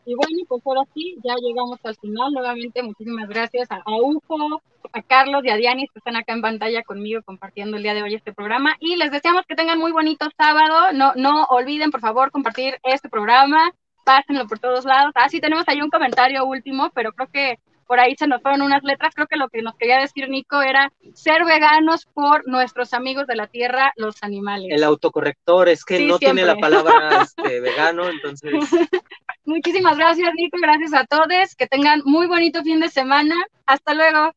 Y 0.08 0.16
bueno, 0.16 0.38
pues 0.48 0.62
ahora 0.66 0.84
sí, 0.94 1.18
ya 1.22 1.36
llegamos 1.36 1.80
al 1.84 1.98
final. 1.98 2.32
Nuevamente, 2.32 2.82
muchísimas 2.82 3.28
gracias 3.28 3.68
a, 3.70 3.82
Ufo, 3.88 4.62
a 4.94 5.02
Carlos 5.02 5.44
y 5.44 5.50
a 5.50 5.58
Dianis 5.58 5.92
que 5.92 6.00
están 6.00 6.16
acá 6.16 6.32
en 6.32 6.42
pantalla 6.42 6.82
conmigo 6.84 7.22
compartiendo 7.24 7.76
el 7.76 7.84
día 7.84 7.94
de 7.94 8.04
hoy 8.04 8.16
este 8.16 8.32
programa. 8.32 8.78
Y 8.80 8.96
les 8.96 9.12
deseamos 9.12 9.46
que 9.46 9.56
tengan 9.56 9.80
muy 9.80 9.92
bonito 9.92 10.30
sábado. 10.38 10.94
No, 10.94 11.12
no 11.16 11.44
olviden, 11.50 11.92
por 11.92 12.00
favor, 12.00 12.32
compartir 12.32 12.80
este 12.84 13.10
programa. 13.10 13.74
Pásenlo 14.06 14.48
por 14.48 14.60
todos 14.60 14.86
lados. 14.86 15.12
Ah, 15.16 15.28
sí, 15.28 15.42
tenemos 15.42 15.68
ahí 15.68 15.82
un 15.82 15.90
comentario 15.90 16.46
último, 16.46 16.90
pero 16.96 17.12
creo 17.12 17.28
que 17.28 17.60
por 17.88 18.00
ahí 18.00 18.16
se 18.18 18.28
nos 18.28 18.42
fueron 18.42 18.62
unas 18.62 18.84
letras, 18.84 19.16
creo 19.16 19.28
que 19.28 19.38
lo 19.38 19.50
que 19.50 19.62
nos 19.62 19.76
quería 19.76 20.00
decir 20.00 20.30
Nico 20.30 20.62
era 20.62 20.92
ser 21.14 21.46
veganos 21.46 22.06
por 22.06 22.48
nuestros 22.48 22.94
amigos 22.94 23.26
de 23.28 23.36
la 23.36 23.48
tierra, 23.48 23.92
los 23.96 24.22
animales. 24.22 24.70
El 24.72 24.84
autocorrector 24.84 25.70
es 25.70 25.84
que 25.84 26.06
no 26.06 26.20
tiene 26.20 26.46
la 26.46 26.58
palabra 26.58 27.22
este, 27.24 27.60
vegano, 27.60 28.10
entonces... 28.10 28.54
Muchísimas 29.46 29.98
gracias 29.98 30.30
Nico, 30.36 30.58
gracias 30.62 30.94
a 30.94 31.06
todos, 31.06 31.56
que 31.58 31.68
tengan 31.68 32.02
muy 32.04 32.28
bonito 32.28 32.62
fin 32.64 32.82
de 32.82 32.90
semana, 32.90 33.36
hasta 33.66 33.94
luego. 33.94 34.34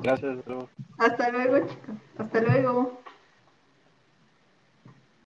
Gracias, 0.00 0.38
Hasta 0.98 1.30
luego, 1.30 1.66
chicos. 1.66 1.96
Hasta 2.18 2.40
luego. 2.40 3.00